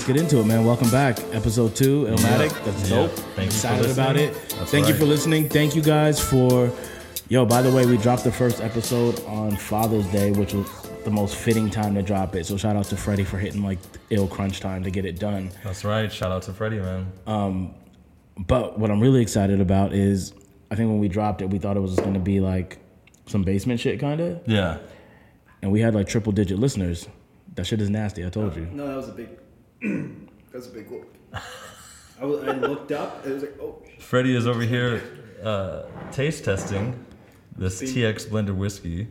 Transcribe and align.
let's 0.00 0.08
get 0.08 0.16
into 0.16 0.40
it, 0.40 0.46
man. 0.46 0.64
Welcome 0.64 0.88
back, 0.88 1.18
episode 1.34 1.76
two, 1.76 2.06
Illmatic. 2.06 2.50
Yeah. 2.50 2.64
That's 2.64 2.88
Yeah. 2.90 2.96
dope. 2.96 3.10
Thank 3.10 3.20
you 3.20 3.34
for 3.34 3.42
Excited 3.42 3.90
about 3.90 4.16
it. 4.16 4.30
listening. 4.32 4.58
That's 4.58 4.70
Thank 4.70 4.88
you 4.88 4.94
for 4.94 5.04
listening. 5.04 5.48
Thank 5.50 5.76
you 5.76 5.82
guys 5.82 6.18
for. 6.18 6.72
Yo, 7.28 7.44
by 7.44 7.60
the 7.60 7.70
way, 7.70 7.84
we 7.84 7.98
dropped 7.98 8.24
the 8.24 8.32
first 8.32 8.62
episode 8.62 9.22
on 9.26 9.54
Father's 9.56 10.06
Day, 10.06 10.30
which 10.30 10.54
was 10.54 10.66
the 11.04 11.10
most 11.10 11.36
fitting 11.36 11.68
time 11.68 11.94
to 11.96 12.02
drop 12.02 12.34
it. 12.34 12.46
So 12.46 12.56
shout 12.56 12.76
out 12.76 12.86
to 12.86 12.96
Freddie 12.96 13.24
for 13.24 13.36
hitting 13.36 13.62
like 13.62 13.78
ill 14.08 14.26
crunch 14.26 14.60
time 14.60 14.82
to 14.84 14.90
get 14.90 15.04
it 15.04 15.18
done. 15.18 15.50
That's 15.62 15.84
right. 15.84 16.10
Shout 16.10 16.32
out 16.32 16.42
to 16.44 16.54
Freddie, 16.54 16.78
man. 16.80 17.12
Um, 17.26 17.74
but 18.38 18.78
what 18.78 18.90
I'm 18.90 19.00
really 19.00 19.20
excited 19.20 19.60
about 19.60 19.92
is, 19.92 20.32
I 20.70 20.76
think 20.76 20.88
when 20.88 20.98
we 20.98 21.08
dropped 21.08 21.42
it, 21.42 21.50
we 21.50 21.58
thought 21.58 21.76
it 21.76 21.80
was 21.80 21.90
just 21.90 22.02
going 22.02 22.14
to 22.14 22.20
be 22.20 22.40
like 22.40 22.78
some 23.26 23.42
basement 23.42 23.80
shit, 23.80 24.00
kind 24.00 24.18
of, 24.22 24.40
yeah. 24.46 24.78
and 25.60 25.70
we 25.70 25.82
had 25.82 25.94
like 25.94 26.08
triple 26.08 26.32
digit 26.32 26.58
listeners. 26.58 27.06
That 27.56 27.66
shit 27.66 27.82
is 27.82 27.90
nasty. 27.90 28.24
I 28.24 28.30
told 28.30 28.56
you. 28.56 28.66
No, 28.72 28.86
that 28.88 28.96
was 28.96 29.08
a 29.10 29.12
big. 29.12 29.28
that 29.82 30.54
was 30.54 30.66
a 30.66 30.70
big 30.70 30.90
whoop. 30.90 31.16
I, 32.20 32.24
was, 32.24 32.42
I 32.44 32.52
looked 32.52 32.92
up. 32.92 33.26
It 33.26 33.32
was 33.32 33.42
like, 33.42 33.56
oh, 33.60 33.82
Freddie 33.98 34.36
is 34.36 34.46
over 34.46 34.62
here 34.62 35.02
uh, 35.42 35.82
taste 36.12 36.44
testing 36.44 37.04
this 37.56 37.80
TX 37.80 38.28
blended 38.30 38.56
whiskey. 38.56 39.08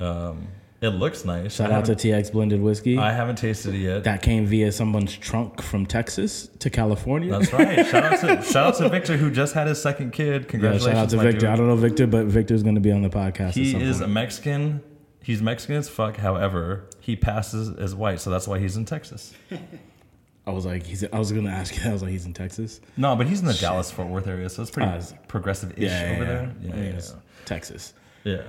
Um, 0.00 0.48
it 0.80 0.90
looks 0.90 1.24
nice. 1.24 1.56
Shout 1.56 1.72
I 1.72 1.74
out 1.74 1.86
to 1.86 1.96
TX 1.96 2.30
Blended 2.30 2.60
Whiskey. 2.60 2.98
I 2.98 3.10
haven't 3.10 3.34
tasted 3.36 3.74
it 3.74 3.78
yet. 3.78 4.04
that 4.04 4.22
came 4.22 4.46
via 4.46 4.70
someone's 4.70 5.16
trunk 5.16 5.60
from 5.60 5.86
Texas 5.86 6.46
to 6.60 6.70
California. 6.70 7.32
That's 7.36 7.52
right. 7.52 7.84
Shout 7.90 8.04
out 8.04 8.20
to 8.20 8.42
shout 8.42 8.66
out 8.66 8.74
to 8.76 8.88
Victor 8.88 9.16
who 9.16 9.28
just 9.28 9.54
had 9.54 9.66
his 9.66 9.82
second 9.82 10.12
kid. 10.12 10.42
Yeah, 10.42 10.48
Congratulations, 10.48 10.94
shout 10.94 11.02
out 11.04 11.10
to 11.10 11.16
Victor. 11.16 11.40
dude. 11.40 11.48
I 11.50 11.56
don't 11.56 11.66
know 11.66 11.74
Victor, 11.74 12.06
but 12.06 12.26
Victor's 12.26 12.62
going 12.62 12.76
to 12.76 12.80
be 12.80 12.92
on 12.92 13.02
the 13.02 13.08
podcast. 13.10 13.48
at 13.48 13.54
He 13.54 13.74
is 13.74 14.00
a. 14.00 14.06
Mexican. 14.06 14.80
He's 15.20 15.42
Mexican 15.42 15.76
as 15.76 15.88
fuck. 15.88 16.16
However, 16.16 16.88
he 17.00 17.16
passes 17.16 17.76
as 17.76 17.96
white, 17.96 18.20
so 18.20 18.30
that's 18.30 18.46
why 18.46 18.60
he's 18.60 18.76
in 18.76 18.84
Texas. 18.84 19.34
I 20.48 20.52
was 20.52 20.64
like, 20.66 20.84
he's. 20.86 21.04
I 21.04 21.18
was 21.18 21.30
to 21.30 21.38
ask 21.50 21.74
you. 21.76 21.82
that. 21.82 21.90
I 21.90 21.92
was 21.92 22.02
like, 22.02 22.10
he's 22.10 22.26
in 22.26 22.32
Texas. 22.32 22.80
No, 22.96 23.14
but 23.14 23.26
he's 23.26 23.40
in 23.40 23.46
the 23.46 23.54
Dallas 23.54 23.90
Fort 23.90 24.08
Worth 24.08 24.26
area, 24.26 24.48
so 24.48 24.62
it's 24.62 24.70
pretty 24.70 24.88
it's- 24.88 25.14
progressive-ish 25.28 25.78
Yeah, 25.90 26.10
over 26.12 26.22
yeah, 26.22 26.24
there. 26.24 26.54
yeah. 26.62 26.74
Yeah, 26.76 26.92
yeah, 26.94 27.00
Texas. 27.44 27.94
yeah. 28.24 28.42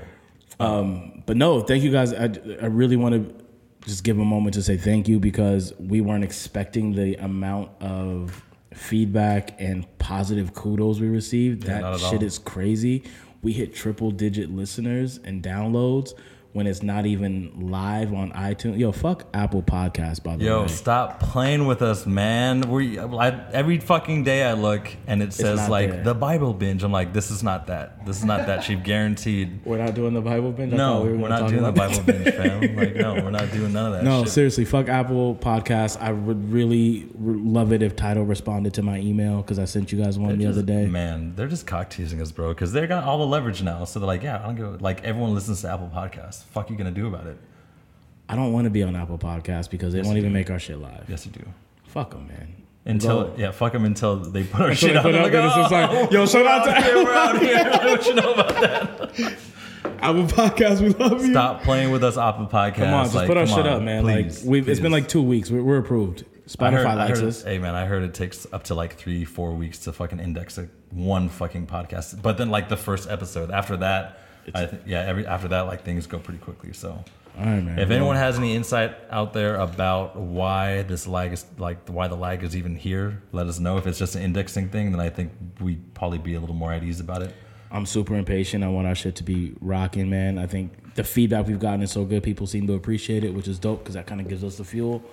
Um, 0.59 1.23
but 1.25 1.37
no, 1.37 1.61
thank 1.61 1.83
you 1.83 1.91
guys. 1.91 2.13
I, 2.13 2.29
I 2.61 2.65
really 2.65 2.95
want 2.97 3.15
to 3.15 3.45
just 3.85 4.03
give 4.03 4.17
a 4.19 4.25
moment 4.25 4.53
to 4.55 4.61
say 4.63 4.77
thank 4.77 5.07
you 5.07 5.19
because 5.19 5.73
we 5.79 6.01
weren't 6.01 6.23
expecting 6.23 6.93
the 6.93 7.15
amount 7.15 7.69
of 7.81 8.43
feedback 8.73 9.59
and 9.59 9.85
positive 9.99 10.53
kudos 10.53 10.99
we 10.99 11.07
received. 11.07 11.65
Yeah, 11.65 11.81
that 11.81 11.99
shit 11.99 12.19
all. 12.19 12.23
is 12.23 12.37
crazy. 12.39 13.03
We 13.41 13.53
hit 13.53 13.73
triple 13.73 14.11
digit 14.11 14.49
listeners 14.51 15.17
and 15.23 15.41
downloads 15.41 16.13
when 16.51 16.65
it's 16.65 16.81
not 16.81 17.05
even 17.05 17.69
live 17.69 18.11
on 18.11 18.31
iTunes. 18.31 18.79
Yo, 18.79 18.91
fuck 18.91 19.27
Apple 19.35 19.61
Podcasts, 19.61 20.21
by 20.21 20.35
the 20.35 20.45
Yo, 20.45 20.61
way. 20.63 20.67
stop 20.67 21.19
playing 21.19 21.67
with 21.67 21.83
us, 21.83 22.07
man. 22.07 22.61
We 22.61 22.97
I, 22.97 23.49
every 23.51 23.77
fucking 23.79 24.23
day 24.23 24.43
I 24.43 24.53
look 24.53 24.89
and 25.05 25.21
it 25.21 25.31
says 25.31 25.69
like 25.69 25.91
there. 25.91 26.03
the 26.03 26.15
Bible 26.15 26.53
binge. 26.55 26.83
I'm 26.83 26.91
like, 26.91 27.13
this 27.13 27.29
is 27.29 27.43
not 27.43 27.67
that. 27.67 28.03
This 28.05 28.17
is 28.17 28.25
not 28.25 28.47
that. 28.47 28.63
She's 28.63 28.79
guaranteed. 28.79 29.59
We're 29.65 29.77
not 29.77 29.93
doing 29.93 30.15
the 30.15 30.21
Bible 30.21 30.51
binge. 30.51 30.73
I 30.73 30.77
No, 30.77 31.01
we 31.03 31.09
were 31.11 31.17
we're 31.17 31.29
not 31.29 31.49
doing 31.49 31.61
the 31.61 31.71
Bible 31.71 32.01
binge, 32.01 32.25
fam. 32.35 32.75
Like, 32.75 32.95
no, 32.95 33.13
we're 33.13 33.29
not 33.29 33.51
doing 33.51 33.71
none 33.71 33.85
of 33.87 33.93
that. 33.93 34.03
No, 34.03 34.23
shit. 34.23 34.33
seriously, 34.33 34.65
fuck 34.65 34.89
Apple 34.89 35.35
Podcasts. 35.35 36.01
I 36.01 36.11
would 36.11 36.51
really 36.51 37.07
love 37.19 37.71
it 37.73 37.83
if 37.83 37.95
Title 37.95 38.25
responded 38.25 38.73
to 38.73 38.81
my 38.81 38.97
email 38.99 39.37
because 39.43 39.59
I 39.59 39.65
sent 39.65 39.91
you 39.91 40.01
guys 40.03 40.17
one 40.17 40.31
the 40.31 40.37
They're 40.45 40.47
other 40.51 40.61
just- 40.61 40.65
day. 40.65 40.87
Man, 40.87 41.35
they're 41.35 41.47
just 41.47 41.67
cock 41.67 41.91
teasing 41.91 42.19
us, 42.21 42.31
bro. 42.31 42.49
Because 42.49 42.71
they 42.73 42.87
got 42.87 43.03
all 43.03 43.19
the 43.19 43.27
leverage 43.27 43.61
now. 43.61 43.85
So 43.85 43.99
they're 43.99 44.07
like, 44.07 44.23
yeah, 44.23 44.39
I 44.41 44.47
don't 44.47 44.55
give. 44.55 44.65
a- 44.65 44.77
Like 44.83 45.03
everyone 45.03 45.35
listens 45.35 45.61
to 45.61 45.69
Apple 45.71 45.91
Podcasts. 45.93 46.37
Fuck 46.43 46.69
you 46.69 46.75
gonna 46.77 46.91
do 46.91 47.07
about 47.07 47.27
it? 47.27 47.37
I 48.27 48.35
don't 48.35 48.53
want 48.53 48.65
to 48.65 48.69
be 48.69 48.83
on 48.83 48.95
Apple 48.95 49.17
Podcasts 49.17 49.69
because 49.69 49.93
they 49.93 50.01
won't 50.01 50.17
even 50.17 50.31
make 50.33 50.49
our 50.51 50.59
shit 50.59 50.79
live. 50.79 51.05
Yes, 51.07 51.25
you 51.25 51.31
do. 51.31 51.43
Fuck 51.85 52.11
them, 52.11 52.27
man. 52.27 52.55
Until 52.85 53.25
Go. 53.25 53.33
yeah, 53.37 53.51
fuck 53.51 53.73
them 53.73 53.85
until 53.85 54.17
they 54.17 54.43
put 54.43 54.61
our 54.61 54.75
shit 54.75 54.91
they 54.93 54.97
out. 54.97 55.03
put 55.03 55.11
They're 55.11 55.21
it 55.21 55.23
like, 55.23 55.31
then 55.33 55.45
it's 55.63 55.71
like, 55.71 55.89
"Oh, 55.91 56.07
yo, 56.11 56.25
shout 56.25 56.45
out 56.45 56.63
to 56.65 56.81
here, 56.81 57.03
we're 57.03 57.13
out 57.13 57.39
here. 57.41 57.99
You 58.05 58.13
know 58.15 58.33
about 58.33 58.47
that? 58.61 59.37
Apple 60.01 60.23
Podcast, 60.25 60.81
We 60.81 60.89
love 60.89 61.23
you. 61.25 61.31
Stop 61.31 61.63
playing 61.63 61.91
with 61.91 62.03
us, 62.03 62.17
Apple 62.17 62.45
Podcast. 62.47 62.75
Come 62.75 62.93
on, 62.93 63.03
just 63.05 63.15
like, 63.15 63.27
put 63.27 63.37
our 63.37 63.45
shit 63.45 63.59
on, 63.59 63.67
up, 63.67 63.81
man. 63.81 64.03
please, 64.03 64.43
like 64.43 64.49
we've, 64.49 64.69
it's 64.69 64.79
been 64.79 64.91
like 64.91 65.07
two 65.07 65.21
weeks. 65.21 65.49
We're, 65.51 65.63
we're 65.63 65.77
approved. 65.77 66.23
I 66.59 66.71
heard- 66.71 66.85
Spotify 66.85 66.95
likes 66.95 67.19
us. 67.21 67.43
Hey 67.43 67.59
man, 67.59 67.75
I 67.75 67.85
heard 67.85 68.03
it 68.03 68.13
takes 68.13 68.47
up 68.53 68.63
to 68.65 68.75
like 68.75 68.95
three, 68.95 69.25
four 69.25 69.53
weeks 69.53 69.79
to 69.79 69.91
fucking 69.93 70.19
index 70.19 70.57
a, 70.57 70.67
one 70.91 71.29
fucking 71.29 71.67
podcast. 71.67 72.21
But 72.21 72.37
then 72.37 72.49
like 72.49 72.69
the 72.69 72.77
first 72.77 73.09
episode, 73.09 73.51
after 73.51 73.77
that, 73.77 74.19
I 74.53 74.69
yeah, 74.85 75.01
every 75.01 75.25
after 75.25 75.47
that, 75.49 75.61
like 75.61 75.83
things 75.83 76.07
go 76.07 76.19
pretty 76.19 76.39
quickly. 76.39 76.73
So 76.73 77.03
All 77.37 77.45
right, 77.45 77.63
man. 77.63 77.79
if 77.79 77.89
anyone 77.91 78.15
has 78.15 78.37
any 78.37 78.55
insight 78.55 78.95
out 79.11 79.33
there 79.33 79.55
about 79.57 80.15
why 80.15 80.81
this 80.83 81.07
lag 81.07 81.33
is 81.33 81.45
like 81.57 81.87
why 81.89 82.07
the 82.07 82.15
lag 82.15 82.43
is 82.43 82.55
even 82.55 82.75
here, 82.75 83.21
let 83.31 83.47
us 83.47 83.59
know. 83.59 83.77
If 83.77 83.87
it's 83.87 83.99
just 83.99 84.15
an 84.15 84.23
indexing 84.23 84.69
thing, 84.69 84.91
then 84.91 84.99
I 84.99 85.09
think 85.09 85.31
we'd 85.59 85.93
probably 85.93 86.17
be 86.17 86.33
a 86.35 86.39
little 86.39 86.55
more 86.55 86.73
at 86.73 86.83
ease 86.83 86.99
about 86.99 87.21
it. 87.21 87.33
I'm 87.71 87.85
super 87.85 88.15
impatient. 88.15 88.63
I 88.63 88.67
want 88.69 88.87
our 88.87 88.95
shit 88.95 89.15
to 89.17 89.23
be 89.23 89.53
rocking, 89.61 90.09
man. 90.09 90.39
I 90.39 90.47
think 90.47 90.95
the 90.95 91.03
feedback 91.03 91.45
we've 91.45 91.59
gotten 91.59 91.83
is 91.83 91.91
so 91.91 92.03
good. 92.03 92.23
People 92.23 92.47
seem 92.47 92.65
to 92.65 92.73
appreciate 92.73 93.23
it, 93.23 93.33
which 93.33 93.47
is 93.47 93.59
dope 93.59 93.79
because 93.79 93.93
that 93.93 94.07
kind 94.07 94.19
of 94.19 94.27
gives 94.27 94.43
us 94.43 94.57
the 94.57 94.63
fuel. 94.63 95.03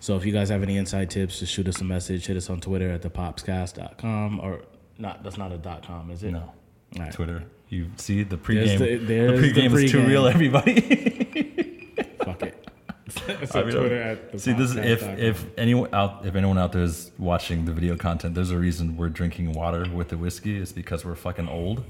So 0.00 0.14
if 0.16 0.24
you 0.26 0.32
guys 0.32 0.48
have 0.50 0.62
any 0.62 0.76
inside 0.76 1.10
tips, 1.10 1.40
just 1.40 1.52
shoot 1.52 1.66
us 1.66 1.80
a 1.80 1.84
message. 1.84 2.26
Hit 2.26 2.36
us 2.36 2.50
on 2.50 2.60
Twitter 2.60 2.90
at 2.90 3.02
thepopscast.com 3.02 4.38
or 4.40 4.60
not. 4.98 5.22
That's 5.24 5.38
not 5.38 5.50
a 5.50 5.58
dot 5.58 5.86
com, 5.86 6.10
is 6.10 6.22
it? 6.22 6.32
No, 6.32 6.52
right. 6.96 7.12
Twitter. 7.12 7.44
You 7.68 7.90
see 7.96 8.22
the 8.22 8.36
pregame. 8.38 8.78
the- 8.78 8.96
The, 8.96 9.04
there's 9.04 9.40
the 9.40 9.48
pregame 9.60 9.82
is 9.84 9.90
too 9.90 10.06
real, 10.06 10.26
everybody. 10.26 10.80
Fuck 12.24 12.42
it. 12.42 12.64
it's 13.28 13.54
I 13.54 13.62
Twitter 13.62 14.02
at 14.02 14.40
See, 14.40 14.52
this 14.52 14.70
is 14.70 14.76
if 14.76 15.02
if 15.18 15.46
anyone 15.56 15.88
out 15.94 16.26
if 16.26 16.34
anyone 16.34 16.58
out 16.58 16.72
there 16.72 16.82
is 16.82 17.10
watching 17.18 17.64
the 17.64 17.72
video 17.72 17.96
content, 17.96 18.34
there's 18.34 18.50
a 18.50 18.58
reason 18.58 18.96
we're 18.96 19.08
drinking 19.08 19.52
water 19.52 19.86
with 19.92 20.08
the 20.08 20.16
whiskey. 20.18 20.58
It's 20.58 20.72
because 20.72 21.04
we're 21.06 21.14
fucking 21.14 21.48
old, 21.48 21.84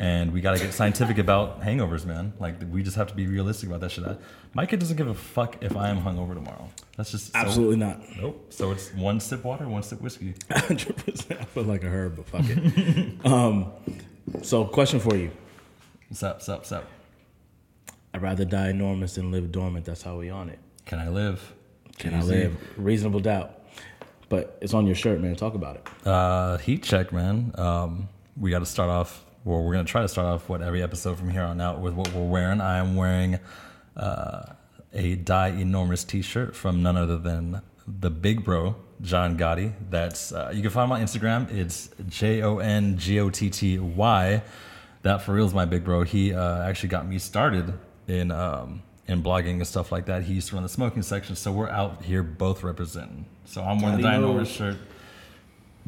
and 0.00 0.32
we 0.32 0.40
gotta 0.40 0.58
get 0.58 0.72
scientific 0.72 1.18
about 1.18 1.60
hangovers, 1.62 2.06
man. 2.06 2.32
Like 2.38 2.56
we 2.70 2.82
just 2.82 2.96
have 2.96 3.06
to 3.08 3.14
be 3.14 3.26
realistic 3.26 3.68
about 3.68 3.80
that 3.80 3.90
shit. 3.90 4.04
I- 4.06 4.16
My 4.54 4.64
kid 4.64 4.80
doesn't 4.80 4.96
give 4.96 5.08
a 5.08 5.14
fuck 5.14 5.62
if 5.62 5.76
I 5.76 5.90
am 5.90 6.00
hungover 6.00 6.32
tomorrow. 6.34 6.70
That's 6.96 7.10
just 7.10 7.32
so- 7.32 7.38
Absolutely 7.38 7.76
not. 7.76 8.00
nope. 8.18 8.46
So 8.50 8.70
it's 8.72 8.92
one 8.94 9.20
sip 9.20 9.44
water, 9.44 9.68
one 9.68 9.82
sip 9.82 10.00
whiskey. 10.00 10.32
100%. 10.50 11.38
I 11.40 11.44
feel 11.44 11.64
like 11.64 11.84
a 11.84 11.88
herb, 11.88 12.16
but 12.16 12.26
fuck 12.28 12.44
it. 12.48 13.26
um, 13.26 13.72
so, 14.42 14.64
question 14.64 15.00
for 15.00 15.16
you. 15.16 15.30
Sup, 16.12 16.42
sup, 16.42 16.64
sup. 16.64 16.84
I'd 18.14 18.22
rather 18.22 18.44
die 18.44 18.70
enormous 18.70 19.16
than 19.16 19.30
live 19.30 19.52
dormant. 19.52 19.84
That's 19.84 20.02
how 20.02 20.16
we 20.16 20.30
on 20.30 20.48
it. 20.48 20.58
Can 20.86 20.98
I 20.98 21.08
live? 21.08 21.52
Can 21.98 22.14
I 22.14 22.22
live? 22.22 22.56
Reasonable 22.76 23.20
doubt. 23.20 23.62
But 24.28 24.58
it's 24.60 24.74
on 24.74 24.86
your 24.86 24.94
shirt, 24.94 25.20
man. 25.20 25.36
Talk 25.36 25.54
about 25.54 25.76
it. 25.76 26.06
Uh, 26.06 26.56
heat 26.58 26.82
check, 26.82 27.12
man. 27.12 27.52
Um, 27.56 28.08
we 28.36 28.50
got 28.50 28.60
to 28.60 28.66
start 28.66 28.90
off. 28.90 29.24
Well, 29.44 29.62
we're 29.62 29.74
gonna 29.74 29.84
try 29.84 30.02
to 30.02 30.08
start 30.08 30.26
off 30.26 30.48
what 30.48 30.60
every 30.60 30.82
episode 30.82 31.18
from 31.18 31.30
here 31.30 31.42
on 31.42 31.60
out 31.60 31.80
with 31.80 31.94
what 31.94 32.12
we're 32.12 32.26
wearing. 32.26 32.60
I 32.60 32.78
am 32.78 32.96
wearing 32.96 33.38
uh, 33.96 34.42
a 34.92 35.14
Die 35.14 35.48
Enormous 35.48 36.02
T-shirt 36.02 36.56
from 36.56 36.82
none 36.82 36.96
other 36.96 37.16
than 37.16 37.62
the 37.86 38.10
Big 38.10 38.42
Bro 38.42 38.74
Jon 39.02 39.36
Gotty. 39.36 39.72
That's 39.90 40.32
uh, 40.32 40.50
you 40.54 40.62
can 40.62 40.70
find 40.70 40.84
him 40.86 40.92
on 40.92 41.00
Instagram. 41.02 41.52
It's 41.52 41.90
J 42.08 42.42
O 42.42 42.58
N 42.58 42.96
G 42.98 43.20
O 43.20 43.30
T 43.30 43.50
T 43.50 43.78
Y. 43.78 44.42
That 45.02 45.22
for 45.22 45.32
real 45.34 45.46
is 45.46 45.54
my 45.54 45.64
big 45.66 45.84
bro. 45.84 46.02
He 46.02 46.32
uh, 46.34 46.62
actually 46.62 46.88
got 46.88 47.06
me 47.06 47.18
started 47.18 47.74
in 48.08 48.30
um, 48.30 48.82
in 49.06 49.22
blogging 49.22 49.56
and 49.56 49.66
stuff 49.66 49.92
like 49.92 50.06
that. 50.06 50.22
He 50.24 50.34
used 50.34 50.48
to 50.48 50.54
run 50.54 50.62
the 50.62 50.68
smoking 50.68 51.02
section, 51.02 51.36
so 51.36 51.52
we're 51.52 51.68
out 51.68 52.02
here 52.04 52.22
both 52.22 52.62
representing. 52.62 53.26
So 53.44 53.62
I'm 53.62 53.80
wearing 53.80 53.98
the 53.98 54.02
Gotty 54.02 54.16
Die 54.16 54.20
knows. 54.20 54.30
Enormous 54.30 54.48
shirt. 54.50 54.76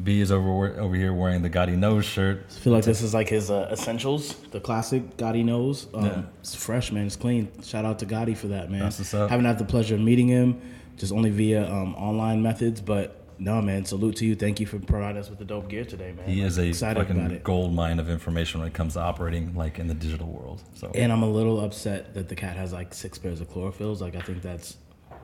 B 0.01 0.21
is 0.21 0.31
over 0.31 0.79
over 0.79 0.95
here 0.95 1.11
wearing 1.11 1.41
the 1.41 1.49
Gotty 1.49 1.75
nose 1.75 2.05
shirt. 2.05 2.45
I 2.49 2.53
feel 2.59 2.71
like 2.71 2.85
this 2.85 3.01
is 3.01 3.13
like 3.13 3.27
his 3.27 3.51
uh, 3.51 3.67
essentials, 3.69 4.33
the 4.51 4.61
classic 4.61 5.17
Gotty 5.17 5.43
knows. 5.43 5.87
Um, 5.93 6.05
Yeah. 6.05 6.21
It's 6.39 6.55
fresh, 6.55 6.93
man. 6.93 7.05
It's 7.07 7.17
clean. 7.17 7.49
Shout 7.63 7.83
out 7.83 7.99
to 7.99 8.05
Gotty 8.05 8.33
for 8.35 8.47
that, 8.47 8.71
man. 8.71 8.79
That's 8.79 8.99
what's 8.99 9.13
up. 9.13 9.29
Haven't 9.29 9.43
had 9.45 9.57
the 9.57 9.65
pleasure 9.65 9.95
of 9.95 10.01
meeting 10.01 10.29
him, 10.29 10.61
just 10.99 11.11
only 11.11 11.29
via 11.29 11.71
um, 11.71 11.95
online 11.95 12.41
methods. 12.41 12.81
But 12.81 13.19
no, 13.39 13.61
man. 13.61 13.85
Salute 13.85 14.17
to 14.17 14.25
you. 14.25 14.35
Thank 14.35 14.59
you 14.59 14.65
for 14.65 14.79
providing 14.79 15.17
us 15.17 15.29
with 15.29 15.39
the 15.39 15.45
dope 15.45 15.69
gear 15.69 15.85
today, 15.85 16.11
man. 16.11 16.27
He 16.27 16.41
is 16.41 16.59
a 16.59 16.73
fucking 16.73 17.41
gold 17.43 17.73
mine 17.73 17.99
of 17.99 18.09
information 18.09 18.59
when 18.59 18.67
it 18.67 18.73
comes 18.73 18.93
to 18.93 18.99
operating 18.99 19.55
like 19.55 19.79
in 19.79 19.87
the 19.87 19.93
digital 19.93 20.27
world. 20.27 20.61
So 20.75 20.91
And 20.93 21.11
I'm 21.11 21.23
a 21.23 21.29
little 21.29 21.61
upset 21.61 22.13
that 22.13 22.27
the 22.27 22.35
cat 22.35 22.57
has 22.57 22.73
like 22.73 22.93
six 22.93 23.17
pairs 23.17 23.41
of 23.41 23.49
chlorophylls. 23.49 24.01
Like 24.01 24.15
I 24.15 24.21
think 24.21 24.41
that's 24.41 24.77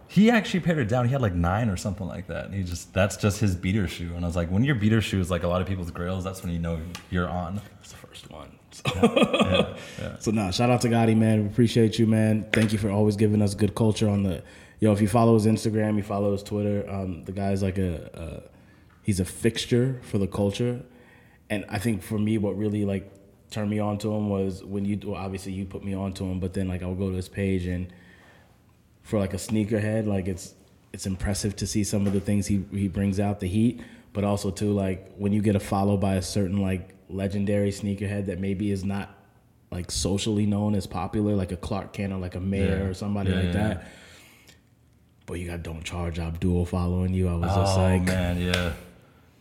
he 0.07 0.29
actually 0.29 0.59
pared 0.59 0.77
it 0.77 0.87
down. 0.87 1.05
He 1.05 1.11
had 1.11 1.21
like 1.21 1.33
nine 1.33 1.69
or 1.69 1.77
something 1.77 2.07
like 2.07 2.27
that. 2.27 2.45
And 2.45 2.53
he 2.53 2.63
just 2.63 2.93
that's 2.93 3.17
just 3.17 3.39
his 3.39 3.55
beater 3.55 3.87
shoe. 3.87 4.13
And 4.15 4.23
I 4.23 4.27
was 4.27 4.35
like, 4.35 4.49
when 4.49 4.63
your 4.63 4.75
beater 4.75 5.01
shoe 5.01 5.19
is 5.19 5.31
like 5.31 5.43
a 5.43 5.47
lot 5.47 5.61
of 5.61 5.67
people's 5.67 5.91
grails, 5.91 6.23
that's 6.23 6.43
when 6.43 6.51
you 6.51 6.59
know 6.59 6.79
you're 7.09 7.27
on. 7.29 7.61
that's 7.77 7.91
the 7.91 7.97
first 7.97 8.29
one. 8.31 8.51
So, 8.71 8.83
Yeah, 8.93 9.77
yeah. 9.99 10.15
so 10.19 10.31
nah, 10.31 10.51
shout 10.51 10.69
out 10.69 10.81
to 10.81 10.89
Gotty, 10.89 11.15
man. 11.15 11.43
We 11.43 11.47
appreciate 11.47 11.97
you, 11.97 12.07
man. 12.07 12.47
Thank 12.51 12.71
you 12.71 12.77
for 12.77 12.89
always 12.89 13.15
giving 13.15 13.41
us 13.41 13.55
good 13.55 13.75
culture 13.75 14.09
on 14.09 14.23
the. 14.23 14.43
Yo, 14.85 14.91
if 14.93 15.01
you 15.01 15.07
follow 15.07 15.33
his 15.33 15.47
Instagram, 15.47 15.97
you 15.97 16.03
follow 16.03 16.31
his 16.31 16.43
Twitter. 16.43 16.87
Um, 16.87 17.23
the 17.23 17.31
guy's 17.31 17.63
like 17.63 17.79
a, 17.79 18.07
a, 18.13 18.49
he's 19.01 19.19
a 19.19 19.25
fixture 19.25 19.99
for 20.03 20.19
the 20.19 20.27
culture, 20.27 20.79
and 21.49 21.65
I 21.69 21.79
think 21.79 22.03
for 22.03 22.19
me, 22.19 22.37
what 22.37 22.55
really 22.55 22.85
like 22.85 23.11
turned 23.49 23.71
me 23.71 23.79
on 23.79 23.97
to 23.97 24.13
him 24.13 24.29
was 24.29 24.63
when 24.63 24.85
you, 24.85 24.99
well, 25.03 25.15
obviously 25.15 25.53
you 25.53 25.65
put 25.65 25.83
me 25.83 25.95
on 25.95 26.13
to 26.13 26.23
him, 26.23 26.39
but 26.39 26.53
then 26.53 26.67
like 26.67 26.83
I 26.83 26.85
would 26.85 26.99
go 26.99 27.09
to 27.09 27.15
his 27.15 27.27
page 27.27 27.65
and 27.65 27.91
for 29.01 29.17
like 29.17 29.33
a 29.33 29.37
sneakerhead, 29.37 30.05
like 30.05 30.27
it's 30.27 30.53
it's 30.93 31.07
impressive 31.07 31.55
to 31.55 31.65
see 31.65 31.83
some 31.83 32.05
of 32.05 32.13
the 32.13 32.21
things 32.21 32.45
he 32.45 32.63
he 32.71 32.87
brings 32.87 33.19
out 33.19 33.39
the 33.39 33.47
heat, 33.47 33.81
but 34.13 34.23
also 34.23 34.51
too 34.51 34.71
like 34.71 35.11
when 35.17 35.33
you 35.33 35.41
get 35.41 35.55
a 35.55 35.59
follow 35.59 35.97
by 35.97 36.13
a 36.13 36.21
certain 36.21 36.61
like 36.61 36.93
legendary 37.09 37.71
sneakerhead 37.71 38.27
that 38.27 38.39
maybe 38.39 38.69
is 38.69 38.85
not 38.85 39.09
like 39.71 39.89
socially 39.89 40.45
known 40.45 40.75
as 40.75 40.85
popular, 40.85 41.33
like 41.35 41.51
a 41.51 41.57
Clark 41.57 41.91
Kent 41.93 42.13
or 42.13 42.17
like 42.19 42.35
a 42.35 42.39
Mayor 42.39 42.77
Yeah. 42.83 42.85
or 42.89 42.93
somebody 42.93 43.31
Yeah, 43.31 43.35
like 43.37 43.45
yeah, 43.45 43.51
that. 43.53 43.87
But 45.25 45.39
you 45.39 45.47
got 45.47 45.63
Don't 45.63 45.83
Charge 45.83 46.19
Abdul 46.19 46.65
following 46.65 47.13
you. 47.13 47.27
I 47.27 47.33
was 47.35 47.49
just 47.53 47.77
oh 47.77 47.81
like, 47.81 48.03
man, 48.03 48.39
yeah. 48.39 48.73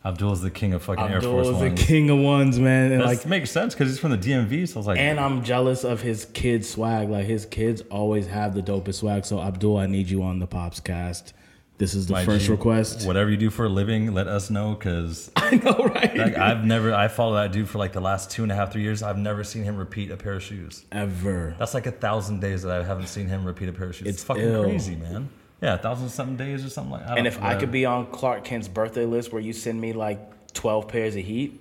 Abdul's 0.05 0.43
the 0.43 0.51
king 0.51 0.75
of 0.75 0.83
fucking 0.83 1.03
Air 1.03 1.17
Abdul 1.17 1.33
Force 1.33 1.49
is 1.49 1.61
the 1.61 1.83
king 1.83 2.11
of 2.11 2.19
ones, 2.19 2.59
man. 2.59 2.93
And 2.93 3.01
That 3.01 3.07
like, 3.07 3.27
makes 3.27 3.51
sense 3.51 3.73
because 3.75 3.89
he's 3.89 3.99
from 3.99 4.11
the 4.11 4.19
DMV. 4.19 4.69
So 4.69 4.77
I 4.77 4.79
was 4.79 4.87
like, 4.87 4.99
and 4.99 5.19
I'm 5.19 5.43
jealous 5.43 5.83
of 5.83 6.03
his 6.03 6.27
kids' 6.27 6.69
swag. 6.69 7.09
Like 7.09 7.25
his 7.27 7.47
kids 7.47 7.83
always 7.91 8.27
have 8.27 8.55
the 8.55 8.63
dopest 8.63 8.97
swag. 8.97 9.25
So 9.25 9.41
Abdul, 9.41 9.79
I 9.79 9.87
need 9.87 10.11
you 10.11 10.23
on 10.23 10.41
the 10.41 10.47
Pops 10.47 10.81
cast. 10.81 11.33
This 11.77 11.95
is 11.95 12.07
the 12.07 12.13
my 12.13 12.25
first 12.25 12.47
G, 12.47 12.53
request. 12.53 13.07
Whatever 13.07 13.31
you 13.31 13.37
do 13.37 13.51
for 13.51 13.65
a 13.65 13.69
living, 13.69 14.13
let 14.15 14.29
us 14.29 14.49
know 14.49 14.75
because 14.75 15.31
I 15.37 15.57
know, 15.57 15.73
right? 15.73 16.17
like, 16.17 16.37
I've 16.37 16.65
never. 16.65 16.95
I 16.95 17.09
follow 17.09 17.35
that 17.35 17.51
dude 17.53 17.69
for 17.69 17.79
like 17.79 17.93
the 17.93 18.01
last 18.01 18.31
two 18.31 18.43
and 18.43 18.53
a 18.53 18.55
half, 18.55 18.73
three 18.73 18.83
years. 18.83 19.03
I've 19.03 19.19
never 19.19 19.43
seen 19.43 19.65
him 19.65 19.77
repeat 19.77 20.11
a 20.11 20.17
pair 20.17 20.35
of 20.35 20.43
shoes. 20.43 20.85
Ever. 20.93 21.57
That's 21.59 21.75
like 21.75 21.87
a 21.87 21.93
thousand 21.93 22.41
days 22.41 22.63
that 22.63 22.79
I 22.79 22.85
haven't 22.85 23.09
seen 23.09 23.27
him 23.27 23.45
repeat 23.45 23.69
a 23.71 23.73
pair 23.73 23.89
of 23.89 23.97
shoes. 23.97 24.07
It's, 24.07 24.17
It's 24.19 24.25
fucking 24.25 24.45
ill. 24.45 24.65
crazy, 24.65 24.97
man. 24.97 25.31
Yeah, 25.63 25.75
a 25.75 25.79
thousand 25.79 26.09
something 26.11 26.37
days 26.37 26.65
or 26.65 26.69
something 26.69 26.93
like. 26.93 27.07
I 27.07 27.17
And 27.17 27.27
if 27.27 27.43
I 27.43 27.57
could 27.57 27.73
be 27.73 27.87
on 27.87 28.07
Clark 28.07 28.45
Kent's 28.45 28.69
birthday 28.69 29.07
list 29.07 29.33
where 29.33 29.41
you 29.41 29.53
send 29.53 29.81
me 29.81 29.93
like 29.93 30.53
12 30.53 30.89
pairs 30.89 31.17
of 31.17 31.25
Heat, 31.25 31.61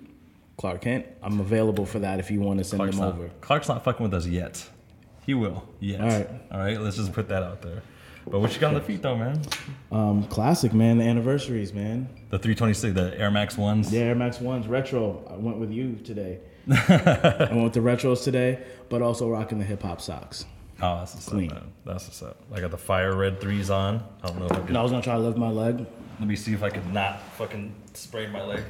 Clark 0.57 0.81
Kent, 0.81 1.05
I'm 1.21 1.39
available 1.39 1.85
for 1.85 1.99
that 1.99 2.19
if 2.19 2.29
you 2.29 2.41
want 2.41 2.59
to 2.59 2.63
send 2.63 2.79
Clark's 2.79 2.97
them 2.97 3.05
not, 3.05 3.15
over. 3.15 3.29
Clark's 3.41 3.67
not 3.67 3.83
fucking 3.83 4.03
with 4.03 4.13
us 4.13 4.27
yet. 4.27 4.69
He 5.25 5.33
will. 5.33 5.67
Yet. 5.79 6.01
All 6.01 6.07
right. 6.07 6.29
All 6.51 6.59
right. 6.59 6.79
Let's 6.79 6.97
just 6.97 7.13
put 7.13 7.29
that 7.29 7.43
out 7.43 7.61
there. 7.61 7.81
But 8.25 8.39
what 8.39 8.53
you 8.53 8.59
got 8.59 8.69
on 8.69 8.73
the 8.75 8.81
feet 8.81 9.01
though, 9.01 9.17
man? 9.17 9.41
Um, 9.91 10.23
classic, 10.27 10.73
man. 10.73 10.97
The 10.97 11.05
anniversaries, 11.05 11.73
man. 11.73 12.09
The 12.29 12.39
326, 12.39 12.93
the 12.93 13.19
Air 13.19 13.31
Max 13.31 13.57
ones. 13.57 13.91
Yeah, 13.91 14.01
Air 14.01 14.15
Max 14.15 14.37
1s, 14.37 14.67
retro. 14.69 15.25
I 15.29 15.35
went 15.35 15.57
with 15.57 15.71
you 15.71 15.95
today. 16.03 16.39
I 16.71 17.49
went 17.51 17.63
with 17.63 17.73
the 17.73 17.81
retros 17.81 18.23
today, 18.23 18.63
but 18.89 19.01
also 19.01 19.29
rocking 19.29 19.59
the 19.59 19.65
hip 19.65 19.83
hop 19.83 19.99
socks. 19.99 20.45
Oh, 20.85 20.97
that's 20.99 21.13
what's 21.15 21.29
Clean. 21.29 21.49
up, 21.49 21.61
man. 21.61 21.71
That's 21.85 22.05
what's 22.05 22.21
up. 22.21 22.35
I 22.53 22.59
got 22.59 22.71
the 22.71 22.77
fire 22.77 23.15
red 23.15 23.39
threes 23.39 23.69
on. 23.69 24.03
I 24.21 24.27
don't 24.27 24.39
know 24.39 24.45
if 24.47 24.51
I 24.51 24.55
And 24.57 24.67
can. 24.67 24.75
I 24.75 24.81
was 24.81 24.91
gonna 24.91 25.03
try 25.03 25.13
to 25.13 25.19
lift 25.19 25.37
my 25.37 25.49
leg. 25.49 25.85
Let 26.19 26.27
me 26.27 26.35
see 26.35 26.53
if 26.53 26.61
I 26.61 26.69
could 26.69 26.91
not 26.93 27.21
fucking 27.37 27.73
spray 27.93 28.27
my 28.27 28.43
leg. 28.43 28.63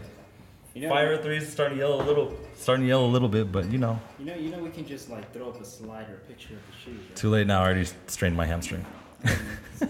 You 0.75 0.83
know, 0.83 0.89
Fire 0.89 1.09
red 1.09 1.23
threes 1.23 1.51
starting 1.51 1.77
to 1.77 1.83
yellow 1.83 2.03
a 2.03 2.05
little. 2.05 2.35
Starting 2.55 2.83
to 2.85 2.87
yellow 2.89 3.05
a 3.05 3.13
little 3.15 3.29
bit, 3.29 3.51
but 3.51 3.71
you 3.71 3.77
know, 3.79 3.99
You 4.19 4.25
know, 4.25 4.35
you 4.35 4.49
know, 4.49 4.59
we 4.59 4.69
can 4.69 4.87
just 4.87 5.09
like 5.09 5.31
throw 5.33 5.49
up 5.49 5.59
a 5.61 5.65
slide 5.65 6.07
or 6.09 6.15
a 6.15 6.27
picture 6.27 6.53
of 6.53 6.59
the 6.67 6.91
shoes. 6.91 6.99
Right? 6.99 7.15
too 7.15 7.29
late 7.29 7.47
now. 7.47 7.61
I 7.61 7.65
already 7.65 7.87
strained 8.07 8.35
my 8.37 8.45
hamstring. 8.45 8.85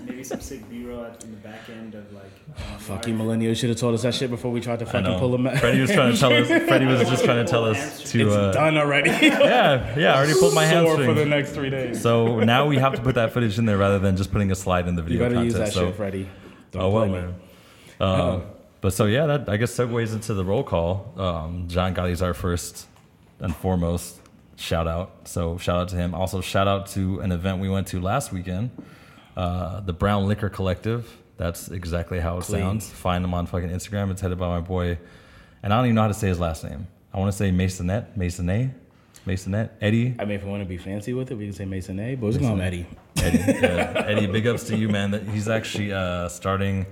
Maybe 0.08 0.24
some 0.24 0.42
sick 0.42 0.68
B-roll 0.70 1.04
in 1.06 1.32
the 1.32 1.38
back 1.38 1.70
end 1.70 1.94
of 1.94 2.12
like. 2.14 2.24
Um, 2.58 2.80
Fuck 2.80 3.08
you, 3.08 3.14
millennials 3.14 3.58
should 3.58 3.70
have 3.70 3.78
told 3.78 3.94
us 3.94 4.02
that 4.02 4.14
shit 4.16 4.30
before 4.32 4.52
we 4.52 4.60
tried 4.60 4.80
to 4.80 4.86
fucking 4.88 5.20
pull 5.20 5.32
them 5.32 5.46
out. 5.46 5.58
Freddie 5.60 5.82
was 5.82 5.92
trying 5.92 6.14
to 6.14 6.18
tell 6.20 6.34
us. 6.34 6.48
Freddie 6.68 6.86
was 6.86 7.08
just 7.08 7.24
trying 7.24 7.46
to 7.46 7.50
tell 7.52 7.66
us 7.66 8.12
to. 8.12 8.26
It's 8.26 8.36
Uh, 8.36 8.52
done 8.52 8.78
already. 8.78 9.10
yeah, 9.22 9.98
yeah. 9.98 10.14
I 10.14 10.18
already 10.18 10.34
pulled 10.40 10.56
my 10.56 10.68
Sore 10.70 10.84
hamstring. 10.86 11.08
for 11.08 11.14
the 11.14 11.26
next 11.26 11.52
three 11.52 11.70
days. 11.70 12.02
So 12.02 12.40
now 12.40 12.66
we 12.66 12.78
have 12.78 12.96
to 12.96 13.02
put 13.02 13.16
that 13.16 13.34
footage 13.34 13.60
in 13.60 13.66
there 13.66 13.78
rather 13.78 14.00
than 14.00 14.18
just 14.18 14.32
putting 14.32 14.52
a 14.52 14.56
slide 14.56 14.88
in 14.88 14.96
the 14.96 15.04
You 15.04 15.10
video 15.20 15.30
better 15.30 15.44
use 15.44 15.54
content. 15.54 15.74
that 15.74 15.74
so, 15.80 15.86
shit, 15.88 15.96
Freddie. 15.96 16.30
Don't 16.72 16.82
oh 16.82 16.90
well, 16.90 17.08
play 17.08 17.22
me. 17.22 17.28
man. 17.28 17.36
Um, 18.00 18.44
but 18.82 18.94
so 18.94 19.06
yeah, 19.06 19.26
that 19.28 19.48
I 19.50 19.58
guess 19.58 19.76
segues 19.78 20.14
into 20.14 20.34
the 20.34 20.44
roll 20.44 20.64
call. 20.64 21.14
Um, 21.18 21.68
Jon 21.68 21.94
Gotty's 21.94 22.22
our 22.24 22.34
first 22.34 22.88
and 23.40 23.56
foremost 23.56 24.20
shout 24.56 24.88
out. 24.88 25.28
So 25.28 25.58
shout 25.60 25.78
out 25.80 25.90
to 25.90 25.96
him. 25.96 26.16
Also 26.16 26.42
shout 26.42 26.68
out 26.68 26.88
to 26.88 27.20
an 27.20 27.32
event 27.32 27.60
we 27.60 27.70
went 27.70 27.88
to 27.88 28.00
last 28.02 28.32
weekend, 28.34 28.72
uh, 29.36 29.82
the 29.82 29.94
Brown 29.94 30.28
Liquor 30.28 30.50
Collective. 30.50 31.18
That's 31.38 31.70
exactly 31.70 32.20
how 32.20 32.38
it 32.38 32.44
sounds. 32.44 32.90
Find 32.90 33.24
them 33.24 33.34
on 33.34 33.48
fucking 33.48 33.70
Instagram. 33.70 34.12
It's 34.12 34.22
headed 34.22 34.38
by 34.38 34.48
my 34.48 34.62
boy, 34.62 35.00
and 35.64 35.74
I 35.74 35.78
don't 35.78 35.86
even 35.86 35.96
know 35.96 36.02
how 36.04 36.08
to 36.08 36.14
say 36.14 36.28
his 36.28 36.40
last 36.40 36.64
name. 36.64 36.88
I 37.14 37.20
want 37.20 37.32
to 37.32 37.38
say 37.38 37.52
Masonette, 37.52 38.16
Masonette, 38.18 38.74
Masonette, 39.26 39.72
Eddie. 39.82 40.16
I 40.20 40.26
mean, 40.26 40.36
if 40.36 40.44
we 40.44 40.50
want 40.50 40.64
to 40.64 40.70
be 40.70 40.78
fancy 40.78 41.14
with 41.14 41.32
it, 41.32 41.36
we 41.36 41.46
can 41.46 41.54
say 41.54 41.66
Mason 41.66 42.00
A, 42.00 42.16
but 42.16 42.34
we're 42.34 42.40
going 42.40 42.62
Eddie. 42.62 42.86
Eddie, 43.18 43.38
yeah, 43.38 44.04
Eddie, 44.08 44.28
big 44.28 44.48
ups 44.48 44.66
to 44.66 44.78
you, 44.78 44.90
man. 44.90 45.12
That 45.12 45.24
he's 45.24 45.48
actually 45.48 45.94
uh, 45.94 46.28
starting. 46.30 46.86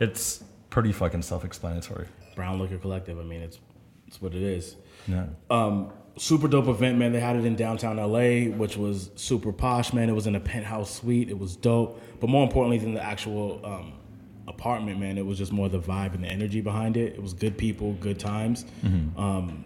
It's 0.00 0.44
pretty 0.70 0.92
fucking 0.92 1.22
self-explanatory. 1.22 2.06
Brown 2.36 2.60
Liquor 2.60 2.78
Collective. 2.78 3.18
I 3.18 3.22
mean, 3.22 3.40
it's 3.40 3.58
it's 4.06 4.20
what 4.20 4.34
it 4.34 4.42
is. 4.42 4.76
Yeah. 5.06 5.26
Um, 5.50 5.92
super 6.18 6.48
dope 6.48 6.68
event, 6.68 6.98
man. 6.98 7.12
They 7.12 7.20
had 7.20 7.36
it 7.36 7.44
in 7.44 7.56
downtown 7.56 7.96
LA, 7.96 8.50
which 8.56 8.76
was 8.76 9.10
super 9.16 9.52
posh, 9.52 9.92
man. 9.92 10.08
It 10.08 10.14
was 10.14 10.26
in 10.26 10.34
a 10.34 10.40
penthouse 10.40 10.94
suite. 10.94 11.28
It 11.28 11.38
was 11.38 11.56
dope. 11.56 12.00
But 12.20 12.28
more 12.28 12.42
importantly 12.44 12.78
than 12.78 12.94
the 12.94 13.02
actual 13.02 13.60
um, 13.64 13.92
apartment, 14.46 14.98
man, 14.98 15.18
it 15.18 15.26
was 15.26 15.38
just 15.38 15.52
more 15.52 15.68
the 15.68 15.80
vibe 15.80 16.14
and 16.14 16.24
the 16.24 16.28
energy 16.28 16.60
behind 16.60 16.96
it. 16.96 17.14
It 17.14 17.22
was 17.22 17.32
good 17.32 17.56
people, 17.56 17.92
good 17.94 18.18
times. 18.18 18.64
Um, 19.16 19.64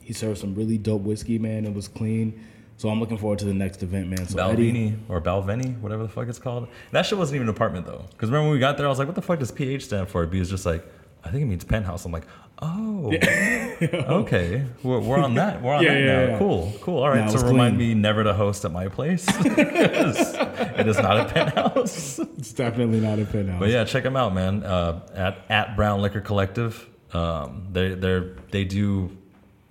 he 0.00 0.12
served 0.12 0.38
some 0.38 0.54
really 0.54 0.78
dope 0.78 1.02
whiskey, 1.02 1.38
man. 1.38 1.64
It 1.64 1.74
was 1.74 1.88
clean. 1.88 2.44
So 2.76 2.88
I'm 2.88 2.98
looking 2.98 3.18
forward 3.18 3.38
to 3.40 3.44
the 3.44 3.52
next 3.52 3.82
event, 3.82 4.08
man. 4.08 4.26
So 4.26 4.42
Eddie, 4.48 4.72
Balvini 4.72 4.98
or 5.10 5.20
Balvenie, 5.20 5.78
whatever 5.80 6.02
the 6.02 6.08
fuck 6.08 6.28
it's 6.28 6.38
called. 6.38 6.66
That 6.92 7.04
shit 7.04 7.18
wasn't 7.18 7.36
even 7.36 7.48
an 7.48 7.54
apartment 7.54 7.84
though. 7.84 8.06
Because 8.10 8.30
remember 8.30 8.48
when 8.48 8.54
we 8.54 8.58
got 8.58 8.78
there, 8.78 8.86
I 8.86 8.88
was 8.88 8.98
like, 8.98 9.06
"What 9.06 9.16
the 9.16 9.22
fuck 9.22 9.38
does 9.38 9.50
PH 9.52 9.84
stand 9.84 10.08
for?" 10.08 10.24
B 10.24 10.38
was 10.38 10.48
just 10.48 10.64
like, 10.64 10.82
"I 11.24 11.30
think 11.30 11.42
it 11.42 11.46
means 11.46 11.64
penthouse." 11.64 12.04
I'm 12.04 12.12
like, 12.12 12.26
"Oh, 12.60 13.12
okay, 13.82 14.64
we're, 14.82 15.00
we're 15.00 15.18
on 15.18 15.34
that. 15.34 15.62
We're 15.62 15.74
on 15.74 15.82
Yeah, 15.84 15.94
that 15.94 16.00
yeah, 16.00 16.06
now. 16.26 16.32
yeah. 16.32 16.38
Cool, 16.38 16.72
cool. 16.80 16.98
All 17.02 17.08
right. 17.10 17.26
It 17.28 17.38
so 17.38 17.46
remind 17.46 17.76
clean. 17.76 17.88
me 17.88 17.94
never 17.94 18.24
to 18.24 18.32
host 18.34 18.64
at 18.64 18.72
my 18.72 18.88
place. 18.88 19.26
it 19.44 20.86
is 20.86 20.98
not 20.98 21.18
a 21.20 21.24
penthouse. 21.26 22.18
it's 22.38 22.52
definitely 22.52 23.00
not 23.00 23.18
a 23.18 23.24
penthouse. 23.24 23.58
But 23.60 23.70
yeah, 23.70 23.84
check 23.84 24.02
them 24.02 24.16
out, 24.16 24.34
man. 24.34 24.62
Uh, 24.62 25.00
at 25.14 25.38
at 25.48 25.76
Brown 25.76 26.00
Liquor 26.02 26.20
Collective. 26.20 26.86
Um, 27.12 27.66
they 27.72 27.94
they 27.94 28.22
they 28.50 28.64
do 28.64 29.16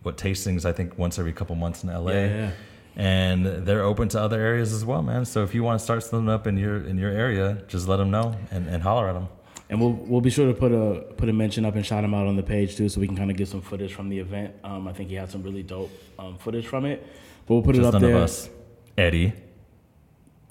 what 0.04 0.18
tastings 0.18 0.66
I 0.66 0.72
think 0.72 0.98
once 0.98 1.20
every 1.20 1.34
couple 1.34 1.56
months 1.56 1.84
in 1.84 1.90
LA. 1.90 2.12
Yeah, 2.12 2.26
yeah. 2.28 2.52
And 2.96 3.46
they're 3.46 3.84
open 3.84 4.10
to 4.10 4.20
other 4.22 4.42
areas 4.42 4.74
as 4.74 4.84
well, 4.84 5.02
man. 5.02 5.24
So 5.24 5.44
if 5.44 5.54
you 5.56 5.64
want 5.64 5.80
to 5.80 5.84
start 5.84 6.04
something 6.04 6.28
up 6.30 6.48
in 6.48 6.58
your 6.58 6.84
in 6.86 6.98
your 6.98 7.12
area, 7.12 7.64
just 7.68 7.88
let 7.88 7.98
them 7.98 8.12
know 8.12 8.36
and, 8.52 8.68
and 8.68 8.84
holler 8.84 9.08
at 9.08 9.14
them. 9.14 9.30
And 9.70 9.80
we'll 9.80 9.92
we'll 9.92 10.22
be 10.22 10.32
sure 10.32 10.48
to 10.52 10.54
put 10.60 10.72
a 10.72 11.02
put 11.16 11.30
a 11.30 11.34
mention 11.34 11.64
up 11.64 11.76
and 11.76 11.86
shout 11.86 12.04
him 12.04 12.14
out 12.14 12.26
on 12.26 12.36
the 12.36 12.44
page 12.44 12.76
too, 12.76 12.90
so 12.90 13.00
we 13.00 13.08
can 13.08 13.16
kind 13.16 13.30
of 13.30 13.38
get 13.38 13.48
some 13.48 13.62
footage 13.62 13.94
from 13.94 14.10
the 14.10 14.18
event. 14.18 14.56
Um, 14.64 14.88
I 14.88 14.94
think 14.94 15.10
he 15.10 15.16
had 15.16 15.30
some 15.30 15.44
really 15.44 15.62
dope 15.62 15.92
um, 16.18 16.38
footage 16.38 16.66
from 16.66 16.86
it. 16.86 17.06
But 17.46 17.54
we'll 17.54 17.64
put 17.64 17.76
it 17.76 17.80
Just 17.80 17.88
up 17.88 17.94
none 17.94 18.02
there. 18.02 18.16
of 18.16 18.24
us. 18.24 18.50
Eddie. 18.98 19.34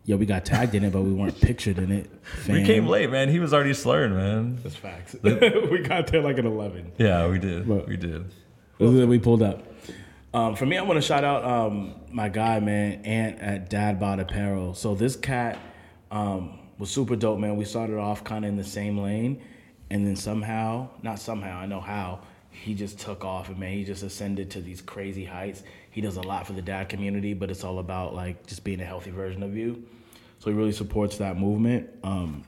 Yeah, 0.05 0.17
we 0.17 0.25
got 0.25 0.45
tagged 0.47 0.75
in 0.75 0.85
it, 0.85 0.93
but 0.93 1.03
we 1.03 1.13
weren't 1.13 1.39
pictured 1.43 1.79
in 1.79 1.91
it. 1.93 2.11
We 2.49 2.65
came 2.65 2.87
late, 2.87 3.11
man. 3.11 3.29
He 3.29 3.41
was 3.41 3.53
already 3.53 3.75
slurring, 3.75 4.15
man. 4.15 4.59
That's 4.63 4.77
facts. 4.77 5.17
we 5.23 5.81
got 5.81 6.07
there 6.07 6.23
like 6.23 6.39
at 6.39 6.45
eleven. 6.47 6.93
Yeah, 6.97 7.29
we 7.29 7.39
did. 7.39 7.67
What? 7.67 7.89
We 7.89 7.97
did. 7.97 8.25
We 8.79 9.19
pulled 9.19 9.43
up. 9.43 9.65
Um, 10.33 10.55
for 10.55 10.65
me, 10.67 10.79
I 10.79 10.83
want 10.83 10.97
to 10.99 11.03
shout 11.03 11.25
out 11.25 11.45
um, 11.45 11.95
my 12.11 12.29
guy, 12.29 12.61
man, 12.61 13.05
Ant 13.05 13.41
at 13.41 13.71
Dad 13.71 13.99
Bod 13.99 14.21
Apparel. 14.21 14.75
So 14.75 14.95
this 14.95 15.17
cat 15.17 15.59
um, 16.11 16.58
was 16.79 16.91
super 16.91 17.17
dope, 17.17 17.39
man. 17.39 17.57
We 17.57 17.65
started 17.65 17.99
off 17.99 18.25
kind 18.25 18.45
of 18.45 18.49
in 18.51 18.57
the 18.57 18.65
same 18.65 18.99
lane, 18.99 19.43
and 19.91 20.07
then 20.07 20.17
somehow, 20.17 20.89
not 21.03 21.19
somehow, 21.19 21.59
I 21.59 21.67
know 21.67 21.81
how, 21.81 22.21
he 22.51 22.75
just 22.75 22.99
took 22.99 23.25
off, 23.25 23.49
and 23.49 23.59
man, 23.59 23.73
he 23.73 23.85
just 23.85 24.03
ascended 24.03 24.51
to 24.53 24.61
these 24.61 24.81
crazy 24.81 25.25
heights. 25.25 25.63
He 25.91 26.01
does 26.01 26.17
a 26.17 26.23
lot 26.23 26.47
for 26.47 26.53
the 26.53 26.63
dad 26.63 26.89
community, 26.89 27.35
but 27.35 27.51
it's 27.51 27.65
all 27.65 27.79
about 27.79 28.15
like 28.15 28.47
just 28.47 28.65
being 28.65 28.81
a 28.81 28.85
healthy 28.85 29.11
version 29.11 29.43
of 29.43 29.57
you. 29.57 29.85
So 30.39 30.51
he 30.51 30.57
really 30.57 30.73
supports 30.73 31.19
that 31.19 31.37
movement. 31.37 31.91
Um, 32.03 32.45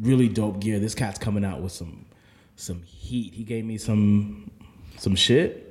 really 0.00 0.28
dope 0.28 0.60
gear. 0.60 0.78
This 0.80 0.94
cat's 0.94 1.18
coming 1.18 1.44
out 1.44 1.60
with 1.60 1.72
some 1.72 2.06
some 2.56 2.82
heat. 2.82 3.32
He 3.34 3.44
gave 3.44 3.64
me 3.64 3.78
some 3.78 4.50
some 4.96 5.14
shit. 5.14 5.68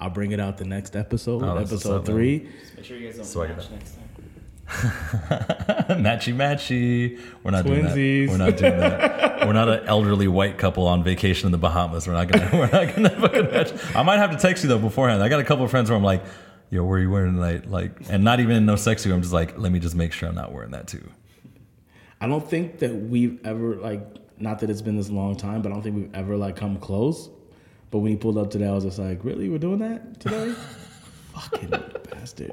I'll 0.00 0.10
bring 0.10 0.32
it 0.32 0.40
out 0.40 0.58
the 0.58 0.64
next 0.64 0.96
episode, 0.96 1.42
Oh, 1.42 1.56
episode 1.56 2.00
up, 2.00 2.06
man. 2.08 2.16
three. 2.16 2.48
Make 2.76 2.84
sure 2.84 2.96
you 2.98 3.06
guys 3.06 3.16
don't 3.16 3.24
So 3.24 3.42
I 3.42 3.48
next 3.48 3.68
time. 3.96 4.03
matchy 4.68 6.34
matchy. 6.34 7.20
We're 7.42 7.50
not 7.50 7.64
doing 7.66 7.84
that. 7.84 7.94
We're 7.94 8.36
not 8.38 8.56
doing 8.56 8.78
that. 8.78 9.46
We're 9.46 9.52
not 9.52 9.68
an 9.68 9.86
elderly 9.86 10.28
white 10.28 10.56
couple 10.58 10.86
on 10.86 11.04
vacation 11.04 11.46
in 11.46 11.52
the 11.52 11.58
Bahamas. 11.58 12.06
We're 12.06 12.14
not 12.14 12.28
gonna. 12.28 12.50
We're 12.52 12.70
not 12.70 12.94
gonna 12.94 13.10
fucking 13.10 13.44
match. 13.50 13.72
I 13.94 14.02
might 14.02 14.18
have 14.18 14.30
to 14.30 14.38
text 14.38 14.64
you 14.64 14.68
though 14.68 14.78
beforehand. 14.78 15.22
I 15.22 15.28
got 15.28 15.40
a 15.40 15.44
couple 15.44 15.64
of 15.64 15.70
friends 15.70 15.90
where 15.90 15.96
I'm 15.96 16.04
like, 16.04 16.24
"Yo, 16.70 16.84
where 16.84 16.98
are 16.98 17.02
you 17.02 17.10
wearing 17.10 17.34
tonight?" 17.34 17.70
Like, 17.70 17.92
and 18.08 18.24
not 18.24 18.40
even 18.40 18.64
no 18.64 18.76
sexy. 18.76 19.12
I'm 19.12 19.20
just 19.20 19.34
like, 19.34 19.58
let 19.58 19.70
me 19.70 19.78
just 19.78 19.94
make 19.94 20.12
sure 20.12 20.28
I'm 20.28 20.34
not 20.34 20.52
wearing 20.52 20.70
that 20.70 20.88
too. 20.88 21.06
I 22.20 22.26
don't 22.26 22.48
think 22.48 22.78
that 22.78 22.94
we've 22.94 23.44
ever 23.44 23.76
like 23.76 24.00
not 24.38 24.60
that 24.60 24.70
it's 24.70 24.82
been 24.82 24.96
this 24.96 25.10
long 25.10 25.36
time, 25.36 25.60
but 25.62 25.70
I 25.70 25.74
don't 25.74 25.82
think 25.82 25.96
we've 25.96 26.14
ever 26.14 26.36
like 26.36 26.56
come 26.56 26.78
close. 26.78 27.28
But 27.90 27.98
when 27.98 28.10
he 28.10 28.16
pulled 28.16 28.38
up 28.38 28.50
today, 28.50 28.66
I 28.66 28.72
was 28.72 28.84
just 28.84 28.98
like, 28.98 29.24
"Really, 29.24 29.48
we're 29.48 29.58
doing 29.58 29.80
that 29.80 30.20
today?" 30.20 30.52
Fucking 31.34 31.70
bastard. 32.10 32.50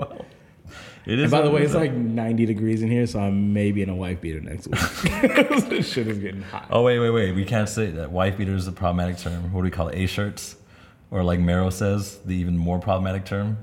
It 1.05 1.17
is. 1.19 1.23
And 1.23 1.31
by 1.31 1.41
the 1.41 1.49
way, 1.51 1.63
it's 1.63 1.73
like 1.73 1.91
90 1.93 2.45
degrees 2.45 2.81
in 2.83 2.89
here, 2.91 3.07
so 3.07 3.19
I'm 3.19 3.53
maybe 3.53 3.81
in 3.81 3.89
a 3.89 3.95
wife 3.95 4.21
beater 4.21 4.39
next 4.39 4.67
week. 4.67 4.79
this 5.69 5.91
shit 5.91 6.07
is 6.07 6.19
getting 6.19 6.43
hot. 6.43 6.67
Oh 6.69 6.83
wait, 6.83 6.99
wait, 6.99 7.09
wait. 7.09 7.31
We 7.33 7.43
can't 7.45 7.67
say 7.69 7.87
that. 7.91 8.11
Wife 8.11 8.37
beater 8.37 8.53
is 8.55 8.67
a 8.67 8.71
problematic 8.71 9.17
term. 9.17 9.51
What 9.51 9.61
do 9.61 9.63
we 9.65 9.71
call 9.71 9.87
it? 9.87 9.97
A 9.97 10.05
shirts, 10.05 10.55
or 11.09 11.23
like 11.23 11.39
Mero 11.39 11.69
says, 11.71 12.19
the 12.25 12.35
even 12.35 12.57
more 12.57 12.79
problematic 12.79 13.25
term. 13.25 13.57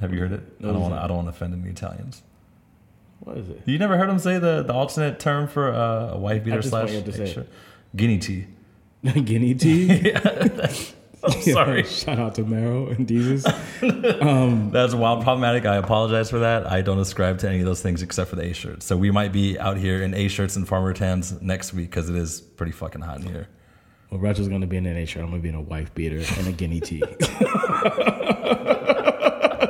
Have 0.00 0.12
you 0.12 0.20
heard 0.20 0.32
it? 0.32 0.40
I 0.62 0.66
What 0.66 0.72
don't 0.72 0.80
want. 0.82 0.94
to 0.94 1.00
I 1.02 1.06
don't 1.06 1.16
want 1.18 1.26
to 1.28 1.30
offend 1.30 1.54
any 1.54 1.70
Italians. 1.70 2.22
What 3.20 3.36
is 3.38 3.48
it? 3.48 3.62
You 3.64 3.78
never 3.78 3.96
heard 3.96 4.08
him 4.08 4.18
say 4.18 4.38
the, 4.38 4.62
the 4.62 4.72
alternate 4.72 5.18
term 5.18 5.48
for 5.48 5.72
uh, 5.72 6.12
a 6.14 6.18
wife 6.18 6.44
beater 6.44 6.62
slash 6.62 6.92
want 6.92 7.06
you 7.06 7.12
to 7.12 7.18
say 7.18 7.24
it. 7.24 7.34
shirt? 7.34 7.48
guinea 7.96 8.18
tea. 8.18 8.46
Guinea 9.24 9.54
tea. 9.54 10.12
I'm 11.34 11.42
sorry. 11.42 11.82
Shout 11.84 12.18
out 12.18 12.34
to 12.36 12.44
Mero 12.44 12.88
and 12.88 13.06
Jesus. 13.06 13.44
Um, 14.20 14.70
That's 14.72 14.94
wild 14.94 15.22
problematic. 15.22 15.64
I 15.64 15.76
apologize 15.76 16.28
for 16.30 16.40
that. 16.40 16.66
I 16.66 16.80
don't 16.82 16.98
ascribe 16.98 17.38
to 17.38 17.48
any 17.48 17.60
of 17.60 17.66
those 17.66 17.80
things 17.80 18.02
except 18.02 18.30
for 18.30 18.36
the 18.36 18.42
A 18.42 18.52
shirts. 18.52 18.84
So 18.86 18.96
we 18.96 19.10
might 19.10 19.32
be 19.32 19.58
out 19.58 19.76
here 19.76 20.02
in 20.02 20.14
A 20.14 20.28
shirts 20.28 20.56
and 20.56 20.66
farmer 20.66 20.92
tans 20.92 21.40
next 21.40 21.72
week 21.72 21.90
because 21.90 22.10
it 22.10 22.16
is 22.16 22.40
pretty 22.40 22.72
fucking 22.72 23.00
hot 23.00 23.20
in 23.20 23.26
here. 23.28 23.48
Well, 24.10 24.20
Rachel's 24.20 24.48
gonna 24.48 24.66
be 24.66 24.76
in 24.78 24.86
an 24.86 24.98
NA 24.98 25.04
shirt. 25.06 25.22
I'm 25.22 25.30
gonna 25.30 25.42
be 25.42 25.50
in 25.50 25.54
a 25.54 25.60
wife 25.60 25.94
beater 25.94 26.22
and 26.38 26.48
a 26.48 26.52
guinea 26.52 26.80
tea. 26.80 27.02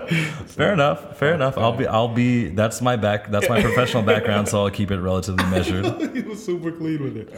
Fair 0.46 0.72
enough. 0.72 1.18
Fair 1.18 1.34
enough. 1.34 1.58
I'll 1.58 1.76
be. 1.76 1.86
I'll 1.86 2.08
be. 2.08 2.48
That's 2.48 2.80
my 2.80 2.96
back. 2.96 3.30
That's 3.30 3.48
my 3.48 3.60
professional 3.60 4.02
background. 4.02 4.48
So 4.48 4.64
I'll 4.64 4.70
keep 4.70 4.90
it 4.90 5.00
relatively 5.00 5.44
measured. 5.46 5.84
he 6.14 6.22
was 6.22 6.42
super 6.44 6.72
clean 6.72 7.02
with 7.02 7.16
it. 7.16 7.30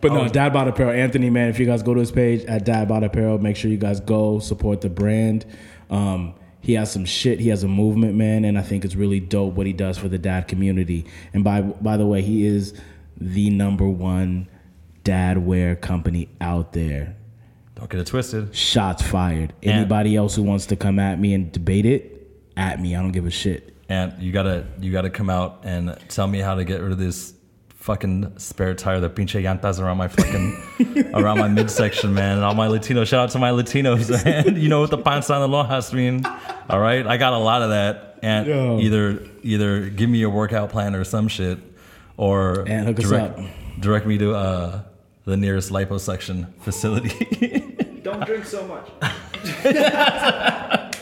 but 0.00 0.12
no, 0.12 0.28
Dad 0.28 0.52
Bod 0.52 0.68
Apparel, 0.68 0.92
Anthony, 0.92 1.30
man. 1.30 1.48
If 1.48 1.58
you 1.58 1.66
guys 1.66 1.82
go 1.82 1.94
to 1.94 2.00
his 2.00 2.12
page 2.12 2.44
at 2.44 2.64
Dad 2.64 2.88
Bod 2.88 3.02
Apparel, 3.02 3.38
make 3.38 3.56
sure 3.56 3.70
you 3.70 3.76
guys 3.76 4.00
go 4.00 4.38
support 4.38 4.80
the 4.80 4.88
brand. 4.88 5.44
Um, 5.90 6.34
he 6.60 6.74
has 6.74 6.90
some 6.90 7.04
shit. 7.04 7.40
He 7.40 7.48
has 7.48 7.62
a 7.62 7.68
movement, 7.68 8.14
man, 8.14 8.44
and 8.44 8.58
I 8.58 8.62
think 8.62 8.84
it's 8.84 8.96
really 8.96 9.20
dope 9.20 9.54
what 9.54 9.66
he 9.66 9.72
does 9.72 9.98
for 9.98 10.08
the 10.08 10.18
dad 10.18 10.48
community. 10.48 11.06
And 11.32 11.42
by 11.42 11.62
by 11.62 11.96
the 11.96 12.06
way, 12.06 12.22
he 12.22 12.46
is 12.46 12.72
the 13.20 13.50
number 13.50 13.88
one 13.88 14.48
dad 15.04 15.38
wear 15.38 15.76
company 15.76 16.28
out 16.40 16.72
there. 16.72 17.16
Don't 17.76 17.88
get 17.90 18.00
it 18.00 18.06
twisted. 18.06 18.54
Shots 18.54 19.02
fired. 19.02 19.52
And- 19.62 19.72
Anybody 19.72 20.16
else 20.16 20.34
who 20.34 20.42
wants 20.42 20.66
to 20.66 20.76
come 20.76 20.98
at 20.98 21.18
me 21.20 21.34
and 21.34 21.52
debate 21.52 21.86
it, 21.86 22.12
at 22.56 22.80
me. 22.80 22.96
I 22.96 23.02
don't 23.02 23.12
give 23.12 23.26
a 23.26 23.30
shit. 23.30 23.74
And 23.88 24.14
you 24.20 24.32
gotta. 24.32 24.66
You 24.80 24.90
gotta 24.90 25.10
come 25.10 25.30
out 25.30 25.60
and 25.62 25.96
tell 26.08 26.26
me 26.26 26.38
how 26.40 26.54
to 26.56 26.64
get 26.64 26.80
rid 26.80 26.90
of 26.90 26.98
this 26.98 27.34
fucking 27.68 28.32
spare 28.38 28.74
tire, 28.74 28.98
the 28.98 29.08
pinche 29.08 29.40
llantas 29.40 29.78
around 29.78 29.96
my 29.98 30.08
fucking 30.08 31.12
around 31.14 31.38
my 31.38 31.46
midsection, 31.48 32.12
man. 32.14 32.36
And 32.38 32.44
all 32.44 32.54
my 32.54 32.66
Latinos. 32.66 33.06
Shout 33.06 33.20
out 33.24 33.30
to 33.30 33.38
my 33.38 33.50
Latinos, 33.50 34.10
man. 34.24 34.56
you 34.60 34.68
know 34.68 34.80
what 34.80 34.90
the 34.90 34.98
panza 34.98 35.34
and 35.34 35.42
the 35.44 35.48
lonjas 35.56 35.92
mean. 35.92 36.24
All 36.68 36.80
right, 36.80 37.06
I 37.06 37.16
got 37.16 37.32
a 37.34 37.38
lot 37.38 37.62
of 37.62 37.68
that. 37.70 38.18
And 38.22 38.46
Yo. 38.46 38.80
either 38.80 39.22
either 39.42 39.88
give 39.90 40.08
me 40.10 40.22
a 40.22 40.30
workout 40.30 40.70
plan 40.70 40.94
or 40.96 41.04
some 41.04 41.28
shit, 41.28 41.58
or 42.16 42.64
And 42.66 42.86
hook 42.88 42.98
us 42.98 43.08
direct, 43.10 43.38
up. 43.38 43.44
direct 43.78 44.06
me 44.06 44.18
to 44.18 44.34
uh, 44.34 44.82
the 45.26 45.36
nearest 45.36 45.70
liposuction 45.70 46.46
facility. 46.60 48.00
Don't 48.02 48.24
drink 48.24 48.44
so 48.46 48.66
much. 48.66 48.88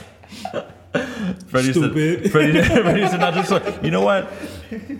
Freddie 1.49 1.73
Stupid. 1.73 2.23
said, 2.23 2.33
Freddie, 2.33 2.63
Freddie 2.63 3.07
said, 3.09 3.21
not 3.21 3.35
just 3.35 3.49
so- 3.49 3.81
you 3.83 3.91
know 3.91 4.01
what? 4.01 4.31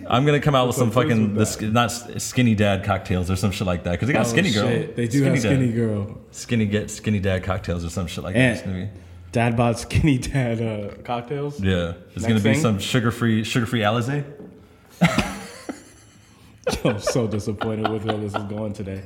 I'm 0.07 0.25
gonna 0.25 0.39
come 0.39 0.55
out 0.55 0.67
with 0.67 0.75
some 0.75 0.91
fucking 0.91 1.33
the, 1.35 1.69
not 1.71 1.89
skinny 2.21 2.53
dad 2.55 2.83
cocktails 2.83 3.29
or 3.31 3.35
some 3.35 3.51
shit 3.51 3.65
like 3.67 3.83
that 3.83 3.91
because 3.91 4.07
they 4.07 4.13
got 4.13 4.25
Oh, 4.25 4.29
skinny 4.29 4.51
girl. 4.51 4.67
shit. 4.67 4.95
They 4.95 5.07
do 5.07 5.23
have 5.23 5.33
dad. 5.33 5.41
skinny 5.41 5.71
girl. 5.71 6.17
Skinny 6.31 6.65
get 6.65 6.89
skinny 6.91 7.19
dad 7.19 7.43
cocktails 7.43 7.83
or 7.85 7.89
some 7.89 8.07
shit 8.07 8.23
like 8.23 8.35
And- 8.35 8.57
that. 8.57 8.67
It's 8.67 8.91
Dad 9.31 9.57
bought 9.57 9.77
skinny 9.79 10.17
dad 10.17 10.61
uh, 10.61 10.93
cocktails. 11.03 11.59
yeah, 11.61 11.93
it's 12.13 12.23
Next 12.23 12.27
gonna 12.27 12.35
be 12.35 12.53
thing? 12.53 12.61
some 12.61 12.79
sugar 12.79 13.11
free 13.11 13.43
sugar 13.43 13.65
free 13.65 13.81
Alizé. 13.81 14.23
I'm 16.89 16.99
so 16.99 17.27
disappointed 17.27 17.89
with 17.89 18.05
where 18.05 18.17
this 18.17 18.35
is 18.35 18.43
going 18.43 18.73
today. 18.73 19.03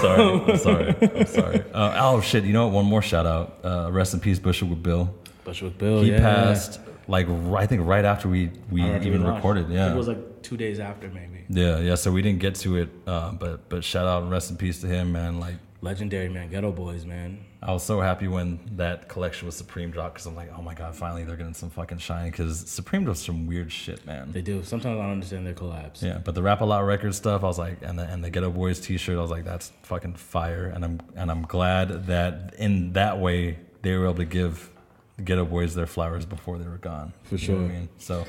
Sorry, 0.00 0.22
I'm 0.22 0.58
sorry, 0.66 0.94
I'm 1.00 1.26
sorry. 1.26 1.62
Uh, 1.72 1.94
oh 2.04 2.20
shit! 2.20 2.44
You 2.44 2.52
know 2.52 2.66
what? 2.66 2.74
One 2.74 2.86
more 2.86 3.02
shout 3.02 3.26
out. 3.26 3.58
Uh, 3.64 3.90
rest 3.92 4.14
in 4.14 4.20
peace, 4.20 4.38
Bushwick 4.38 4.70
with 4.70 4.82
Bill. 4.82 5.14
Bushwick 5.44 5.78
Bill, 5.78 6.02
He 6.02 6.10
yeah. 6.10 6.20
passed 6.20 6.80
like 7.06 7.26
I 7.28 7.66
think 7.66 7.86
right 7.86 8.04
after 8.04 8.28
we 8.28 8.50
we 8.70 8.82
Right 8.82 8.92
after 8.96 9.08
even 9.08 9.24
we 9.24 9.30
recorded. 9.30 9.70
Yeah, 9.70 9.92
It 9.92 9.96
was 9.96 10.08
like 10.08 10.42
two 10.42 10.56
days 10.56 10.78
after, 10.78 11.08
maybe. 11.08 11.44
yeah, 11.48 11.78
yeah. 11.78 11.94
So 11.94 12.12
we 12.12 12.20
didn't 12.22 12.40
get 12.40 12.54
to 12.56 12.76
it, 12.76 12.88
uh, 13.06 13.32
but 13.32 13.68
but 13.68 13.82
shout 13.84 14.06
out 14.06 14.22
and 14.22 14.30
rest 14.30 14.50
in 14.50 14.56
peace 14.56 14.80
to 14.82 14.86
him, 14.86 15.12
man. 15.12 15.40
Like 15.40 15.56
Legendary, 15.80 16.28
man. 16.28 16.50
Geto 16.50 16.74
Boys, 16.74 17.04
man. 17.04 17.44
I 17.62 17.72
was 17.72 17.84
so 17.84 18.00
happy 18.00 18.26
when 18.26 18.58
that 18.76 19.08
collection 19.08 19.46
with 19.46 19.54
Supreme 19.54 19.90
dropped 19.90 20.14
because 20.14 20.26
I'm 20.26 20.34
like, 20.34 20.50
oh 20.56 20.62
my 20.62 20.74
god, 20.74 20.94
finally 20.96 21.24
they're 21.24 21.36
getting 21.36 21.54
some 21.54 21.70
fucking 21.70 21.98
shine 21.98 22.30
because 22.30 22.68
Supreme 22.68 23.04
does 23.04 23.20
some 23.20 23.46
weird 23.46 23.70
shit, 23.70 24.04
man. 24.04 24.32
They 24.32 24.42
do. 24.42 24.64
Sometimes 24.64 24.98
I 24.98 25.02
don't 25.02 25.12
understand 25.12 25.46
their 25.46 25.54
collabs. 25.54 26.02
Yeah, 26.02 26.18
but 26.18 26.34
the 26.34 26.42
Rap 26.42 26.60
a 26.60 26.64
Lot 26.64 26.84
record 26.84 27.14
stuff, 27.14 27.44
I 27.44 27.46
was 27.46 27.58
like, 27.58 27.78
and 27.82 27.98
the 27.98 28.04
and 28.04 28.24
the 28.24 28.30
Geto 28.30 28.52
Boys 28.52 28.80
T-shirt, 28.80 29.16
I 29.18 29.20
was 29.22 29.30
like, 29.30 29.44
that's 29.44 29.72
fucking 29.82 30.14
fire, 30.14 30.66
and 30.66 30.84
I'm 30.84 31.00
and 31.14 31.30
I'm 31.30 31.42
glad 31.42 32.06
that 32.06 32.54
in 32.58 32.92
that 32.94 33.18
way 33.20 33.58
they 33.82 33.96
were 33.96 34.04
able 34.04 34.14
to 34.16 34.24
give 34.24 34.70
the 35.16 35.22
Geto 35.22 35.48
Boys 35.48 35.74
their 35.74 35.86
flowers 35.86 36.24
before 36.24 36.58
they 36.58 36.66
were 36.68 36.78
gone. 36.78 37.12
For 37.24 37.34
You 37.34 37.38
sure. 37.38 37.56
I 37.56 37.68
mean, 37.68 37.88
so 37.98 38.24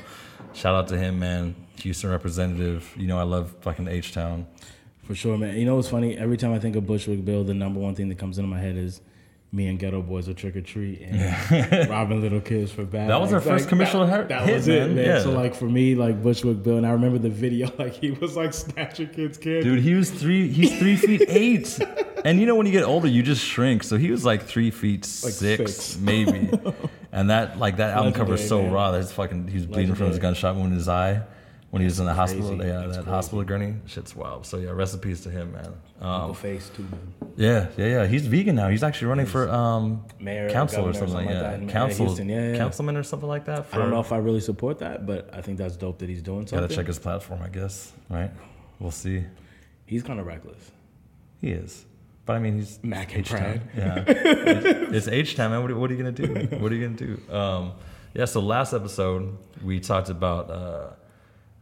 shout 0.54 0.74
out 0.74 0.88
to 0.88 0.98
him, 0.98 1.18
man, 1.18 1.54
Houston 1.80 2.10
representative. 2.10 2.92
You 2.96 3.06
know, 3.06 3.18
I 3.18 3.24
love 3.24 3.54
fucking 3.60 3.88
H 3.88 4.12
Town. 4.12 4.46
For 5.10 5.16
sure, 5.16 5.36
man. 5.36 5.56
You 5.56 5.64
know 5.64 5.74
what's 5.74 5.88
funny? 5.88 6.16
Every 6.16 6.36
time 6.36 6.52
I 6.52 6.60
think 6.60 6.76
of 6.76 6.86
Bushwick 6.86 7.24
Bill, 7.24 7.42
the 7.42 7.52
number 7.52 7.80
one 7.80 7.96
thing 7.96 8.10
that 8.10 8.18
comes 8.18 8.38
into 8.38 8.48
my 8.48 8.60
head 8.60 8.76
is 8.76 9.00
me 9.50 9.66
and 9.66 9.76
Geto 9.76 10.06
Boys 10.06 10.28
will 10.28 10.36
trick 10.36 10.54
or 10.54 10.60
treat 10.60 11.00
and 11.00 11.90
robbing 11.90 12.20
little 12.20 12.40
kids 12.40 12.70
for 12.70 12.84
bad. 12.84 13.10
That 13.10 13.20
was 13.20 13.32
our 13.32 13.40
first 13.40 13.68
commercial 13.68 14.06
that, 14.06 14.16
hit, 14.16 14.28
that 14.28 14.48
was 14.48 14.68
it, 14.68 14.86
man. 14.86 14.94
man. 14.94 15.04
Yeah. 15.04 15.20
So 15.20 15.32
like 15.32 15.56
for 15.56 15.64
me, 15.64 15.96
like 15.96 16.22
Bushwick 16.22 16.62
Bill, 16.62 16.76
and 16.76 16.86
I 16.86 16.90
remember 16.92 17.18
the 17.18 17.28
video, 17.28 17.72
like 17.78 17.94
he 17.94 18.12
was 18.12 18.36
like 18.36 18.54
snatching 18.54 19.08
kids' 19.08 19.36
candy. 19.36 19.62
Dude, 19.62 19.80
he 19.80 19.94
was 19.94 20.12
three. 20.12 20.46
He's 20.48 20.78
three 20.78 20.94
feet 20.94 21.24
eight, 21.26 21.76
and 22.24 22.38
you 22.38 22.46
know 22.46 22.54
when 22.54 22.66
you 22.66 22.72
get 22.72 22.84
older, 22.84 23.08
you 23.08 23.24
just 23.24 23.44
shrink. 23.44 23.82
So 23.82 23.96
he 23.96 24.12
was 24.12 24.24
like 24.24 24.44
three 24.44 24.70
feet 24.70 25.00
Like 25.24 25.32
six, 25.32 25.74
six. 25.74 25.96
maybe. 25.98 26.52
and 27.10 27.30
that 27.30 27.58
like 27.58 27.78
that 27.78 27.96
album 27.96 28.12
cover 28.12 28.34
is 28.34 28.48
so 28.48 28.62
man. 28.62 28.70
raw. 28.70 28.92
That's 28.92 29.10
fucking. 29.10 29.48
He 29.48 29.54
was 29.56 29.66
bleeding 29.66 29.96
from 29.96 30.06
his 30.06 30.20
gunshot 30.20 30.54
wound 30.54 30.68
in 30.70 30.74
his 30.78 30.86
eye 30.88 31.22
when 31.70 31.80
he 31.82 31.86
was 31.86 32.00
in 32.00 32.06
the 32.06 32.14
hospital. 32.14 32.48
crazy. 32.56 32.64
Yeah, 32.66 32.80
That's 32.80 32.88
that 32.96 33.02
crazy. 33.04 33.10
hospital 33.10 33.44
gurney. 33.44 33.74
Shit's 33.86 34.14
wild. 34.16 34.44
So 34.46 34.56
yeah, 34.58 34.70
recipes 34.70 35.20
to 35.22 35.30
him, 35.30 35.52
man. 35.52 35.72
Uncle 36.00 36.30
Um, 36.30 36.34
Face 36.34 36.68
too, 36.74 36.82
man. 36.82 37.12
yeah, 37.36 37.66
yeah, 37.76 37.86
yeah. 37.86 38.06
He's 38.06 38.26
vegan 38.26 38.56
now. 38.56 38.68
He's 38.68 38.82
actually 38.82 39.08
running 39.08 39.26
for 39.26 39.48
um 39.50 40.04
Mayor 40.18 40.50
council 40.50 40.80
or 40.88 40.92
governor 40.92 41.04
or 41.04 41.08
something 41.08 41.14
like 41.14 41.24
something 41.26 41.42
like 41.42 41.52
that. 41.52 41.60
in- 41.62 41.68
yeah, 41.68 41.72
Council, 41.72 42.06
Houston, 42.06 42.28
yeah, 42.28 42.50
yeah. 42.52 42.56
councilman 42.56 42.96
or 42.96 43.02
something 43.02 43.28
like 43.28 43.44
that. 43.44 43.66
For, 43.66 43.76
I 43.76 43.78
don't 43.78 43.90
know 43.90 44.00
if 44.00 44.12
I 44.12 44.16
really 44.18 44.40
support 44.40 44.78
that, 44.80 45.06
but 45.06 45.30
I 45.32 45.40
think 45.42 45.58
that's 45.58 45.76
dope 45.76 45.98
that 45.98 46.08
he's 46.08 46.22
doing 46.22 46.46
something. 46.46 46.60
Gotta 46.60 46.74
check 46.74 46.86
his 46.86 46.98
platform, 46.98 47.40
I 47.42 47.48
guess. 47.48 47.92
Right? 48.08 48.30
We'll 48.78 48.90
see. 48.90 49.24
He's 49.86 50.02
kind 50.02 50.18
of 50.20 50.26
reckless. 50.26 50.70
He 51.40 51.50
is. 51.50 51.84
But 52.26 52.36
I 52.36 52.38
mean, 52.38 52.56
he's 52.56 52.78
Mac 52.82 53.14
and. 53.14 53.26
Pride. 53.26 53.62
Yeah, 53.76 54.04
it's, 54.06 55.08
H 55.08 55.34
Town, 55.36 55.50
man. 55.50 55.62
What, 55.62 55.70
are- 55.70 55.76
what 55.76 55.90
are 55.90 55.94
you 55.94 56.02
gonna 56.02 56.12
do? 56.12 56.56
What 56.58 56.70
are 56.70 56.74
you 56.74 56.86
gonna 56.86 56.96
do? 56.96 57.34
Um, 57.34 57.72
yeah. 58.14 58.24
So 58.26 58.40
last 58.40 58.72
episode 58.72 59.36
we 59.64 59.80
talked 59.80 60.10
about 60.10 60.50
uh, 60.50 60.90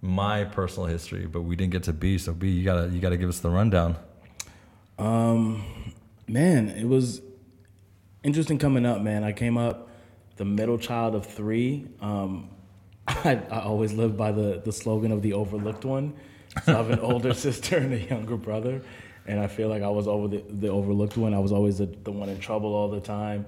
my 0.00 0.44
personal 0.44 0.88
history, 0.88 1.26
but 1.26 1.42
we 1.42 1.56
didn't 1.56 1.72
get 1.72 1.84
to 1.84 1.92
B. 1.92 2.18
So 2.18 2.32
B, 2.32 2.48
you 2.50 2.64
gotta 2.64 2.88
you 2.88 3.00
gotta 3.00 3.16
give 3.16 3.28
us 3.28 3.40
the 3.40 3.50
rundown. 3.50 3.96
Um, 4.98 5.64
man, 6.26 6.68
it 6.68 6.86
was 6.86 7.22
interesting 8.22 8.58
coming 8.58 8.86
up, 8.86 9.00
man. 9.00 9.24
I 9.24 9.32
came 9.32 9.56
up 9.56 9.88
the 10.36 10.44
middle 10.44 10.78
child 10.78 11.14
of 11.14 11.26
three. 11.26 11.86
Um, 12.00 12.50
I, 13.08 13.40
I 13.50 13.60
always 13.60 13.92
lived 13.92 14.16
by 14.16 14.32
the, 14.32 14.62
the 14.64 14.72
slogan 14.72 15.12
of 15.12 15.22
the 15.22 15.34
overlooked 15.34 15.84
one. 15.84 16.14
So 16.64 16.74
I 16.74 16.76
have 16.76 16.90
an 16.90 17.00
older 17.00 17.34
sister 17.46 17.76
and 17.76 17.92
a 17.92 18.00
younger 18.00 18.36
brother. 18.36 18.82
And 19.26 19.38
I 19.38 19.46
feel 19.46 19.68
like 19.68 19.82
I 19.82 19.88
was 19.88 20.08
over 20.08 20.28
the, 20.28 20.42
the 20.48 20.68
overlooked 20.68 21.16
one. 21.16 21.34
I 21.34 21.38
was 21.38 21.52
always 21.52 21.78
the, 21.78 21.86
the 21.86 22.10
one 22.10 22.28
in 22.28 22.38
trouble 22.38 22.74
all 22.74 22.88
the 22.88 23.00
time. 23.00 23.44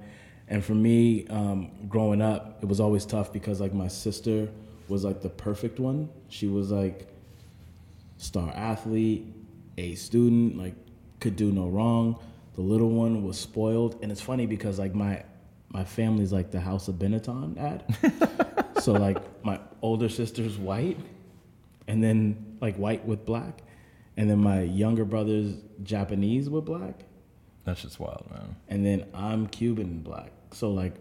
And 0.47 0.63
for 0.63 0.75
me, 0.75 1.27
um, 1.27 1.71
growing 1.87 2.21
up, 2.21 2.59
it 2.61 2.67
was 2.67 2.79
always 2.79 3.05
tough 3.05 3.33
because 3.33 3.61
like 3.61 3.73
my 3.73 3.87
sister 3.87 4.49
was 4.91 5.03
like 5.05 5.21
the 5.21 5.29
perfect 5.29 5.79
one. 5.79 6.09
She 6.27 6.47
was 6.47 6.69
like 6.71 7.07
star 8.17 8.51
athlete, 8.53 9.25
a 9.77 9.95
student, 9.95 10.57
like 10.57 10.75
could 11.21 11.35
do 11.35 11.51
no 11.51 11.67
wrong. 11.69 12.17
The 12.55 12.61
little 12.61 12.89
one 12.89 13.23
was 13.23 13.39
spoiled, 13.39 13.97
and 14.01 14.11
it's 14.11 14.21
funny 14.21 14.45
because 14.45 14.77
like 14.77 14.93
my 14.93 15.23
my 15.69 15.85
family's 15.85 16.33
like 16.33 16.51
the 16.51 16.59
House 16.59 16.89
of 16.89 16.95
Benetton 16.95 17.57
ad. 17.57 17.79
so 18.83 18.91
like 18.91 19.17
my 19.45 19.59
older 19.81 20.09
sister's 20.09 20.57
white, 20.57 20.99
and 21.87 22.03
then 22.03 22.57
like 22.59 22.75
white 22.75 23.05
with 23.05 23.25
black, 23.25 23.63
and 24.17 24.29
then 24.29 24.39
my 24.39 24.61
younger 24.61 25.05
brother's 25.05 25.55
Japanese 25.83 26.49
with 26.49 26.65
black, 26.65 26.95
That's 27.63 27.81
just 27.83 27.97
wild, 27.99 28.25
man. 28.29 28.55
and 28.67 28.85
then 28.85 29.05
I'm 29.13 29.47
Cuban 29.47 29.99
black. 30.01 30.31
So 30.51 30.69
like. 30.71 30.95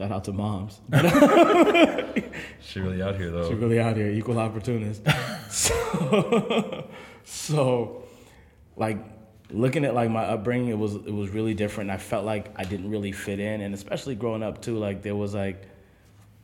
Shout 0.00 0.12
out 0.12 0.24
to 0.24 0.32
moms. 0.32 0.80
She 2.62 2.80
really 2.80 3.02
out 3.02 3.16
here 3.16 3.30
though. 3.30 3.50
She's 3.50 3.58
really 3.58 3.80
out 3.80 3.96
here, 3.96 4.08
equal 4.08 4.38
opportunist. 4.38 5.02
so, 5.50 6.88
so, 7.24 8.04
like 8.76 8.96
looking 9.50 9.84
at 9.84 9.94
like 9.94 10.08
my 10.08 10.22
upbringing, 10.22 10.68
it 10.68 10.78
was 10.78 10.94
it 10.94 11.12
was 11.12 11.30
really 11.30 11.52
different. 11.52 11.90
I 11.90 11.98
felt 11.98 12.24
like 12.24 12.50
I 12.56 12.64
didn't 12.64 12.90
really 12.90 13.12
fit 13.12 13.40
in, 13.40 13.60
and 13.60 13.74
especially 13.74 14.14
growing 14.14 14.42
up 14.42 14.62
too, 14.62 14.78
like 14.78 15.02
there 15.02 15.16
was 15.16 15.34
like 15.34 15.66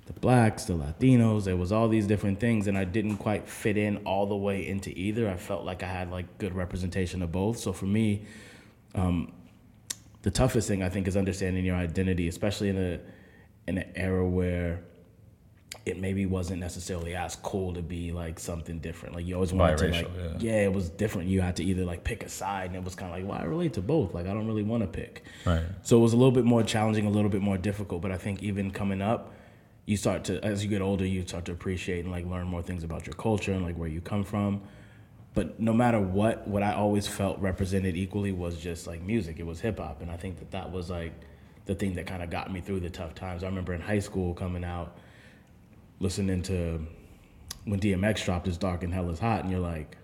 the 0.06 0.12
blacks, 0.14 0.64
the 0.64 0.74
Latinos, 0.74 1.44
there 1.44 1.56
was 1.56 1.72
all 1.72 1.88
these 1.88 2.06
different 2.06 2.40
things, 2.40 2.66
and 2.66 2.76
I 2.76 2.84
didn't 2.84 3.16
quite 3.16 3.48
fit 3.48 3.78
in 3.78 3.98
all 3.98 4.26
the 4.26 4.36
way 4.36 4.66
into 4.66 4.90
either. 4.98 5.30
I 5.30 5.36
felt 5.36 5.64
like 5.64 5.82
I 5.82 5.88
had 5.88 6.10
like 6.10 6.38
good 6.38 6.54
representation 6.54 7.22
of 7.22 7.32
both. 7.32 7.58
So 7.58 7.72
for 7.72 7.86
me, 7.86 8.26
um, 8.94 9.32
the 10.22 10.30
toughest 10.30 10.68
thing 10.68 10.82
I 10.82 10.90
think 10.90 11.08
is 11.08 11.16
understanding 11.16 11.64
your 11.64 11.76
identity, 11.76 12.28
especially 12.28 12.68
in 12.68 12.76
a 12.76 13.00
in 13.66 13.78
an 13.78 13.90
era 13.94 14.26
where 14.26 14.80
it 15.84 16.00
maybe 16.00 16.26
wasn't 16.26 16.58
necessarily 16.58 17.14
as 17.14 17.36
cool 17.36 17.72
to 17.74 17.82
be 17.82 18.10
like 18.10 18.40
something 18.40 18.78
different. 18.80 19.14
Like 19.14 19.26
you 19.26 19.34
always 19.34 19.52
wanted 19.52 19.78
to 19.78 19.88
like, 19.88 20.08
Biracial, 20.08 20.42
yeah. 20.42 20.62
it 20.62 20.72
was 20.72 20.88
different. 20.90 21.28
You 21.28 21.40
had 21.40 21.56
to 21.56 21.64
either 21.64 21.84
like 21.84 22.02
pick 22.02 22.24
a 22.24 22.28
side, 22.28 22.66
and 22.66 22.76
it 22.76 22.82
was 22.82 22.94
kind 22.94 23.12
of 23.12 23.18
like, 23.18 23.28
well, 23.28 23.40
I 23.40 23.44
relate 23.44 23.74
to 23.74 23.82
both. 23.82 24.12
Like 24.14 24.26
I 24.26 24.34
don't 24.34 24.46
really 24.46 24.64
want 24.64 24.82
to 24.82 24.88
pick. 24.88 25.24
Right. 25.44 25.62
So 25.82 25.98
it 25.98 26.00
was 26.00 26.12
a 26.12 26.16
little 26.16 26.32
bit 26.32 26.44
more 26.44 26.62
challenging, 26.62 27.06
a 27.06 27.10
little 27.10 27.30
bit 27.30 27.40
more 27.40 27.56
difficult. 27.56 28.02
But 28.02 28.10
I 28.10 28.16
think 28.16 28.42
even 28.42 28.72
coming 28.72 29.00
up, 29.00 29.32
you 29.84 29.96
start 29.96 30.24
to, 30.24 30.44
as 30.44 30.64
you 30.64 30.68
get 30.68 30.82
older, 30.82 31.06
you 31.06 31.22
start 31.24 31.44
to 31.44 31.52
appreciate 31.52 32.04
and 32.04 32.10
like 32.10 32.26
learn 32.26 32.48
more 32.48 32.62
things 32.62 32.82
about 32.82 33.06
your 33.06 33.14
culture 33.14 33.52
and 33.52 33.62
like 33.64 33.76
where 33.76 33.88
you 33.88 34.00
come 34.00 34.24
from. 34.24 34.62
But 35.34 35.60
no 35.60 35.72
matter 35.72 36.00
what, 36.00 36.48
what 36.48 36.62
I 36.62 36.72
always 36.72 37.06
felt 37.06 37.38
represented 37.38 37.96
equally 37.96 38.32
was 38.32 38.58
just 38.58 38.86
like 38.86 39.02
music. 39.02 39.38
It 39.38 39.46
was 39.46 39.60
hip 39.60 39.78
hop, 39.78 40.02
and 40.02 40.10
I 40.10 40.16
think 40.16 40.38
that 40.38 40.50
that 40.50 40.72
was 40.72 40.90
like 40.90 41.12
the 41.66 41.74
thing 41.74 41.94
that 41.94 42.06
kind 42.06 42.22
of 42.22 42.30
got 42.30 42.52
me 42.52 42.60
through 42.60 42.80
the 42.80 42.90
tough 42.90 43.14
times. 43.14 43.42
I 43.42 43.46
remember 43.46 43.74
in 43.74 43.80
high 43.80 43.98
school 43.98 44.32
coming 44.34 44.64
out, 44.64 44.96
listening 46.00 46.42
to 46.44 46.86
when 47.64 47.80
DMX 47.80 48.24
dropped 48.24 48.46
his 48.46 48.56
"Dark 48.56 48.82
and 48.82 48.94
Hell 48.94 49.10
Is 49.10 49.18
Hot," 49.18 49.42
and 49.42 49.50
you're 49.50 49.60
like, 49.60 49.96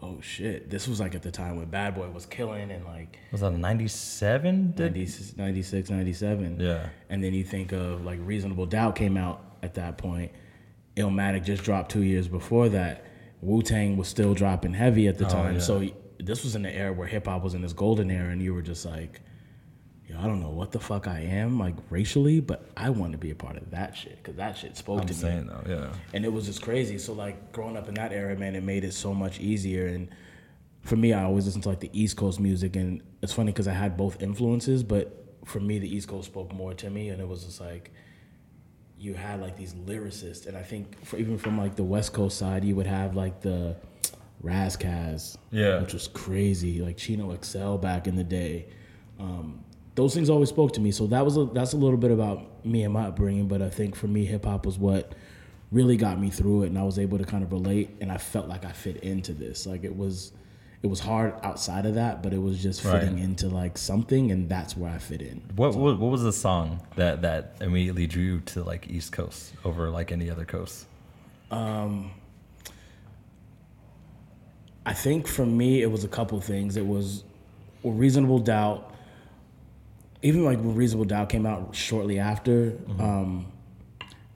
"Oh 0.00 0.20
shit!" 0.20 0.70
This 0.70 0.86
was 0.86 1.00
like 1.00 1.14
at 1.14 1.22
the 1.22 1.32
time 1.32 1.56
when 1.56 1.66
Bad 1.66 1.96
Boy 1.96 2.08
was 2.08 2.24
killing 2.24 2.70
and 2.70 2.84
like 2.84 3.18
Was 3.32 3.40
that 3.42 3.52
97? 3.52 4.74
90, 4.76 5.08
96, 5.36 5.90
97. 5.90 6.60
Yeah. 6.60 6.88
And 7.10 7.22
then 7.22 7.34
you 7.34 7.44
think 7.44 7.72
of 7.72 8.04
like 8.04 8.20
Reasonable 8.22 8.66
Doubt 8.66 8.94
came 8.94 9.16
out 9.16 9.42
at 9.62 9.74
that 9.74 9.98
point. 9.98 10.30
Illmatic 10.96 11.44
just 11.44 11.64
dropped 11.64 11.90
two 11.90 12.02
years 12.02 12.28
before 12.28 12.68
that. 12.70 13.04
Wu 13.40 13.62
Tang 13.62 13.96
was 13.96 14.08
still 14.08 14.34
dropping 14.34 14.74
heavy 14.74 15.06
at 15.06 15.16
the 15.18 15.26
oh, 15.26 15.30
time. 15.30 15.54
yeah. 15.54 15.60
So 15.60 15.88
this 16.18 16.42
was 16.42 16.56
in 16.56 16.62
the 16.62 16.74
era 16.74 16.92
where 16.92 17.06
hip 17.06 17.26
hop 17.26 17.42
was 17.42 17.54
in 17.54 17.62
this 17.62 17.72
golden 17.72 18.10
era, 18.10 18.30
and 18.30 18.42
you 18.42 18.54
were 18.54 18.62
just 18.62 18.84
like, 18.84 19.20
Yo, 20.08 20.18
I 20.18 20.22
don't 20.22 20.40
know 20.40 20.48
what 20.48 20.72
the 20.72 20.80
fuck 20.80 21.06
I 21.06 21.20
am, 21.20 21.58
like 21.58 21.74
racially, 21.90 22.40
but 22.40 22.66
I 22.76 22.88
want 22.90 23.12
to 23.12 23.18
be 23.18 23.30
a 23.30 23.34
part 23.34 23.56
of 23.58 23.70
that 23.72 23.94
shit 23.94 24.16
because 24.16 24.36
that 24.36 24.56
shit 24.56 24.74
spoke 24.76 25.02
I'm 25.02 25.06
to 25.06 25.12
me 25.12 25.18
saying 25.20 25.46
though, 25.48 25.62
yeah. 25.68 25.92
and 26.14 26.24
it 26.24 26.32
was 26.32 26.46
just 26.46 26.62
crazy. 26.62 26.96
So 26.98 27.12
like 27.12 27.52
growing 27.52 27.76
up 27.76 27.88
in 27.88 27.94
that 27.94 28.12
era, 28.12 28.34
man, 28.36 28.54
it 28.56 28.62
made 28.62 28.84
it 28.84 28.94
so 28.94 29.12
much 29.12 29.38
easier. 29.38 29.86
And 29.86 30.08
for 30.80 30.96
me, 30.96 31.12
I 31.12 31.24
always 31.24 31.44
listened 31.44 31.64
to 31.64 31.68
like 31.68 31.80
the 31.80 31.90
East 31.92 32.16
Coast 32.16 32.40
music, 32.40 32.74
and 32.76 33.02
it's 33.22 33.34
funny 33.34 33.52
because 33.52 33.68
I 33.68 33.74
had 33.74 33.96
both 33.98 34.22
influences, 34.22 34.82
but 34.82 35.14
for 35.44 35.60
me, 35.60 35.78
the 35.78 35.94
East 35.94 36.08
Coast 36.08 36.26
spoke 36.26 36.54
more 36.54 36.72
to 36.74 36.88
me, 36.88 37.10
and 37.10 37.20
it 37.20 37.28
was 37.28 37.44
just 37.44 37.60
like 37.60 37.90
you 38.98 39.12
had 39.14 39.40
like 39.42 39.56
these 39.58 39.74
lyricists, 39.74 40.46
and 40.46 40.56
I 40.56 40.62
think 40.62 41.04
for, 41.04 41.18
even 41.18 41.36
from 41.36 41.58
like 41.58 41.76
the 41.76 41.84
West 41.84 42.14
Coast 42.14 42.38
side, 42.38 42.64
you 42.64 42.74
would 42.76 42.86
have 42.86 43.14
like 43.14 43.42
the 43.42 43.76
Ras 44.40 44.74
Kass, 44.76 45.36
Yeah. 45.50 45.80
which 45.82 45.92
was 45.92 46.08
crazy, 46.08 46.80
like 46.80 46.96
Chino 46.96 47.36
XL 47.42 47.76
back 47.76 48.06
in 48.06 48.16
the 48.16 48.24
day. 48.24 48.68
Um, 49.20 49.64
those 49.98 50.14
things 50.14 50.30
always 50.30 50.48
spoke 50.48 50.72
to 50.74 50.80
me. 50.80 50.92
So 50.92 51.08
that 51.08 51.24
was 51.24 51.36
a, 51.36 51.46
that's 51.46 51.72
a 51.72 51.76
little 51.76 51.96
bit 51.98 52.12
about 52.12 52.64
me 52.64 52.84
and 52.84 52.94
my 52.94 53.06
upbringing. 53.08 53.48
But 53.48 53.62
I 53.62 53.68
think 53.68 53.96
for 53.96 54.06
me, 54.06 54.24
hip 54.24 54.44
hop 54.44 54.64
was 54.64 54.78
what 54.78 55.12
really 55.72 55.96
got 55.96 56.20
me 56.20 56.30
through 56.30 56.62
it, 56.62 56.66
and 56.68 56.78
I 56.78 56.84
was 56.84 57.00
able 57.00 57.18
to 57.18 57.24
kind 57.24 57.42
of 57.42 57.50
relate, 57.52 57.96
and 58.00 58.12
I 58.12 58.16
felt 58.16 58.46
like 58.48 58.64
I 58.64 58.70
fit 58.70 58.98
into 58.98 59.32
this. 59.32 59.66
Like 59.66 59.82
it 59.82 59.96
was, 59.96 60.30
it 60.84 60.86
was 60.86 61.00
hard 61.00 61.34
outside 61.42 61.84
of 61.84 61.96
that, 61.96 62.22
but 62.22 62.32
it 62.32 62.38
was 62.40 62.62
just 62.62 62.80
fitting 62.80 63.14
Right. 63.16 63.24
into 63.24 63.48
like 63.48 63.76
something, 63.76 64.30
and 64.30 64.48
that's 64.48 64.76
where 64.76 64.88
I 64.90 64.98
fit 64.98 65.20
in. 65.20 65.42
What, 65.56 65.74
what 65.74 65.98
what 65.98 66.10
was 66.12 66.22
the 66.22 66.32
song 66.32 66.80
that 66.94 67.22
that 67.22 67.56
immediately 67.60 68.06
drew 68.06 68.22
you 68.22 68.40
to 68.52 68.62
like 68.62 68.88
East 68.88 69.10
Coast 69.10 69.52
over 69.64 69.90
like 69.90 70.12
any 70.12 70.30
other 70.30 70.44
coast? 70.44 70.86
Um. 71.50 72.12
I 74.86 74.94
think 74.94 75.26
for 75.26 75.44
me, 75.44 75.82
it 75.82 75.90
was 75.90 76.04
a 76.04 76.08
couple 76.08 76.40
things. 76.40 76.76
It 76.78 76.86
was 76.86 77.24
Reasonable 77.84 78.38
Doubt. 78.38 78.94
Even 80.22 80.44
like 80.44 80.58
when 80.58 80.74
Reasonable 80.74 81.04
Doubt 81.04 81.28
came 81.28 81.46
out 81.46 81.74
shortly 81.74 82.18
after, 82.18 82.72
Mm-hmm. 82.72 83.00
um, 83.00 83.46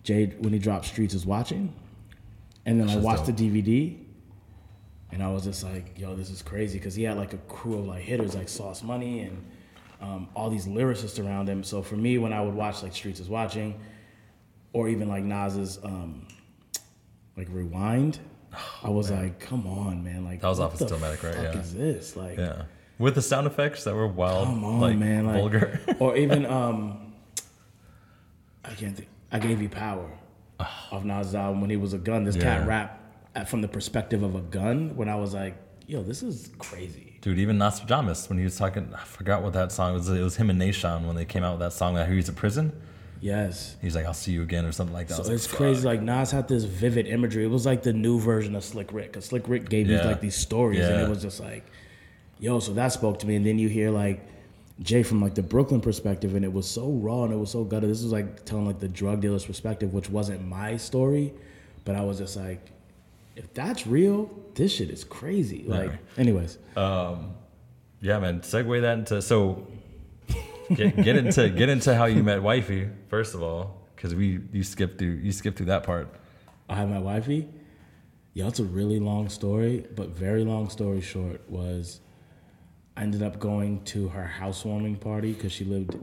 Jade 0.04 0.42
when 0.42 0.52
he 0.52 0.58
dropped 0.58 0.86
Streets 0.86 1.14
is 1.14 1.24
watching, 1.26 1.72
and 2.66 2.80
then 2.80 2.88
I 2.90 2.96
watched 2.96 3.26
dope. 3.26 3.36
the 3.36 3.48
DVD, 3.50 3.96
and 5.12 5.22
I 5.22 5.30
was 5.32 5.44
just 5.44 5.62
like, 5.64 5.98
"Yo, 5.98 6.14
this 6.16 6.30
is 6.30 6.42
crazy," 6.42 6.78
because 6.78 6.94
he 6.94 7.04
had 7.04 7.16
like 7.16 7.32
a 7.34 7.38
crew 7.38 7.78
of 7.78 7.86
like 7.86 8.02
hitters 8.02 8.34
like 8.34 8.48
Sauce 8.48 8.82
Money 8.82 9.20
and 9.20 9.44
um, 10.00 10.28
all 10.34 10.50
these 10.50 10.66
lyricists 10.66 11.24
around 11.24 11.48
him. 11.48 11.62
So 11.62 11.82
for 11.82 11.96
me, 11.96 12.18
when 12.18 12.32
I 12.32 12.40
would 12.40 12.54
watch 12.54 12.82
like 12.82 12.92
Streets 12.94 13.20
is 13.20 13.28
watching, 13.28 13.78
or 14.72 14.88
even 14.88 15.08
like 15.08 15.22
Nas's 15.22 15.78
um, 15.84 16.26
like 17.36 17.46
Rewind, 17.50 18.18
I 18.82 18.90
was 18.90 19.10
like, 19.10 19.38
"Come 19.38 19.66
on, 19.68 20.02
man!" 20.02 20.24
Like 20.24 20.40
That 20.40 20.48
was 20.48 20.58
off 20.60 20.72
of 20.74 20.78
the 20.80 20.86
Stillmatic, 20.96 21.22
right? 21.22 21.34
fuck 21.34 21.54
Yeah. 21.54 21.60
Is 21.60 21.74
this 21.74 22.16
like? 22.16 22.38
Yeah. 22.38 22.62
With 22.98 23.14
the 23.14 23.22
sound 23.22 23.46
effects 23.46 23.84
that 23.84 23.94
were 23.94 24.06
wild, 24.06 24.48
on, 24.48 24.80
like 24.80 24.96
man! 24.96 25.26
Like, 25.26 25.36
vulgar. 25.36 25.80
or 25.98 26.16
even 26.24 26.46
um, 26.46 27.12
I 28.64 28.74
can't 28.74 28.96
think. 28.96 29.08
I 29.30 29.38
gave 29.38 29.62
you 29.62 29.68
power 29.68 30.10
of 30.90 31.04
Nas 31.04 31.34
album 31.34 31.60
when 31.60 31.70
he 31.70 31.76
was 31.76 31.94
a 31.94 31.98
gun. 31.98 32.24
This 32.24 32.36
cat 32.36 32.66
rap 32.66 33.00
at, 33.34 33.48
from 33.48 33.62
the 33.62 33.68
perspective 33.68 34.22
of 34.22 34.34
a 34.34 34.40
gun. 34.40 34.94
When 34.96 35.08
I 35.08 35.16
was 35.16 35.34
like, 35.34 35.56
"Yo, 35.86 36.02
this 36.02 36.22
is 36.22 36.50
crazy." 36.58 37.18
Dude, 37.22 37.38
even 37.38 37.58
Nas 37.58 37.80
Pajamas 37.80 38.28
when 38.28 38.38
he 38.38 38.44
was 38.44 38.56
talking, 38.56 38.92
I 38.94 39.04
forgot 39.04 39.42
what 39.42 39.52
that 39.54 39.72
song 39.72 39.94
was. 39.94 40.08
It 40.08 40.20
was 40.20 40.36
him 40.36 40.50
and 40.50 40.58
Nation 40.58 41.06
when 41.06 41.16
they 41.16 41.24
came 41.24 41.44
out 41.44 41.52
with 41.52 41.60
that 41.60 41.72
song 41.72 41.94
that 41.94 42.08
he 42.08 42.16
was 42.16 42.28
in 42.28 42.34
prison. 42.34 42.72
Yes. 43.20 43.76
He's 43.80 43.94
like, 43.94 44.04
"I'll 44.04 44.14
see 44.14 44.32
you 44.32 44.42
again" 44.42 44.66
or 44.66 44.72
something 44.72 44.92
like 44.92 45.08
that. 45.08 45.14
So 45.14 45.20
was 45.20 45.28
like, 45.28 45.36
it's 45.36 45.46
crazy. 45.46 45.86
Like 45.86 46.02
Nas 46.02 46.30
had 46.30 46.48
this 46.48 46.64
vivid 46.64 47.06
imagery. 47.06 47.44
It 47.44 47.50
was 47.50 47.64
like 47.64 47.82
the 47.82 47.92
new 47.92 48.18
version 48.18 48.54
of 48.56 48.64
Slick 48.64 48.92
Rick. 48.92 49.12
Cause 49.14 49.26
Slick 49.26 49.48
Rick 49.48 49.68
gave 49.68 49.88
you 49.88 49.98
like 49.98 50.20
these 50.20 50.34
stories, 50.34 50.80
and 50.80 51.02
it 51.02 51.08
was 51.08 51.22
just 51.22 51.40
like, 51.40 51.64
yo. 52.42 52.58
So 52.58 52.74
that 52.74 52.92
spoke 52.92 53.18
to 53.20 53.26
me. 53.26 53.36
And 53.36 53.46
then 53.46 53.58
you 53.58 53.68
hear 53.68 53.90
like 53.90 54.20
Jay 54.80 55.02
from 55.02 55.22
like 55.22 55.34
the 55.34 55.42
Brooklyn 55.42 55.80
perspective, 55.80 56.34
and 56.34 56.44
it 56.44 56.52
was 56.52 56.68
so 56.68 56.90
raw 56.90 57.24
and 57.24 57.32
it 57.32 57.36
was 57.36 57.50
so 57.50 57.64
gutted. 57.64 57.88
This 57.88 58.02
was 58.02 58.12
like 58.12 58.44
telling 58.44 58.66
like 58.66 58.80
the 58.80 58.88
drug 58.88 59.20
dealer's 59.20 59.44
perspective, 59.46 59.94
which 59.94 60.10
wasn't 60.10 60.44
my 60.46 60.76
story, 60.76 61.32
but 61.84 61.94
I 61.94 62.02
was 62.02 62.18
just 62.18 62.36
like, 62.36 62.70
if 63.36 63.52
that's 63.54 63.86
real, 63.86 64.28
this 64.54 64.72
shit 64.74 64.90
is 64.90 65.04
crazy. 65.04 65.64
Like, 65.66 65.92
anyways, 66.18 66.58
Um, 66.76 67.34
Yeah, 68.00 68.18
man. 68.18 68.40
Segue 68.40 68.80
that 68.82 68.98
into 68.98 69.22
so 69.22 69.66
get, 70.74 70.96
get 70.96 71.16
into 71.16 71.48
get 71.48 71.68
into 71.68 71.94
how 71.94 72.06
you 72.06 72.22
met 72.24 72.42
wifey 72.42 72.88
first 73.08 73.34
of 73.34 73.42
all, 73.42 73.86
because 73.94 74.14
we 74.14 74.40
you 74.52 74.64
skipped 74.64 74.98
through 74.98 75.20
you 75.22 75.32
skipped 75.32 75.56
through 75.58 75.66
that 75.66 75.84
part. 75.84 76.08
I 76.68 76.74
had 76.74 76.90
my 76.90 76.98
wifey. 76.98 77.48
Yeah, 78.34 78.48
it's 78.48 78.58
a 78.60 78.64
really 78.64 78.98
long 78.98 79.28
story, 79.28 79.86
but 79.94 80.08
very 80.08 80.42
long 80.44 80.70
story 80.70 81.02
short 81.02 81.42
was 81.50 82.00
I 82.96 83.02
ended 83.02 83.22
up 83.22 83.38
going 83.38 83.82
to 83.84 84.08
her 84.08 84.26
housewarming 84.26 84.96
party 84.96 85.32
because 85.32 85.52
she 85.52 85.64
lived. 85.64 85.96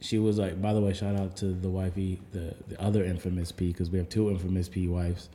She 0.00 0.18
was 0.18 0.38
like, 0.38 0.60
by 0.60 0.72
the 0.72 0.80
way, 0.80 0.92
shout 0.92 1.14
out 1.16 1.36
to 1.36 1.46
the 1.46 1.68
wifey, 1.68 2.20
the 2.32 2.54
the 2.68 2.80
other 2.80 3.04
infamous 3.04 3.52
P, 3.52 3.68
because 3.68 3.90
we 3.90 3.98
have 3.98 4.08
two 4.08 4.30
infamous 4.30 4.68
P 4.68 4.88
wives. 4.88 5.28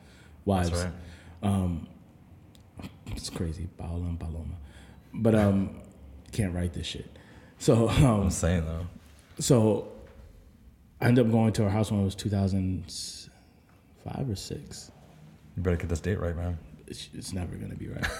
Wives. 0.46 0.72
That's 0.72 0.92
right. 1.42 1.80
It's 3.12 3.30
crazy, 3.30 3.68
Paola 3.78 4.06
and 4.06 4.20
Paloma, 4.20 4.56
but 5.14 5.34
um, 5.36 5.82
can't 6.32 6.54
write 6.54 6.74
this 6.74 6.86
shit. 6.88 7.10
So 7.60 7.90
um, 7.90 8.22
I'm 8.22 8.30
saying 8.30 8.66
though. 8.66 8.86
so 9.40 9.88
I 11.02 11.06
ended 11.08 11.26
up 11.26 11.32
going 11.32 11.54
to 11.54 11.64
her 11.64 11.70
house 11.70 11.92
when 11.92 12.02
it 12.02 12.06
was 12.06 12.16
2005 12.16 14.30
or 14.30 14.36
six. 14.36 14.92
You 15.56 15.64
better 15.64 15.78
get 15.78 15.90
this 15.90 16.00
date 16.02 16.20
right, 16.20 16.36
man. 16.36 16.58
it's, 16.88 17.10
it's 17.14 17.34
never 17.34 17.56
gonna 17.56 17.76
be 17.76 17.88
right. 17.88 18.06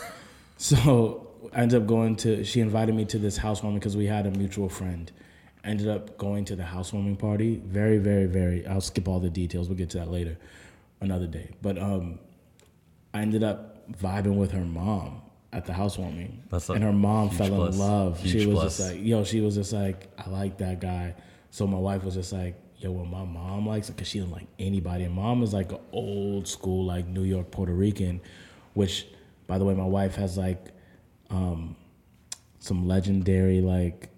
so 0.58 1.50
I 1.54 1.62
ended 1.62 1.82
up 1.82 1.88
going 1.88 2.16
to. 2.18 2.44
She 2.44 2.60
invited 2.60 2.96
me 2.96 3.06
to 3.06 3.20
this 3.20 3.38
housewarming 3.38 3.80
because 3.80 3.96
we 3.98 4.06
had 4.06 4.26
a 4.26 4.32
mutual 4.32 4.70
friend. 4.70 5.12
I 5.64 5.70
ended 5.70 5.88
up 5.88 6.18
going 6.18 6.46
to 6.46 6.56
the 6.56 6.64
housewarming 6.64 7.18
party. 7.18 7.62
Very, 7.66 7.98
very, 7.98 8.26
very. 8.26 8.66
I'll 8.68 8.82
skip 8.82 9.08
all 9.08 9.20
the 9.20 9.30
details. 9.30 9.68
We'll 9.68 9.78
get 9.78 9.90
to 9.92 10.00
that 10.00 10.10
later, 10.12 10.38
another 11.02 11.28
day. 11.28 11.52
But 11.62 11.78
um, 11.78 12.20
I 13.14 13.22
ended 13.22 13.44
up 13.44 13.92
vibing 13.92 14.36
with 14.38 14.52
her 14.52 14.66
mom 14.66 15.22
at 15.54 15.66
the 15.66 15.74
housewarming, 15.74 16.44
That's 16.52 16.70
and 16.70 16.84
her 16.84 16.92
mom 16.92 17.30
fell 17.30 17.48
plus. 17.48 17.74
in 17.74 17.80
love. 17.80 18.20
Huge 18.20 18.32
she 18.42 18.48
was 18.48 18.60
plus. 18.60 18.78
just 18.78 18.92
like, 18.92 19.04
yo, 19.04 19.24
she 19.24 19.42
was 19.42 19.56
just 19.56 19.74
like, 19.74 20.08
I 20.18 20.30
like 20.30 20.58
that 20.58 20.82
guy. 20.82 21.16
So 21.52 21.66
my 21.66 21.78
wife 21.78 22.04
was 22.04 22.16
just 22.16 22.34
like, 22.34 22.56
yo, 22.78 22.92
well, 22.92 23.06
my 23.06 23.24
mom 23.24 23.66
likes 23.66 23.90
it 23.90 23.96
because 23.96 24.08
she 24.10 24.20
doesn't 24.20 24.34
like 24.34 24.48
anybody. 24.60 25.06
And 25.06 25.16
mom 25.16 25.42
is 25.44 25.54
like 25.54 25.72
an 25.72 25.80
old 25.92 26.48
school, 26.48 26.86
like 26.86 27.08
New 27.08 27.24
York 27.24 27.50
Puerto 27.50 27.74
Rican, 27.74 28.20
which, 28.74 29.08
by 29.48 29.58
the 29.58 29.66
way, 29.66 29.74
my 29.74 29.86
wife 29.86 30.16
has 30.16 30.38
like 30.38 30.68
um, 31.30 31.76
some 32.60 32.88
legendary, 32.88 33.62
like 33.62 34.10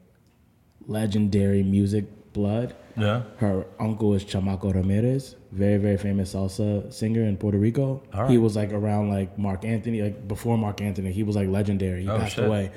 legendary 0.87 1.63
music 1.63 2.05
blood. 2.33 2.75
Yeah. 2.97 3.23
Her 3.37 3.65
uncle 3.79 4.13
is 4.13 4.25
Chamaco 4.25 4.73
Ramirez, 4.73 5.35
very 5.51 5.77
very 5.77 5.97
famous 5.97 6.33
salsa 6.33 6.91
singer 6.93 7.23
in 7.23 7.37
Puerto 7.37 7.57
Rico. 7.57 8.03
All 8.13 8.27
He 8.27 8.37
was 8.37 8.55
like 8.55 8.73
around 8.73 9.09
like 9.09 9.37
Marc 9.37 9.63
Anthony, 9.65 10.01
like 10.01 10.27
before 10.27 10.57
Marc 10.57 10.81
Anthony. 10.81 11.11
He 11.11 11.23
was 11.23 11.35
like 11.35 11.47
legendary. 11.47 12.03
He 12.03 12.09
Oh, 12.09 12.17
passed 12.19 12.35
shit. 12.35 12.45
away. 12.45 12.71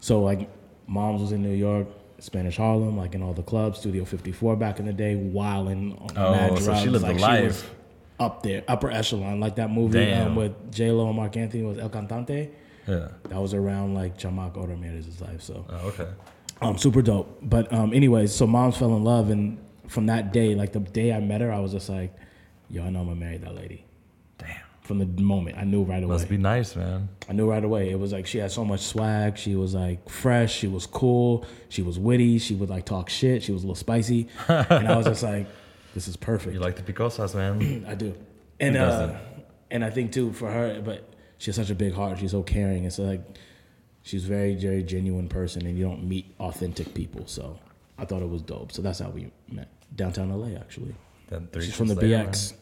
So 0.00 0.22
like, 0.22 0.48
mom's 0.86 1.20
was 1.22 1.32
in 1.32 1.42
New 1.42 1.54
York, 1.54 1.88
Spanish 2.20 2.56
Harlem, 2.56 2.96
like 2.96 3.14
in 3.14 3.22
all 3.22 3.32
the 3.32 3.42
clubs, 3.42 3.80
Studio 3.80 4.04
54 4.04 4.54
back 4.56 4.78
in 4.78 4.86
the 4.86 4.92
day, 4.92 5.16
wilding 5.16 5.96
on 6.00 6.10
Oh, 6.16 6.30
mad 6.32 6.58
so 6.58 6.64
drugs. 6.66 6.82
she 6.82 6.88
lived 6.88 7.02
like, 7.04 7.16
the 7.16 7.22
life. 7.22 7.74
Up 8.20 8.42
there, 8.42 8.64
upper 8.66 8.90
echelon, 8.90 9.38
like 9.38 9.56
that 9.56 9.70
movie 9.70 10.12
um, 10.12 10.34
with 10.34 10.72
J 10.72 10.90
Lo 10.90 11.06
and 11.06 11.16
Marc 11.16 11.36
Anthony 11.36 11.62
was 11.62 11.78
El 11.78 11.88
Cantante. 11.88 12.50
Yeah. 12.86 13.08
That 13.28 13.40
was 13.40 13.54
around 13.54 13.94
like 13.94 14.18
Chamaco 14.18 14.66
Ramirez's 14.68 15.20
life. 15.20 15.40
So 15.42 15.64
Oh, 15.68 15.88
okay. 15.88 16.08
um, 16.60 16.76
super 16.78 17.00
dope. 17.02 17.38
But 17.42 17.72
um, 17.72 17.92
anyways, 17.92 18.34
so 18.34 18.46
moms 18.46 18.76
fell 18.76 18.96
in 18.96 19.04
love, 19.04 19.30
and 19.30 19.58
from 19.86 20.06
that 20.06 20.32
day, 20.32 20.54
like 20.56 20.72
the 20.72 20.80
day 20.80 21.12
I 21.12 21.20
met 21.20 21.40
her, 21.42 21.52
I 21.52 21.60
was 21.60 21.70
just 21.72 21.88
like, 21.88 22.12
yo, 22.70 22.82
I 22.82 22.90
know 22.90 23.00
I'm 23.00 23.06
gonna 23.06 23.20
marry 23.20 23.36
that 23.38 23.54
lady. 23.54 23.84
Damn. 24.38 24.48
From 24.80 24.98
the 24.98 25.06
moment, 25.22 25.56
I 25.58 25.64
knew 25.64 25.82
right 25.84 26.02
away. 26.02 26.14
Must 26.14 26.28
be 26.28 26.38
nice, 26.38 26.74
man. 26.74 27.10
I 27.28 27.34
knew 27.34 27.48
right 27.48 27.62
away. 27.62 27.90
It 27.90 28.00
was 28.00 28.12
like 28.12 28.26
she 28.26 28.38
had 28.38 28.50
so 28.50 28.64
much 28.64 28.80
swag. 28.80 29.36
She 29.36 29.54
was 29.54 29.74
like 29.74 30.08
fresh. 30.08 30.52
She 30.54 30.66
was 30.66 30.86
cool. 30.86 31.44
She 31.68 31.82
was 31.82 31.98
witty. 31.98 32.38
She 32.38 32.54
would 32.54 32.70
like 32.70 32.84
talk 32.86 33.10
shit. 33.10 33.42
She 33.44 33.52
was 33.52 33.62
a 33.62 33.66
little 33.66 33.74
spicy. 33.76 34.28
and 34.48 34.88
I 34.88 34.96
was 34.96 35.04
just 35.06 35.22
like, 35.22 35.46
this 35.98 36.06
is 36.06 36.16
perfect. 36.16 36.54
You 36.54 36.60
like 36.60 36.76
the 36.76 36.92
picosas, 36.92 37.34
man. 37.34 37.84
I 37.88 37.96
do. 37.96 38.14
And 38.60 38.76
uh, 38.76 39.18
and 39.68 39.84
I 39.84 39.90
think 39.90 40.12
too 40.12 40.32
for 40.32 40.48
her, 40.48 40.80
but 40.80 41.12
she 41.38 41.46
has 41.46 41.56
such 41.56 41.70
a 41.70 41.74
big 41.74 41.92
heart. 41.92 42.20
She's 42.20 42.30
so 42.30 42.44
caring. 42.44 42.84
It's 42.84 43.00
like 43.00 43.20
she's 44.02 44.24
very, 44.24 44.54
very 44.54 44.84
genuine 44.84 45.28
person, 45.28 45.66
and 45.66 45.76
you 45.76 45.84
don't 45.84 46.08
meet 46.08 46.36
authentic 46.38 46.94
people. 46.94 47.26
So 47.26 47.58
I 47.98 48.04
thought 48.04 48.22
it 48.22 48.28
was 48.28 48.42
dope. 48.42 48.70
So 48.70 48.80
that's 48.80 49.00
how 49.00 49.10
we 49.10 49.32
met 49.50 49.66
downtown 49.96 50.30
LA. 50.30 50.56
Actually, 50.56 50.94
Then 51.30 51.48
three 51.48 51.64
she's 51.64 51.74
from 51.74 51.88
the 51.88 51.96
later, 51.96 52.28
BX. 52.28 52.54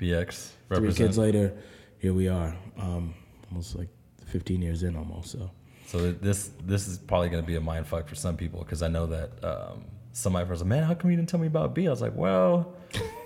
BX. 0.00 0.50
Three 0.74 0.92
kids 0.92 1.18
later, 1.18 1.54
here 2.00 2.14
we 2.14 2.26
are. 2.26 2.52
Um, 2.78 3.14
almost 3.48 3.76
like 3.76 3.88
15 4.24 4.60
years 4.60 4.82
in, 4.82 4.96
almost. 4.96 5.30
So. 5.30 5.50
So 5.86 6.10
this 6.10 6.50
this 6.64 6.88
is 6.88 6.98
probably 6.98 7.28
going 7.28 7.44
to 7.44 7.46
be 7.46 7.54
a 7.54 7.60
mind 7.60 7.86
fuck 7.86 8.08
for 8.08 8.16
some 8.16 8.36
people 8.36 8.58
because 8.58 8.82
I 8.82 8.88
know 8.88 9.06
that 9.06 9.30
um, 9.44 9.84
some 10.16 10.34
of 10.34 10.40
my 10.40 10.46
friends 10.46 10.62
are, 10.62 10.64
man, 10.64 10.82
how 10.82 10.94
come 10.94 11.10
you 11.10 11.16
didn't 11.16 11.28
tell 11.28 11.38
me 11.38 11.46
about 11.46 11.74
B? 11.74 11.86
I 11.86 11.90
was 11.90 12.00
like, 12.00 12.14
well, 12.14 12.72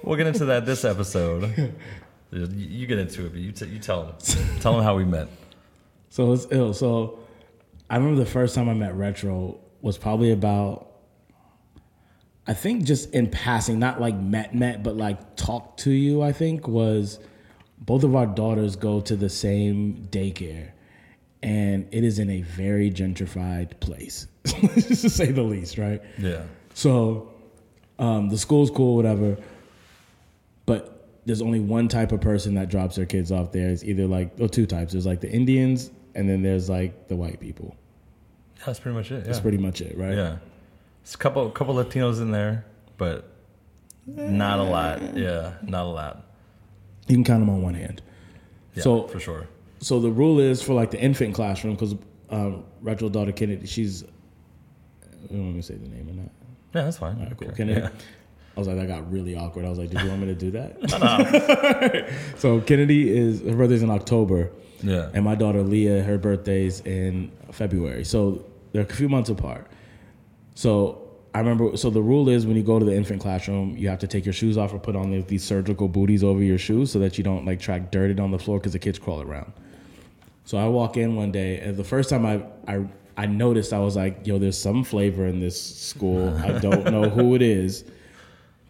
we'll 0.02 0.16
get 0.16 0.26
into 0.26 0.46
that 0.46 0.66
this 0.66 0.84
episode. 0.84 1.74
You, 2.32 2.86
get 2.86 3.00
into 3.00 3.26
it, 3.26 3.32
but 3.32 3.40
you, 3.40 3.50
t- 3.50 3.66
you 3.66 3.80
tell 3.80 4.04
them. 4.04 4.14
tell 4.60 4.74
them 4.74 4.84
how 4.84 4.96
we 4.96 5.04
met. 5.04 5.26
So 6.10 6.32
it's 6.32 6.46
ill. 6.52 6.72
So 6.72 7.18
I 7.90 7.96
remember 7.96 8.20
the 8.22 8.30
first 8.30 8.54
time 8.54 8.68
I 8.68 8.74
met 8.74 8.94
Retro 8.94 9.58
was 9.82 9.98
probably 9.98 10.30
about 10.30 10.92
I 12.46 12.54
think 12.54 12.84
just 12.84 13.12
in 13.12 13.30
passing, 13.30 13.80
not 13.80 14.00
like 14.00 14.14
met 14.14 14.54
met, 14.54 14.84
but 14.84 14.96
like 14.96 15.34
talk 15.34 15.76
to 15.78 15.90
you, 15.90 16.22
I 16.22 16.30
think 16.30 16.68
was 16.68 17.18
both 17.80 18.04
of 18.04 18.14
our 18.14 18.26
daughters 18.26 18.76
go 18.76 19.00
to 19.00 19.16
the 19.16 19.28
same 19.28 20.06
daycare. 20.12 20.70
And 21.42 21.88
it 21.90 22.04
is 22.04 22.20
in 22.20 22.30
a 22.30 22.42
very 22.42 22.92
gentrified 22.92 23.80
place, 23.80 24.28
just 24.44 25.02
to 25.02 25.10
say 25.10 25.32
the 25.32 25.42
least, 25.42 25.78
right? 25.78 26.00
Yeah. 26.16 26.42
So 26.74 27.30
um, 27.98 28.28
the 28.28 28.38
school's 28.38 28.70
cool, 28.70 28.96
whatever. 28.96 29.36
But 30.66 31.08
there's 31.26 31.42
only 31.42 31.60
one 31.60 31.88
type 31.88 32.12
of 32.12 32.20
person 32.20 32.54
that 32.54 32.68
drops 32.68 32.96
their 32.96 33.06
kids 33.06 33.30
off 33.32 33.52
there. 33.52 33.68
It's 33.68 33.84
either 33.84 34.06
like, 34.06 34.32
or 34.40 34.48
two 34.48 34.66
types. 34.66 34.92
There's 34.92 35.06
like 35.06 35.20
the 35.20 35.30
Indians, 35.30 35.90
and 36.14 36.28
then 36.28 36.42
there's 36.42 36.68
like 36.70 37.08
the 37.08 37.16
white 37.16 37.40
people. 37.40 37.76
That's 38.64 38.78
pretty 38.78 38.96
much 38.96 39.10
it. 39.10 39.16
Yeah. 39.16 39.20
That's 39.26 39.40
pretty 39.40 39.58
much 39.58 39.80
it, 39.80 39.96
right? 39.96 40.14
yeah. 40.14 40.36
There's 41.02 41.14
a 41.14 41.18
couple 41.18 41.50
couple 41.50 41.74
Latinos 41.74 42.20
in 42.20 42.30
there, 42.30 42.64
but 42.98 43.28
not 44.06 44.58
a 44.58 44.62
lot. 44.62 45.16
Yeah, 45.16 45.54
not 45.62 45.86
a 45.86 45.88
lot. 45.88 46.26
You 47.08 47.16
can 47.16 47.24
count 47.24 47.40
them 47.40 47.48
on 47.50 47.62
one 47.62 47.74
hand. 47.74 48.02
Yeah, 48.74 48.82
So- 48.82 49.08
for 49.08 49.18
sure. 49.18 49.46
So 49.82 49.98
the 49.98 50.10
rule 50.10 50.40
is 50.40 50.62
for 50.62 50.74
like 50.74 50.90
the 50.90 51.00
infant 51.00 51.34
classroom, 51.34 51.72
because 51.74 51.94
um, 52.28 52.64
Retro's 52.82 53.12
daughter 53.12 53.32
Kennedy, 53.32 53.66
she's, 53.66 54.04
I 54.04 55.26
don't 55.30 55.40
want 55.42 55.54
me 55.54 55.62
to 55.62 55.66
say 55.66 55.74
the 55.76 55.88
name 55.88 56.06
or 56.10 56.12
not. 56.12 56.30
Yeah, 56.74 56.82
that's 56.84 56.98
fine. 56.98 57.16
All 57.18 57.24
right, 57.24 57.36
cool. 57.36 57.48
Okay. 57.48 57.56
Kennedy. 57.56 57.80
Yeah. 57.80 57.90
I 58.56 58.60
was 58.60 58.66
like, 58.68 58.76
that 58.78 58.88
got 58.88 59.10
really 59.10 59.36
awkward. 59.36 59.64
I 59.64 59.68
was 59.70 59.78
like, 59.78 59.90
did 59.90 60.00
you 60.02 60.08
want 60.08 60.20
me 60.20 60.26
to 60.26 60.34
do 60.34 60.50
that? 60.52 62.10
so 62.38 62.60
Kennedy 62.60 63.08
is 63.16 63.40
her 63.42 63.54
birthday's 63.54 63.82
in 63.82 63.90
October. 63.90 64.50
Yeah. 64.82 65.10
and 65.12 65.24
my 65.24 65.34
daughter 65.34 65.62
Leah, 65.62 66.02
her 66.02 66.16
birthday's 66.18 66.80
in 66.80 67.30
February. 67.52 68.04
So 68.04 68.44
they're 68.72 68.82
a 68.82 68.86
few 68.86 69.08
months 69.08 69.28
apart. 69.30 69.66
So 70.54 71.08
I 71.34 71.38
remember. 71.38 71.76
So 71.76 71.90
the 71.90 72.02
rule 72.02 72.28
is 72.28 72.46
when 72.46 72.56
you 72.56 72.62
go 72.62 72.78
to 72.78 72.84
the 72.84 72.94
infant 72.94 73.20
classroom, 73.20 73.76
you 73.76 73.88
have 73.88 73.98
to 74.00 74.06
take 74.06 74.24
your 74.26 74.32
shoes 74.32 74.56
off 74.58 74.72
or 74.74 74.78
put 74.78 74.96
on 74.96 75.10
these- 75.10 75.24
these 75.26 75.44
surgical 75.44 75.86
booties 75.88 76.24
over 76.24 76.42
your 76.42 76.58
shoes 76.58 76.90
so 76.90 76.98
that 76.98 77.18
you 77.18 77.24
don't 77.24 77.44
like 77.44 77.60
track 77.60 77.90
dirted 77.90 78.18
on 78.20 78.30
the 78.30 78.38
floor 78.38 78.58
because 78.58 78.72
the 78.72 78.78
kids 78.78 78.98
crawl 78.98 79.20
around. 79.22 79.52
So 80.44 80.58
I 80.58 80.66
walk 80.66 80.96
in 80.96 81.14
one 81.14 81.30
day, 81.30 81.58
and 81.60 81.76
the 81.76 81.84
first 81.84 82.10
time 82.10 82.26
I 82.26 82.42
I 82.66 82.84
I 83.22 83.26
noticed, 83.26 83.72
I 83.72 83.78
was 83.80 83.96
like, 83.96 84.26
"Yo, 84.26 84.38
there's 84.38 84.56
some 84.58 84.82
flavor 84.84 85.26
in 85.26 85.40
this 85.40 85.60
school. 85.60 86.34
I 86.38 86.52
don't 86.58 86.84
know 86.90 87.08
who 87.08 87.34
it 87.34 87.42
is, 87.42 87.84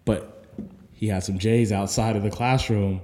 but 0.05 0.45
he 0.93 1.07
had 1.09 1.23
some 1.23 1.39
J's 1.39 1.71
outside 1.73 2.17
of 2.17 2.23
the 2.23 2.31
classroom." 2.31 3.01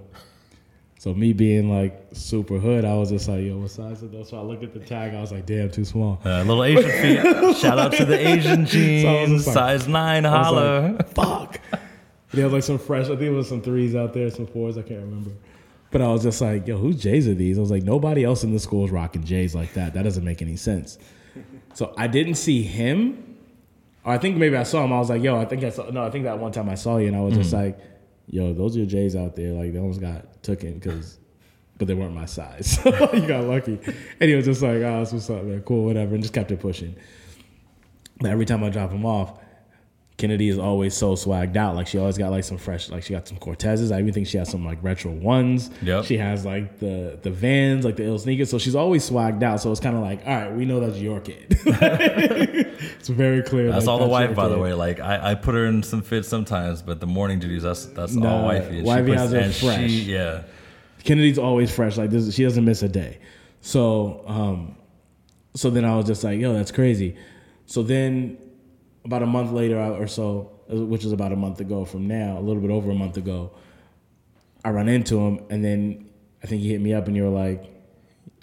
So 0.99 1.15
me 1.15 1.33
being 1.33 1.71
like 1.71 1.95
super 2.13 2.59
hood, 2.59 2.85
I 2.85 2.95
was 2.95 3.11
just 3.11 3.29
like, 3.29 3.45
"Yo, 3.45 3.59
what 3.59 3.71
size 3.71 4.03
is 4.03 4.11
those?" 4.11 4.29
So 4.31 4.39
I 4.39 4.43
looked 4.43 4.65
at 4.65 4.73
the 4.75 4.81
tag, 4.81 5.15
I 5.15 5.21
was 5.21 5.31
like, 5.31 5.47
"Damn, 5.47 5.71
too 5.71 5.85
small." 5.85 6.21
Uh, 6.25 6.39
little 6.43 6.65
Asian 6.65 6.91
feet. 6.91 7.57
Shout 7.63 7.79
out 7.79 7.93
to 7.93 8.05
the 8.05 8.19
Asian 8.19 8.67
So 8.67 8.73
jeans, 8.73 9.47
like- 9.47 9.55
size 9.55 9.87
nine, 9.87 10.25
was 10.25 10.33
holla. 10.33 10.97
like, 10.97 11.09
"Fuck." 11.15 11.61
They 12.35 12.43
had 12.43 12.51
like 12.53 12.65
some 12.65 12.79
fresh. 12.79 13.05
I 13.07 13.11
think 13.11 13.23
it 13.23 13.31
was 13.31 13.49
some 13.49 13.63
threes 13.63 13.95
out 13.95 14.13
there, 14.15 14.29
some 14.31 14.47
fours. 14.49 14.77
I 14.77 14.83
can't 14.83 15.01
remember. 15.01 15.31
But 15.93 16.01
I 16.03 16.09
was 16.09 16.25
just 16.25 16.41
like, 16.41 16.67
"Yo, 16.67 16.77
whose 16.77 17.01
J's 17.01 17.29
are 17.29 17.35
these?" 17.35 17.57
I 17.57 17.61
was 17.61 17.71
like, 17.71 17.85
"Nobody 17.85 18.25
else 18.25 18.43
in 18.43 18.53
the 18.53 18.59
school 18.59 18.85
is 18.85 18.91
rocking 18.91 19.23
J's 19.23 19.55
like 19.55 19.73
that. 19.75 19.95
That 19.95 20.03
doesn't 20.03 20.25
make 20.25 20.43
any 20.43 20.57
sense." 20.57 20.99
So 21.77 21.93
I 21.95 22.07
didn't 22.07 22.37
see 22.37 22.62
him. 22.62 23.37
Or 24.03 24.12
I 24.15 24.19
think 24.19 24.39
maybe 24.39 24.57
I 24.57 24.62
saw 24.62 24.83
him. 24.83 24.95
I 24.95 24.99
was 24.99 25.11
like, 25.11 25.23
"Yo, 25.23 25.39
I 25.39 25.45
think 25.45 25.62
I 25.62 25.69
saw." 25.69 25.91
No, 25.91 26.05
I 26.05 26.11
think 26.11 26.25
that 26.25 26.39
one 26.39 26.51
time 26.51 26.71
I 26.71 26.75
saw 26.75 26.97
you, 26.97 27.09
and 27.09 27.17
I 27.17 27.21
was 27.21 27.35
just 27.35 27.53
mm. 27.53 27.65
like, 27.65 27.79
"Yo, 28.29 28.55
those 28.55 28.77
are 28.77 28.79
your 28.79 28.89
J's 28.89 29.15
out 29.15 29.37
there. 29.37 29.53
Like 29.53 29.75
they 29.75 29.79
almost 29.79 30.01
got 30.01 30.43
taken 30.43 30.79
because." 30.79 31.19
But 31.79 31.89
they 31.89 31.93
weren't 31.93 32.15
my 32.15 32.25
size. 32.25 32.79
You 33.12 33.27
got 33.27 33.45
lucky. 33.45 33.79
And 34.19 34.31
he 34.31 34.35
was 34.35 34.47
just 34.47 34.62
like, 34.62 34.77
oh, 34.77 35.01
that's 35.01 35.12
what's 35.12 35.29
up, 35.29 35.45
man. 35.45 35.61
Cool, 35.61 35.85
whatever. 35.85 36.15
And 36.15 36.23
just 36.23 36.33
kept 36.33 36.51
it 36.51 36.59
pushing. 36.59 36.97
But 38.19 38.31
every 38.31 38.47
time 38.47 38.65
I 38.65 38.71
drop 38.71 38.91
him 38.93 39.05
off, 39.05 39.39
Kennedy 40.17 40.49
is 40.49 40.59
always 40.59 40.95
so 40.95 41.15
swagged 41.15 41.57
out. 41.57 41.75
Like 41.75 41.87
she 41.87 41.99
always 41.99 42.17
got 42.17 42.31
like 42.31 42.45
some 42.45 42.57
fresh, 42.57 42.89
like 42.89 43.03
she 43.03 43.13
got 43.13 43.29
some 43.29 43.37
Cortezes. 43.37 43.95
I 43.95 44.01
even 44.01 44.15
think 44.15 44.27
she 44.27 44.39
has 44.39 44.51
some 44.51 44.65
like 44.65 44.83
retro 44.83 45.13
ones. 45.13 45.71
Yep. 45.83 46.07
She 46.07 46.17
has 46.17 46.47
like 46.47 46.79
the 46.79 47.19
the 47.21 47.31
Vans, 47.31 47.85
like 47.85 47.97
the 47.97 48.05
ill 48.05 48.19
sneakers. 48.19 48.49
So 48.49 48.59
she's 48.59 48.75
always 48.75 49.09
swagged 49.09 49.43
out. 49.43 49.61
So 49.61 49.71
it's 49.71 49.81
kind 49.81 49.95
of 49.95 50.03
like, 50.03 50.27
all 50.27 50.35
right, 50.35 50.53
we 50.53 50.65
know 50.65 50.81
that's 50.81 50.99
your 50.99 51.21
kid. 51.21 51.47
it's 51.51 53.09
very 53.09 53.43
clear. 53.43 53.71
That's 53.71 53.85
like, 53.85 53.93
all 53.93 53.99
the 53.99 54.07
wife, 54.11 54.35
by 54.35 54.49
the 54.49 54.59
way. 54.59 54.73
Like 54.73 55.01
I, 55.01 55.33
I 55.33 55.35
put 55.35 55.55
her 55.55 55.67
in 55.67 55.83
some 55.83 56.01
fits 56.01 56.29
sometimes, 56.29 56.81
but 56.81 57.01
the 57.01 57.07
morning 57.07 57.39
duties, 57.39 57.63
that's 57.65 57.85
that's 57.87 58.17
all 58.17 58.23
Nah, 58.23 58.45
wifey. 58.47 58.79
And 58.79 58.87
wifey 58.87 59.11
puts- 59.11 59.21
has 59.21 59.33
her 59.33 59.53
fresh. 59.53 59.91
She, 59.91 60.13
yeah. 60.13 60.45
Kennedy's 61.05 61.39
always 61.39 61.71
fresh. 61.71 61.99
Like 61.99 62.09
this, 62.11 62.35
she 62.35 62.43
doesn't 62.43 62.65
miss 62.65 62.83
a 62.83 62.89
day. 62.89 63.19
So, 63.61 64.25
um, 64.27 64.77
so 65.55 65.69
then 65.69 65.85
I 65.85 65.95
was 65.97 66.07
just 66.07 66.25
like, 66.25 66.41
yo, 66.41 66.55
that's 66.55 66.73
crazy. 66.73 67.17
So 67.67 67.83
then, 67.83 68.39
about 69.07 69.23
a 69.23 69.27
month 69.27 69.53
later 69.53 69.79
or 69.81 70.07
so, 70.07 70.51
which 70.69 71.05
is 71.07 71.12
about 71.12 71.33
a 71.33 71.37
month 71.37 71.61
ago 71.61 71.85
from 71.87 72.07
now, 72.07 72.37
a 72.38 72.40
little 72.40 72.61
bit 72.61 72.71
over 72.71 72.90
a 72.90 72.95
month 72.95 73.16
ago, 73.16 73.53
I 74.64 74.71
run 74.71 74.88
into 74.88 75.19
him, 75.19 75.40
and 75.49 75.64
then 75.64 76.07
I 76.42 76.47
think 76.47 76.61
he 76.62 76.69
hit 76.71 76.81
me 76.83 76.92
up, 76.92 77.07
and 77.07 77.16
you 77.16 77.23
were 77.23 77.29
like, 77.31 77.64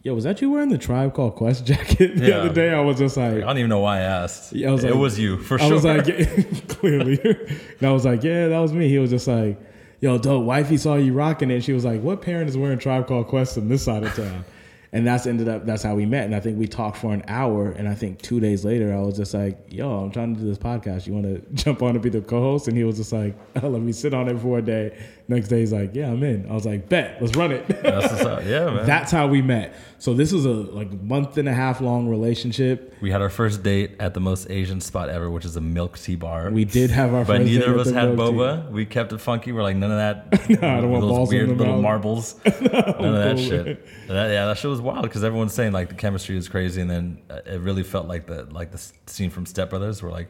"Yo, 0.04 0.14
was 0.16 0.24
that 0.24 0.42
you 0.42 0.50
wearing 0.50 0.70
the 0.70 0.78
Tribe 0.78 1.14
Called 1.14 1.36
Quest 1.36 1.66
jacket 1.66 2.16
the 2.18 2.28
Yeah. 2.30 2.38
other 2.40 2.54
day?" 2.54 2.72
I 2.74 2.80
was 2.80 2.98
just 2.98 3.18
like, 3.18 3.36
I 3.36 3.40
don't 3.42 3.58
even 3.58 3.70
know 3.70 3.80
why 3.80 3.98
I 3.98 4.02
asked. 4.02 4.54
Yeah, 4.54 4.70
I 4.70 4.72
was 4.72 4.84
like, 4.84 4.94
it 4.94 4.98
was 4.98 5.20
you 5.20 5.38
for 5.38 5.56
I 5.60 5.68
sure. 5.68 5.72
I 5.72 5.74
was 5.74 5.84
like, 5.86 6.06
clearly. 6.70 7.20
and 7.24 7.88
I 7.88 7.92
was 7.92 8.06
like, 8.06 8.24
yeah, 8.24 8.48
that 8.48 8.60
was 8.60 8.72
me. 8.74 8.88
He 8.90 8.98
was 9.00 9.10
just 9.10 9.28
like, 9.28 9.60
yo, 10.00 10.18
dope, 10.18 10.44
wifey 10.46 10.78
saw 10.78 10.96
you 10.96 11.14
rocking 11.14 11.52
it. 11.52 11.62
She 11.64 11.74
was 11.74 11.84
like, 11.86 12.02
what 12.02 12.22
parent 12.22 12.50
is 12.50 12.58
wearing 12.58 12.80
Tribe 12.80 13.06
Called 13.08 13.28
Quest 13.28 13.58
in 13.58 13.68
this 13.68 13.84
side 13.84 14.04
of 14.04 14.14
town? 14.16 14.46
And 14.94 15.08
that's 15.08 15.26
ended 15.26 15.50
up, 15.50 15.66
that's 15.66 15.82
how 15.82 15.96
we 15.96 16.06
met. 16.06 16.26
And 16.26 16.36
I 16.36 16.40
think 16.40 16.60
we 16.60 16.68
talked 16.68 16.98
for 16.98 17.12
an 17.14 17.24
hour. 17.28 17.72
And 17.72 17.90
I 17.90 17.96
think 17.96 18.22
two 18.22 18.40
days 18.40 18.64
later, 18.64 18.94
I 18.94 19.02
was 19.02 19.18
just 19.18 19.34
like, 19.34 19.58
yo, 19.68 19.90
I'm 19.90 20.12
trying 20.12 20.36
to 20.36 20.42
do 20.42 20.48
this 20.48 20.60
podcast. 20.60 21.08
You 21.08 21.14
want 21.14 21.26
to 21.26 21.42
jump 21.64 21.82
on 21.82 21.96
and 21.96 22.02
be 22.02 22.10
the 22.10 22.22
co 22.22 22.40
host? 22.40 22.68
And 22.68 22.78
he 22.78 22.84
was 22.84 22.98
just 22.98 23.12
like, 23.12 23.36
let 23.56 23.82
me 23.82 23.92
sit 23.92 24.14
on 24.14 24.30
it 24.30 24.38
for 24.38 24.60
a 24.60 24.62
day. 24.62 24.96
Next 25.30 25.48
day, 25.48 25.62
he's 25.62 25.72
like, 25.72 25.96
yeah, 25.96 26.12
I'm 26.12 26.22
in. 26.22 26.50
I 26.50 26.54
was 26.54 26.66
like, 26.66 26.90
bet, 26.90 27.18
let's 27.22 27.34
run 27.38 27.54
it. 27.54 27.66
That's 27.68 28.12
what's 28.12 28.26
up. 28.26 28.44
Yeah, 28.46 28.66
man. 28.76 28.86
that's 28.86 29.10
how 29.10 29.28
we 29.28 29.42
met. 29.42 29.74
So 29.98 30.14
this 30.14 30.34
was 30.34 30.44
a 30.46 30.50
like 30.52 30.92
month 31.02 31.38
and 31.38 31.48
a 31.48 31.54
half 31.54 31.80
long 31.80 32.10
relationship. 32.10 32.94
we 33.00 33.10
had 33.10 33.22
our 33.22 33.30
first 33.30 33.64
date 33.64 33.92
at 34.02 34.14
the 34.14 34.20
most 34.20 34.50
Asian 34.50 34.82
spot 34.82 35.08
ever, 35.08 35.30
which 35.32 35.46
is 35.46 35.56
a 35.56 35.62
milk 35.62 35.98
tea 35.98 36.16
bar. 36.18 36.52
We 36.52 36.66
did 36.66 36.92
have 36.92 37.14
our 37.14 37.24
but 37.24 37.38
first 37.38 37.46
neither 37.46 37.74
of 37.74 37.80
us 37.88 37.92
had 37.92 38.16
milk 38.18 38.32
tea. 38.32 38.38
boba. 38.38 38.70
We 38.70 38.86
kept 38.86 39.14
it 39.14 39.20
funky. 39.20 39.54
We're 39.54 39.64
like 39.64 39.78
none 39.78 39.92
of 39.92 39.98
that. 40.30 40.50
no, 40.62 40.68
I 40.68 40.82
don't 40.82 40.92
want 40.92 41.02
those 41.04 41.10
balls 41.12 41.32
in 41.32 41.38
weird 41.38 41.50
the 41.52 41.54
little 41.56 41.74
mouth. 41.76 41.82
marbles. 41.84 42.36
none 42.46 42.56
of 42.66 43.14
that 43.14 43.40
shit. 43.40 43.88
That- 44.10 44.30
yeah, 44.30 44.46
that 44.48 44.58
shit 44.58 44.70
was 44.70 44.82
wild 44.82 45.04
because 45.04 45.24
everyone's 45.24 45.54
saying 45.54 45.72
like 45.72 45.88
the 45.88 45.96
chemistry 45.96 46.36
is 46.36 46.50
crazy, 46.50 46.82
and 46.82 46.90
then 46.90 47.22
uh, 47.30 47.40
it 47.46 47.62
really 47.62 47.84
felt 47.84 48.08
like 48.10 48.28
the 48.28 48.44
like 48.52 48.72
the 48.74 48.92
scene 49.08 49.30
from 49.30 49.46
Step 49.46 49.70
Brothers, 49.70 50.04
where 50.04 50.12
like, 50.12 50.30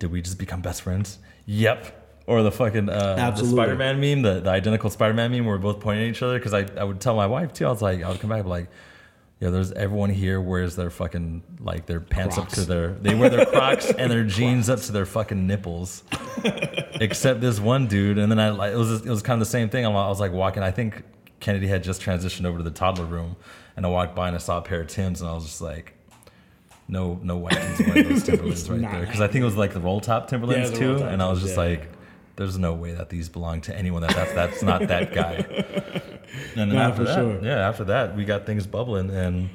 did 0.00 0.10
we 0.10 0.22
just 0.22 0.38
become 0.38 0.60
best 0.60 0.82
friends? 0.82 1.20
Yep. 1.46 1.94
Or 2.28 2.42
the 2.42 2.52
fucking 2.52 2.90
uh, 2.90 3.30
the 3.30 3.42
Spider-Man 3.42 4.00
meme, 4.00 4.20
the, 4.20 4.40
the 4.40 4.50
identical 4.50 4.90
Spider-Man 4.90 5.30
meme, 5.32 5.46
where 5.46 5.54
we're 5.56 5.62
both 5.62 5.80
pointing 5.80 6.04
at 6.04 6.10
each 6.10 6.22
other. 6.22 6.38
Because 6.38 6.52
I, 6.52 6.66
I 6.78 6.84
would 6.84 7.00
tell 7.00 7.16
my 7.16 7.26
wife 7.26 7.54
too. 7.54 7.64
I 7.64 7.70
was 7.70 7.80
like, 7.80 8.02
I 8.02 8.10
would 8.10 8.20
come 8.20 8.28
back 8.28 8.40
and 8.40 8.44
be 8.44 8.50
like, 8.50 8.68
yeah, 9.40 9.48
there's 9.48 9.72
everyone 9.72 10.10
here 10.10 10.38
wears 10.38 10.76
their 10.76 10.90
fucking 10.90 11.42
like 11.58 11.86
their 11.86 12.00
pants 12.00 12.36
up 12.36 12.48
to 12.50 12.66
their 12.66 12.92
they 12.92 13.14
wear 13.14 13.30
their 13.30 13.46
Crocs 13.46 13.90
and 13.98 14.10
their 14.10 14.24
jeans 14.24 14.68
up 14.68 14.78
to 14.80 14.92
their 14.92 15.06
fucking 15.06 15.46
nipples, 15.46 16.02
except 17.00 17.40
this 17.40 17.58
one 17.58 17.86
dude. 17.86 18.18
And 18.18 18.30
then 18.30 18.38
I 18.38 18.50
like 18.50 18.74
it 18.74 18.76
was 18.76 19.06
it 19.06 19.08
was 19.08 19.22
kind 19.22 19.40
of 19.40 19.46
the 19.46 19.50
same 19.50 19.70
thing. 19.70 19.86
I'm- 19.86 19.94
was 19.94 20.20
like 20.20 20.32
walking. 20.32 20.62
I 20.62 20.70
think 20.70 21.02
Kennedy 21.40 21.66
had 21.66 21.82
just 21.82 22.02
transitioned 22.02 22.44
over 22.44 22.58
to 22.58 22.64
the 22.64 22.70
toddler 22.70 23.06
room, 23.06 23.36
and 23.74 23.86
I 23.86 23.88
walked 23.88 24.14
by 24.14 24.26
and 24.26 24.36
I 24.36 24.38
saw 24.38 24.58
a 24.58 24.62
pair 24.62 24.82
of 24.82 24.88
Tims, 24.88 25.22
and 25.22 25.30
I 25.30 25.32
was 25.32 25.44
just 25.44 25.62
like. 25.62 25.94
No, 26.90 27.20
no 27.22 27.36
white 27.36 27.54
wearing 27.80 28.08
those 28.08 28.22
Timberlands 28.24 28.70
right 28.70 28.80
there 28.80 29.00
because 29.00 29.20
I 29.20 29.26
think 29.26 29.42
it 29.42 29.44
was 29.44 29.58
like 29.58 29.74
the 29.74 29.80
roll 29.80 30.00
top 30.00 30.26
Timberlands 30.28 30.70
Yeah, 30.70 30.78
too, 30.78 30.96
and 30.96 31.22
I 31.22 31.28
was 31.28 31.42
just 31.42 31.52
yeah. 31.56 31.62
like, 31.62 31.88
there's 32.38 32.56
no 32.58 32.72
way 32.72 32.92
that 32.94 33.10
these 33.10 33.28
belong 33.28 33.60
to 33.62 33.76
anyone 33.76 34.00
that 34.02 34.14
that's 34.16 34.32
that's 34.32 34.62
not 34.62 34.86
that 34.88 35.12
guy. 35.12 35.44
And 36.56 36.70
then 36.70 36.78
after 36.78 37.04
that, 37.04 37.14
sure. 37.14 37.38
yeah, 37.42 37.66
after 37.68 37.84
that 37.84 38.14
we 38.14 38.24
got 38.26 38.44
things 38.46 38.66
bubbling, 38.66 39.10
and 39.10 39.48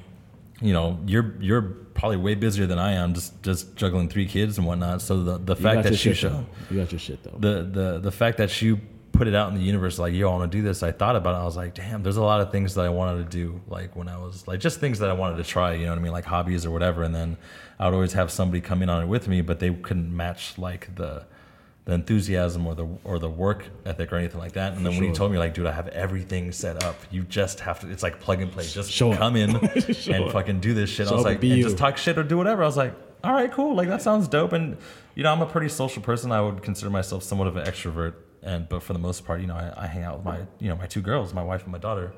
you 0.59 0.73
know 0.73 0.99
you're 1.05 1.35
you're 1.39 1.61
probably 1.61 2.17
way 2.17 2.33
busier 2.35 2.65
than 2.65 2.79
I 2.79 2.93
am, 2.93 3.13
just 3.13 3.41
just 3.43 3.75
juggling 3.75 4.09
three 4.09 4.25
kids 4.25 4.57
and 4.57 4.65
whatnot. 4.65 5.01
So 5.01 5.23
the 5.23 5.37
the 5.37 5.55
You 5.55 5.61
fact 5.61 5.83
that 5.83 6.03
you 6.05 6.13
show. 6.15 6.45
You 6.71 6.77
got 6.79 6.91
your 6.91 6.99
shit 6.99 7.23
though. 7.23 7.37
the 7.37 7.63
the 7.63 7.99
the 7.99 8.11
fact 8.11 8.37
that 8.39 8.59
you 8.61 8.79
put 9.11 9.27
it 9.27 9.35
out 9.35 9.51
in 9.51 9.55
the 9.55 9.61
universe 9.61 9.99
like 9.99 10.11
yo 10.11 10.27
i 10.27 10.31
want 10.35 10.51
to 10.51 10.57
do 10.57 10.63
this 10.63 10.81
i 10.81 10.91
thought 10.91 11.15
about 11.15 11.35
it 11.35 11.37
i 11.37 11.45
was 11.45 11.55
like 11.55 11.75
damn 11.75 12.01
there's 12.01 12.17
a 12.17 12.23
lot 12.23 12.41
of 12.41 12.51
things 12.51 12.73
that 12.73 12.83
i 12.83 12.89
wanted 12.89 13.29
to 13.29 13.37
do 13.37 13.61
like 13.67 13.95
when 13.95 14.07
i 14.09 14.17
was 14.17 14.47
like 14.47 14.59
just 14.59 14.79
things 14.79 14.97
that 14.97 15.07
i 15.11 15.13
wanted 15.13 15.37
to 15.37 15.43
try 15.43 15.73
you 15.75 15.83
know 15.85 15.91
what 15.91 15.99
i 15.99 16.01
mean 16.01 16.11
like 16.11 16.25
hobbies 16.25 16.65
or 16.65 16.71
whatever 16.71 17.03
and 17.03 17.13
then 17.13 17.37
i 17.79 17.85
would 17.85 17.93
always 17.93 18.13
have 18.13 18.31
somebody 18.31 18.59
come 18.59 18.81
in 18.81 18.89
on 18.89 19.03
it 19.03 19.05
with 19.05 19.27
me 19.27 19.39
but 19.41 19.59
they 19.59 19.69
couldn't 19.71 20.09
match 20.17 20.57
like 20.57 20.95
the 20.95 21.23
the 21.85 21.93
enthusiasm 21.93 22.65
or 22.65 22.75
the 22.75 22.87
or 23.03 23.19
the 23.19 23.29
work 23.29 23.65
ethic 23.85 24.13
or 24.13 24.15
anything 24.15 24.39
like 24.39 24.53
that. 24.53 24.73
And 24.73 24.85
then 24.85 24.95
when 24.95 25.03
you 25.03 25.13
told 25.13 25.31
me 25.31 25.37
like 25.37 25.53
dude 25.53 25.65
i 25.65 25.71
have 25.71 25.89
everything 25.89 26.51
set 26.51 26.83
up 26.83 26.95
you 27.11 27.23
just 27.23 27.59
have 27.59 27.79
to 27.81 27.89
it's 27.89 28.03
like 28.03 28.19
plug 28.19 28.41
and 28.41 28.51
play. 28.51 28.65
Just 28.65 29.01
up. 29.01 29.17
come 29.17 29.35
in 29.35 29.51
Show 29.93 30.13
and 30.13 30.31
fucking 30.31 30.59
do 30.61 30.73
this 30.73 30.89
shit. 30.89 31.07
I 31.07 31.13
was 31.13 31.25
like 31.25 31.43
and 31.43 31.51
you. 31.51 31.63
just 31.63 31.77
talk 31.77 31.97
shit 31.97 32.17
or 32.17 32.23
do 32.23 32.37
whatever. 32.37 32.63
I 32.63 32.65
was 32.65 32.77
like 32.77 32.93
all 33.23 33.33
right 33.33 33.51
cool. 33.51 33.75
Like 33.75 33.89
that 33.89 34.01
sounds 34.01 34.27
dope. 34.27 34.53
And 34.53 34.77
you 35.15 35.23
know 35.23 35.31
i'm 35.31 35.41
a 35.41 35.45
pretty 35.45 35.69
social 35.69 36.01
person. 36.01 36.31
I 36.31 36.41
would 36.41 36.61
consider 36.61 36.89
myself 36.89 37.23
somewhat 37.23 37.47
of 37.47 37.57
an 37.57 37.65
extrovert. 37.65 38.13
And 38.41 38.67
but 38.69 38.81
for 38.83 38.93
the 38.93 38.99
most 38.99 39.25
part 39.25 39.41
you 39.41 39.47
know 39.47 39.55
I, 39.55 39.83
I 39.83 39.87
hang 39.87 40.03
out 40.03 40.17
with 40.17 40.25
my 40.25 40.39
you 40.59 40.69
know 40.69 40.77
my 40.77 40.87
two 40.87 41.01
girls 41.01 41.33
my 41.33 41.43
wife 41.43 41.63
and 41.63 41.71
my 41.71 41.79
daughter 41.79 42.13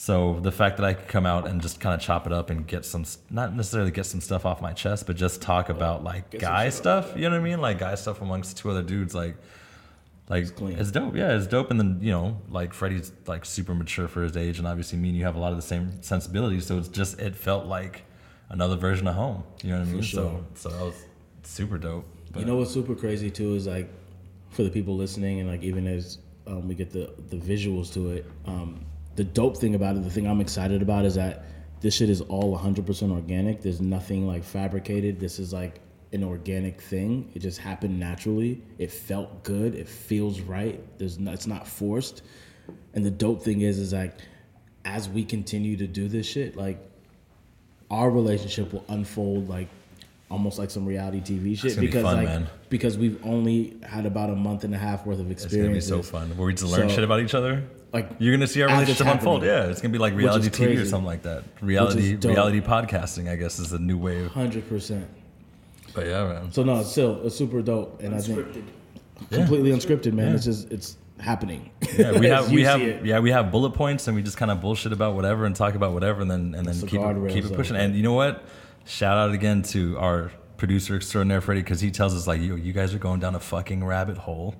so 0.00 0.40
the 0.40 0.50
fact 0.50 0.78
that 0.78 0.86
i 0.86 0.94
could 0.94 1.08
come 1.08 1.26
out 1.26 1.46
and 1.46 1.60
just 1.60 1.78
kind 1.78 1.94
of 1.94 2.00
chop 2.00 2.26
it 2.26 2.32
up 2.32 2.48
and 2.48 2.66
get 2.66 2.86
some 2.86 3.04
not 3.28 3.54
necessarily 3.54 3.90
get 3.90 4.06
some 4.06 4.22
stuff 4.22 4.46
off 4.46 4.62
my 4.62 4.72
chest 4.72 5.06
but 5.06 5.14
just 5.14 5.42
talk 5.42 5.68
about 5.68 6.02
like 6.02 6.30
Get 6.30 6.40
guy 6.40 6.70
stuff 6.70 7.12
you 7.14 7.24
know 7.28 7.32
what 7.32 7.40
i 7.42 7.50
mean? 7.50 7.60
Like 7.60 7.78
guy 7.78 7.94
stuff 7.96 8.22
amongst 8.22 8.56
two 8.56 8.70
other 8.70 8.82
dudes 8.82 9.14
like 9.14 9.36
like 10.30 10.44
it's, 10.44 10.52
clean. 10.52 10.78
dope. 10.92 11.16
Yeah 11.16 11.36
it's 11.36 11.46
dope. 11.46 11.70
And 11.70 11.78
then 11.78 11.98
you 12.00 12.12
know 12.12 12.40
like 12.48 12.72
freddie's 12.72 13.12
like 13.26 13.44
super 13.44 13.74
mature 13.74 14.08
for 14.08 14.22
his 14.22 14.38
age. 14.38 14.58
And 14.58 14.66
obviously 14.66 14.96
me 14.96 15.08
and 15.08 15.18
you 15.18 15.24
have 15.24 15.36
a 15.36 15.38
lot 15.38 15.50
of 15.50 15.56
the 15.56 15.68
same 15.74 16.00
sensibilities. 16.02 16.64
So 16.64 16.78
it's 16.78 16.88
just 16.88 17.20
it 17.20 17.36
felt 17.36 17.66
like 17.66 18.04
another 18.48 18.76
version 18.76 19.06
of 19.06 19.16
home 19.16 19.44
you 19.62 19.70
know 19.70 19.80
what 19.80 19.88
i 19.88 19.92
mean? 19.92 20.02
Sure. 20.02 20.40
so 20.54 20.70
so 20.70 20.76
that 20.76 20.84
was 20.84 21.04
super 21.42 21.76
dope. 21.76 22.06
You 22.36 22.46
know 22.46 22.56
what's 22.56 22.72
super 22.72 22.94
crazy 22.94 23.30
too 23.30 23.54
is 23.54 23.66
like 23.66 23.90
for 24.48 24.62
the 24.62 24.70
people 24.70 24.96
listening 24.96 25.40
and 25.40 25.50
like 25.50 25.62
even 25.62 25.86
as 25.86 26.18
um, 26.46 26.68
we 26.68 26.74
get 26.74 26.90
the 26.90 27.12
the 27.28 27.36
visuals 27.36 27.92
to 27.92 28.12
it, 28.12 28.24
um, 28.46 28.86
the 29.20 29.24
dope 29.24 29.54
thing 29.54 29.74
about 29.74 29.96
it, 29.96 30.02
the 30.02 30.08
thing 30.08 30.26
I'm 30.26 30.40
excited 30.40 30.80
about 30.80 31.04
is 31.04 31.16
that 31.16 31.44
this 31.82 31.94
shit 31.96 32.08
is 32.08 32.22
all 32.22 32.58
100% 32.58 33.12
organic. 33.12 33.60
There's 33.60 33.82
nothing 33.82 34.26
like 34.26 34.42
fabricated. 34.42 35.20
This 35.20 35.38
is 35.38 35.52
like 35.52 35.78
an 36.14 36.24
organic 36.24 36.80
thing. 36.80 37.30
It 37.34 37.40
just 37.40 37.58
happened 37.58 38.00
naturally. 38.00 38.62
It 38.78 38.90
felt 38.90 39.42
good. 39.42 39.74
It 39.74 39.90
feels 39.90 40.40
right. 40.40 40.82
There's 40.96 41.18
no, 41.18 41.32
it's 41.32 41.46
not 41.46 41.68
forced. 41.68 42.22
And 42.94 43.04
the 43.04 43.10
dope 43.10 43.42
thing 43.42 43.60
is 43.60 43.78
is 43.78 43.92
like 43.92 44.14
as 44.86 45.06
we 45.06 45.22
continue 45.22 45.76
to 45.76 45.86
do 45.86 46.08
this 46.08 46.24
shit, 46.24 46.56
like 46.56 46.78
our 47.90 48.10
relationship 48.10 48.72
will 48.72 48.86
unfold 48.88 49.50
like 49.50 49.68
almost 50.30 50.58
like 50.58 50.70
some 50.70 50.86
reality 50.86 51.20
TV 51.20 51.58
shit 51.58 51.72
gonna 51.72 51.80
be 51.82 51.86
because 51.88 52.04
fun, 52.04 52.16
like 52.16 52.26
man. 52.26 52.46
because 52.70 52.96
we've 52.96 53.22
only 53.26 53.76
had 53.82 54.06
about 54.06 54.30
a 54.30 54.34
month 54.34 54.64
and 54.64 54.74
a 54.74 54.78
half 54.78 55.04
worth 55.04 55.20
of 55.20 55.30
experience. 55.30 55.84
it's 55.84 55.90
gonna 55.90 56.00
be 56.00 56.04
so 56.04 56.10
fun 56.10 56.34
where 56.38 56.46
we 56.46 56.54
just 56.54 56.72
learn 56.72 56.88
So, 56.88 56.94
shit 56.94 57.04
about 57.04 57.20
each 57.20 57.34
other 57.34 57.64
Like 57.92 58.10
you're 58.18 58.32
gonna 58.34 58.46
see 58.46 58.62
our 58.62 58.68
relationship 58.68 59.06
unfold 59.06 59.42
yeah 59.42 59.64
it's 59.64 59.80
gonna 59.80 59.90
be 59.92 59.98
like 59.98 60.14
reality 60.14 60.48
tv 60.48 60.80
or 60.80 60.84
something 60.86 61.06
like 61.06 61.22
that 61.22 61.42
reality 61.60 62.14
reality 62.16 62.60
podcasting 62.60 63.28
i 63.28 63.34
guess 63.36 63.58
is 63.58 63.70
the 63.70 63.78
new 63.80 63.98
wave 63.98 64.28
Hundred 64.30 64.68
percent. 64.68 65.08
but 65.94 66.06
yeah 66.06 66.24
man 66.28 66.52
So 66.52 66.62
no, 66.62 66.80
it's 66.80 66.90
still 66.92 67.20
it's 67.26 67.34
super 67.36 67.62
dope, 67.62 68.00
and 68.02 68.14
I 68.14 68.20
think 68.20 68.38
Unscripted. 68.38 68.64
completely 69.32 69.70
unscripted, 69.72 70.12
man. 70.12 70.28
Yeah. 70.28 70.34
It's 70.36 70.44
just 70.44 70.70
it's 70.70 70.96
happening. 71.18 71.70
Yeah, 71.98 72.18
we 72.18 72.26
have 72.34 72.50
we 72.52 72.62
have 72.62 72.80
it. 72.80 73.04
yeah 73.04 73.18
we 73.18 73.30
have 73.32 73.50
bullet 73.50 73.72
points 73.72 74.06
and 74.06 74.14
we 74.16 74.22
just 74.22 74.36
kind 74.36 74.50
of 74.52 74.60
bullshit 74.60 74.92
about 74.92 75.14
whatever 75.16 75.44
and 75.44 75.54
talk 75.56 75.74
about 75.74 75.92
whatever 75.92 76.22
and 76.22 76.30
then 76.30 76.54
and 76.54 76.64
then 76.66 76.74
keep 76.88 77.00
it, 77.00 77.32
keep 77.32 77.44
it 77.44 77.54
pushing. 77.54 77.74
it. 77.76 77.80
And 77.82 77.96
you 77.96 78.02
know 78.02 78.14
what? 78.14 78.44
Shout 78.86 79.18
out 79.18 79.32
again 79.34 79.62
to 79.74 79.98
our 79.98 80.30
producer 80.56 80.94
extraordinaire 80.96 81.40
Freddie 81.40 81.62
because 81.62 81.80
he 81.80 81.90
tells 81.90 82.14
us 82.14 82.26
like 82.26 82.40
yo 82.40 82.54
you 82.54 82.72
guys 82.72 82.94
are 82.94 82.98
going 82.98 83.18
down 83.18 83.34
a 83.34 83.40
fucking 83.40 83.82
rabbit 83.84 84.16
hole. 84.16 84.54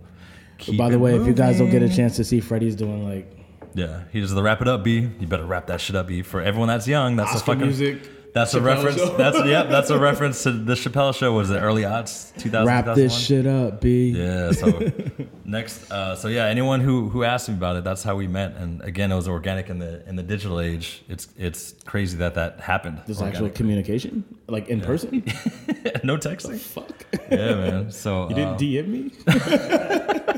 Keep 0.60 0.78
By 0.78 0.88
the 0.88 0.94
it 0.94 1.00
way, 1.00 1.16
if 1.16 1.26
you 1.26 1.32
guys 1.32 1.58
don't 1.58 1.70
get 1.70 1.82
a 1.82 1.88
chance 1.88 2.16
to 2.16 2.24
see 2.24 2.40
Freddie's 2.40 2.76
doing 2.76 3.06
like 3.08 3.30
yeah, 3.74 4.02
he 4.12 4.20
does 4.20 4.32
the 4.32 4.42
wrap 4.42 4.60
it 4.60 4.68
up 4.68 4.82
B. 4.82 5.08
You 5.18 5.26
better 5.26 5.44
wrap 5.44 5.66
that 5.68 5.80
shit 5.80 5.96
up 5.96 6.06
B. 6.08 6.22
For 6.22 6.40
everyone 6.40 6.68
that's 6.68 6.88
young, 6.88 7.16
that's 7.16 7.34
Oscar 7.34 7.52
a 7.52 7.54
fucking 7.54 7.66
music, 7.68 8.32
That's 8.32 8.54
a 8.54 8.60
reference. 8.60 8.96
show. 8.96 9.16
That's 9.16 9.38
yeah. 9.44 9.62
That's 9.74 9.90
a 9.90 9.98
reference 9.98 10.42
to 10.44 10.52
the 10.52 10.74
Chappelle 10.74 11.14
show. 11.14 11.32
Was 11.32 11.50
it 11.50 11.58
early 11.58 11.82
aughts? 11.82 12.36
2000, 12.38 12.66
wrap 12.66 12.94
this 12.96 13.16
shit 13.16 13.46
up, 13.46 13.80
B. 13.80 14.10
Yeah. 14.10 14.50
So 14.52 14.92
next, 15.44 15.90
uh, 15.90 16.16
so 16.16 16.28
yeah, 16.28 16.46
anyone 16.46 16.80
who 16.80 17.08
who 17.08 17.22
asked 17.22 17.48
me 17.48 17.54
about 17.54 17.76
it, 17.76 17.84
that's 17.84 18.02
how 18.02 18.16
we 18.16 18.26
met. 18.26 18.56
And 18.56 18.82
again, 18.82 19.12
it 19.12 19.16
was 19.16 19.28
organic 19.28 19.68
in 19.68 19.78
the 19.78 20.08
in 20.08 20.16
the 20.16 20.22
digital 20.22 20.60
age. 20.60 21.02
It's 21.08 21.28
it's 21.36 21.74
crazy 21.84 22.18
that 22.18 22.34
that 22.34 22.60
happened. 22.60 23.00
There's 23.06 23.22
actual 23.22 23.50
communication, 23.50 24.24
like 24.48 24.68
in 24.68 24.80
person. 24.80 25.22
no 26.02 26.16
texting. 26.16 26.58
Fuck. 26.58 27.06
Yeah, 27.30 27.54
man. 27.54 27.90
So 27.92 28.28
You 28.28 28.34
didn't 28.34 28.54
uh, 28.54 28.58
DM 28.58 28.88
me. 28.88 30.29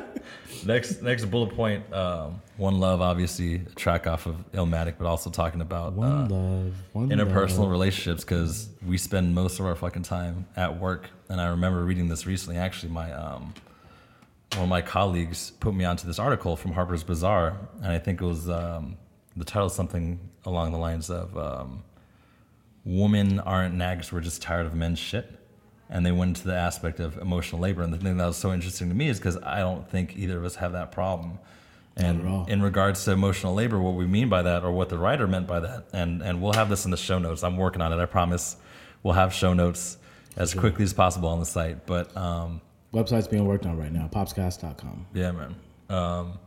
Next 0.66 1.02
next 1.02 1.24
bullet 1.26 1.54
point. 1.54 1.92
Um, 1.92 2.40
one 2.56 2.78
love, 2.80 3.00
obviously, 3.00 3.56
a 3.56 3.58
track 3.74 4.06
off 4.06 4.26
of 4.26 4.36
Illmatic, 4.52 4.94
but 4.98 5.06
also 5.06 5.30
talking 5.30 5.60
about 5.60 5.94
One 5.94 6.08
uh, 6.10 6.28
love, 6.28 6.74
one 6.92 7.08
interpersonal 7.10 7.60
love. 7.60 7.70
relationships 7.70 8.22
because 8.24 8.68
we 8.86 8.98
spend 8.98 9.34
most 9.34 9.58
of 9.60 9.66
our 9.66 9.74
fucking 9.74 10.02
time 10.04 10.46
at 10.56 10.78
work. 10.78 11.08
And 11.28 11.40
I 11.40 11.48
remember 11.48 11.84
reading 11.84 12.08
this 12.08 12.26
recently. 12.26 12.58
Actually, 12.58 12.92
my 12.92 13.12
um, 13.12 13.54
one 14.54 14.64
of 14.64 14.68
my 14.68 14.82
colleagues 14.82 15.50
put 15.60 15.74
me 15.74 15.84
onto 15.84 16.06
this 16.06 16.18
article 16.18 16.56
from 16.56 16.72
Harper's 16.72 17.02
Bazaar, 17.02 17.56
and 17.82 17.92
I 17.92 17.98
think 17.98 18.20
it 18.20 18.24
was 18.26 18.48
um, 18.50 18.96
the 19.36 19.44
title 19.44 19.66
is 19.68 19.72
something 19.72 20.18
along 20.44 20.72
the 20.72 20.78
lines 20.78 21.08
of 21.10 21.36
um, 21.38 21.82
"Women 22.84 23.40
aren't 23.40 23.74
nags; 23.74 24.12
we're 24.12 24.20
just 24.20 24.42
tired 24.42 24.66
of 24.66 24.74
men's 24.74 24.98
shit." 24.98 25.38
And 25.92 26.04
they 26.04 26.10
went 26.10 26.30
into 26.30 26.48
the 26.48 26.56
aspect 26.56 26.98
of 26.98 27.18
emotional 27.18 27.60
labor. 27.60 27.82
And 27.82 27.92
the 27.92 27.98
thing 27.98 28.16
that 28.16 28.26
was 28.26 28.38
so 28.38 28.52
interesting 28.52 28.88
to 28.88 28.94
me 28.94 29.08
is 29.08 29.18
because 29.18 29.36
I 29.36 29.58
don't 29.58 29.88
think 29.88 30.16
either 30.16 30.38
of 30.38 30.44
us 30.44 30.56
have 30.56 30.72
that 30.72 30.90
problem. 30.90 31.38
And 31.96 32.48
in 32.48 32.62
regards 32.62 33.04
to 33.04 33.12
emotional 33.12 33.54
labor, 33.54 33.78
what 33.78 33.94
we 33.94 34.06
mean 34.06 34.30
by 34.30 34.42
that, 34.42 34.64
or 34.64 34.72
what 34.72 34.88
the 34.88 34.96
writer 34.96 35.28
meant 35.28 35.46
by 35.46 35.60
that, 35.60 35.84
and 35.92 36.22
and 36.22 36.40
we'll 36.40 36.54
have 36.54 36.70
this 36.70 36.86
in 36.86 36.90
the 36.90 36.96
show 36.96 37.18
notes. 37.18 37.44
I'm 37.44 37.58
working 37.58 37.82
on 37.82 37.92
it. 37.92 38.02
I 38.02 38.06
promise. 38.06 38.56
We'll 39.02 39.12
have 39.12 39.34
show 39.34 39.52
notes 39.52 39.98
as 40.36 40.54
quickly 40.54 40.84
as 40.84 40.94
possible 40.94 41.28
on 41.28 41.38
the 41.38 41.44
site. 41.44 41.86
But 41.86 42.16
um, 42.16 42.62
Website's 42.94 43.28
being 43.28 43.44
worked 43.44 43.66
on 43.66 43.76
right 43.76 43.92
now. 43.92 44.08
Popscast.com. 44.10 45.06
yeah, 45.12 45.32
man. 45.32 45.54
Um, 45.90 46.38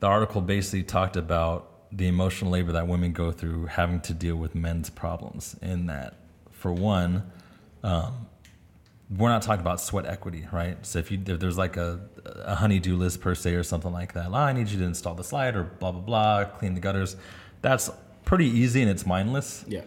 the 0.00 0.06
article 0.06 0.40
basically 0.40 0.82
talked 0.82 1.16
about 1.16 1.70
the 1.90 2.08
emotional 2.08 2.50
labor 2.50 2.72
that 2.72 2.86
women 2.86 3.12
go 3.12 3.30
through 3.30 3.66
having 3.66 4.00
to 4.02 4.12
deal 4.12 4.36
with 4.36 4.54
men's 4.54 4.90
problems. 4.90 5.56
In 5.62 5.86
that, 5.86 6.16
for 6.50 6.72
one, 6.72 7.30
um, 7.82 8.26
we're 9.10 9.28
not 9.28 9.42
talking 9.42 9.60
about 9.60 9.80
sweat 9.80 10.06
equity, 10.06 10.46
right? 10.52 10.84
So 10.84 10.98
if 10.98 11.10
you 11.10 11.20
if 11.26 11.38
there's 11.40 11.58
like 11.58 11.76
a, 11.76 12.00
a 12.24 12.54
honeydew 12.54 12.96
list 12.96 13.20
per 13.20 13.34
se 13.34 13.54
or 13.54 13.62
something 13.62 13.92
like 13.92 14.14
that, 14.14 14.28
"Oh, 14.30 14.34
I 14.34 14.52
need 14.52 14.68
you 14.68 14.78
to 14.78 14.84
install 14.84 15.14
the 15.14 15.24
slide 15.24 15.56
or 15.56 15.64
blah 15.64 15.92
blah 15.92 16.00
blah, 16.00 16.44
clean 16.44 16.74
the 16.74 16.80
gutters. 16.80 17.16
That's 17.62 17.90
pretty 18.24 18.46
easy 18.46 18.80
and 18.82 18.90
it's 18.90 19.04
mindless. 19.06 19.64
Yeah. 19.68 19.82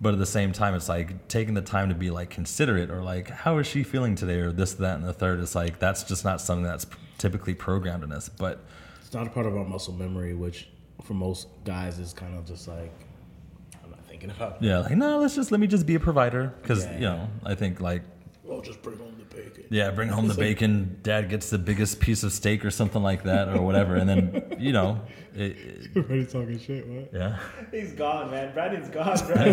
But 0.00 0.12
at 0.12 0.18
the 0.20 0.26
same 0.26 0.52
time, 0.52 0.74
it's 0.74 0.88
like 0.88 1.26
taking 1.28 1.54
the 1.54 1.62
time 1.62 1.88
to 1.88 1.94
be 1.94 2.10
like 2.10 2.30
considerate 2.30 2.90
or 2.90 3.02
like, 3.02 3.28
how 3.30 3.58
is 3.58 3.66
she 3.66 3.82
feeling 3.82 4.14
today 4.14 4.38
or 4.40 4.52
this, 4.52 4.74
that, 4.74 4.94
and 4.96 5.04
the 5.04 5.12
third. 5.12 5.40
It's 5.40 5.56
like, 5.56 5.80
that's 5.80 6.04
just 6.04 6.24
not 6.24 6.40
something 6.40 6.62
that's 6.62 6.86
typically 7.16 7.54
programmed 7.54 8.04
in 8.04 8.12
us. 8.12 8.28
But 8.28 8.62
It's 9.00 9.12
not 9.12 9.26
a 9.26 9.30
part 9.30 9.46
of 9.46 9.56
our 9.56 9.64
muscle 9.64 9.94
memory, 9.94 10.34
which 10.34 10.68
for 11.02 11.14
most 11.14 11.48
guys 11.64 11.98
is 11.98 12.12
kind 12.12 12.38
of 12.38 12.46
just 12.46 12.68
like, 12.68 12.92
I'm 13.82 13.90
not 13.90 14.06
thinking 14.06 14.30
about. 14.30 14.62
yeah, 14.62 14.78
like, 14.80 14.96
no, 14.96 15.18
let's 15.18 15.34
just, 15.34 15.50
let 15.50 15.58
me 15.58 15.66
just 15.66 15.84
be 15.84 15.96
a 15.96 16.00
provider. 16.00 16.54
Cause, 16.62 16.84
Yeah. 16.84 16.94
you 16.94 17.00
know, 17.00 17.28
I 17.44 17.54
think 17.56 17.80
like, 17.80 18.02
Well, 18.48 18.62
just 18.62 18.80
bring 18.80 18.96
home 18.96 19.14
the 19.18 19.36
bacon. 19.36 19.64
yeah, 19.68 19.90
bring 19.90 20.08
home 20.08 20.26
the 20.26 20.32
bacon. 20.34 20.98
Dad 21.02 21.28
gets 21.28 21.50
the 21.50 21.58
biggest 21.58 22.00
piece 22.00 22.22
of 22.22 22.32
steak 22.32 22.64
or 22.64 22.70
something 22.70 23.02
like 23.02 23.24
that 23.24 23.48
or 23.50 23.60
whatever. 23.60 23.94
And 23.96 24.08
then, 24.08 24.56
you 24.58 24.72
know, 24.72 25.02
it, 25.34 25.52
it- 25.58 25.90
Everybody's 25.90 26.32
talking 26.32 26.58
shit. 26.58 26.86
What? 26.88 27.10
yeah. 27.12 27.38
He's 27.70 27.92
gone, 27.92 28.30
man. 28.30 28.54
Brandon's 28.54 28.88
gone, 28.88 29.18
bro. 29.26 29.44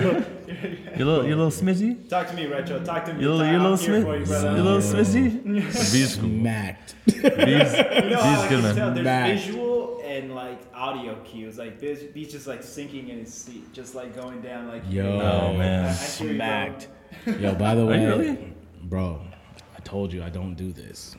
You 0.97 1.05
little, 1.05 1.25
you 1.25 1.35
little 1.35 1.51
smizzy? 1.51 2.07
Talk 2.07 2.27
to 2.29 2.33
me, 2.35 2.45
Retro. 2.47 2.81
Talk 2.85 3.03
to 3.05 3.13
me. 3.13 3.21
You 3.23 3.33
little, 3.33 3.51
you 3.51 3.59
little 3.59 3.75
here 3.77 4.01
smith? 4.01 4.03
for 4.05 4.15
you, 4.17 4.55
You 4.55 4.63
little 4.63 4.79
smizzy? 4.79 5.43
B's 5.91 6.15
cool. 6.15 6.29
Smacked. 6.29 6.95
B's, 7.05 7.17
You 7.17 8.09
know 8.11 8.21
how 8.21 8.47
good, 8.49 8.63
man. 8.63 8.75
tell? 8.75 8.91
There's 8.93 9.03
Back. 9.05 9.29
visual 9.31 10.01
and 10.05 10.33
like 10.33 10.61
audio 10.73 11.15
cues. 11.25 11.57
Like 11.57 11.81
Biz, 11.81 12.03
B's 12.13 12.31
just 12.31 12.47
like 12.47 12.63
sinking 12.63 13.09
in 13.09 13.19
his 13.19 13.33
seat, 13.33 13.73
just 13.73 13.93
like 13.93 14.15
going 14.15 14.41
down. 14.41 14.67
Like 14.69 14.83
Yo. 14.89 15.05
Oh, 15.19 15.53
man. 15.57 15.85
I, 15.85 15.89
I 15.89 15.93
hear 15.93 16.27
you, 16.31 16.37
bro. 16.37 16.45
Smacked. 16.45 16.87
Yo, 17.39 17.55
by 17.55 17.75
the 17.75 17.85
way, 17.85 18.01
you 18.01 18.07
really? 18.09 18.53
Bro, 18.89 19.21
I 19.75 19.79
told 19.81 20.13
you 20.13 20.23
I 20.23 20.29
don't 20.29 20.55
do 20.55 20.71
this. 20.71 21.15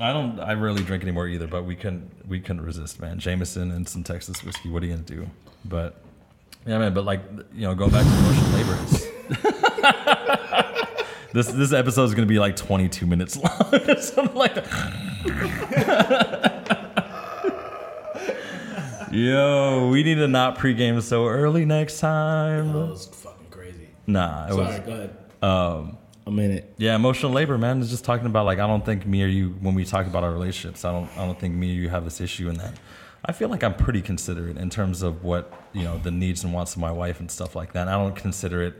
I 0.00 0.12
don't. 0.12 0.40
I 0.40 0.54
rarely 0.54 0.82
drink 0.82 1.02
anymore 1.04 1.28
either. 1.28 1.46
But 1.46 1.64
we 1.64 1.76
couldn't. 1.76 2.10
We 2.28 2.40
couldn't 2.40 2.62
resist, 2.64 3.00
man. 3.00 3.18
Jameson 3.18 3.70
and 3.70 3.88
some 3.88 4.02
Texas 4.02 4.42
whiskey. 4.42 4.68
What 4.70 4.82
are 4.82 4.86
you 4.86 4.92
gonna 4.92 5.04
do? 5.04 5.28
But 5.64 6.00
yeah, 6.66 6.78
man. 6.78 6.94
But 6.94 7.04
like 7.04 7.22
you 7.54 7.62
know, 7.62 7.74
going 7.74 7.90
back 7.92 8.04
to 8.04 8.10
emotional 8.10 8.50
labor. 8.50 8.76
It's, 8.82 9.06
this 11.32 11.46
this 11.48 11.72
episode 11.72 12.04
is 12.04 12.14
gonna 12.14 12.26
be 12.26 12.38
like 12.40 12.56
22 12.56 13.06
minutes 13.06 13.36
long 13.36 13.68
or 13.88 14.00
something 14.00 14.34
like 14.34 14.54
that. 14.56 14.94
Yo, 19.12 19.88
we 19.90 20.02
need 20.02 20.16
to 20.16 20.28
not 20.28 20.58
pregame 20.58 21.00
so 21.02 21.26
early 21.26 21.64
next 21.64 21.98
time. 22.00 22.72
That 22.72 22.78
was 22.78 23.06
fucking 23.06 23.46
crazy. 23.50 23.88
Nah, 24.06 24.46
it 24.48 24.52
Sorry, 24.52 24.66
was. 24.66 24.78
go 24.80 24.92
ahead. 24.92 25.16
Um, 25.40 25.98
I'm 26.28 26.38
in 26.40 26.50
it. 26.52 26.74
yeah, 26.76 26.94
emotional 26.94 27.32
labor, 27.32 27.56
man. 27.56 27.80
Is 27.80 27.88
just 27.88 28.04
talking 28.04 28.26
about 28.26 28.44
like 28.44 28.58
I 28.58 28.66
don't 28.66 28.84
think 28.84 29.06
me 29.06 29.22
or 29.22 29.26
you 29.26 29.56
when 29.60 29.74
we 29.74 29.84
talk 29.86 30.06
about 30.06 30.24
our 30.24 30.30
relationships, 30.30 30.84
I 30.84 30.92
don't 30.92 31.10
I 31.16 31.24
don't 31.24 31.40
think 31.40 31.54
me 31.54 31.70
or 31.70 31.80
you 31.80 31.88
have 31.88 32.04
this 32.04 32.20
issue 32.20 32.48
in 32.50 32.58
that. 32.58 32.74
I 33.24 33.32
feel 33.32 33.48
like 33.48 33.64
I'm 33.64 33.74
pretty 33.74 34.02
considerate 34.02 34.58
in 34.58 34.68
terms 34.70 35.02
of 35.02 35.24
what 35.24 35.52
you 35.72 35.84
know 35.84 35.96
the 35.98 36.10
needs 36.10 36.44
and 36.44 36.52
wants 36.52 36.74
of 36.74 36.80
my 36.80 36.92
wife 36.92 37.18
and 37.18 37.30
stuff 37.30 37.56
like 37.56 37.72
that. 37.72 37.82
And 37.82 37.90
I 37.90 37.96
don't 37.96 38.14
consider 38.14 38.62
it, 38.62 38.74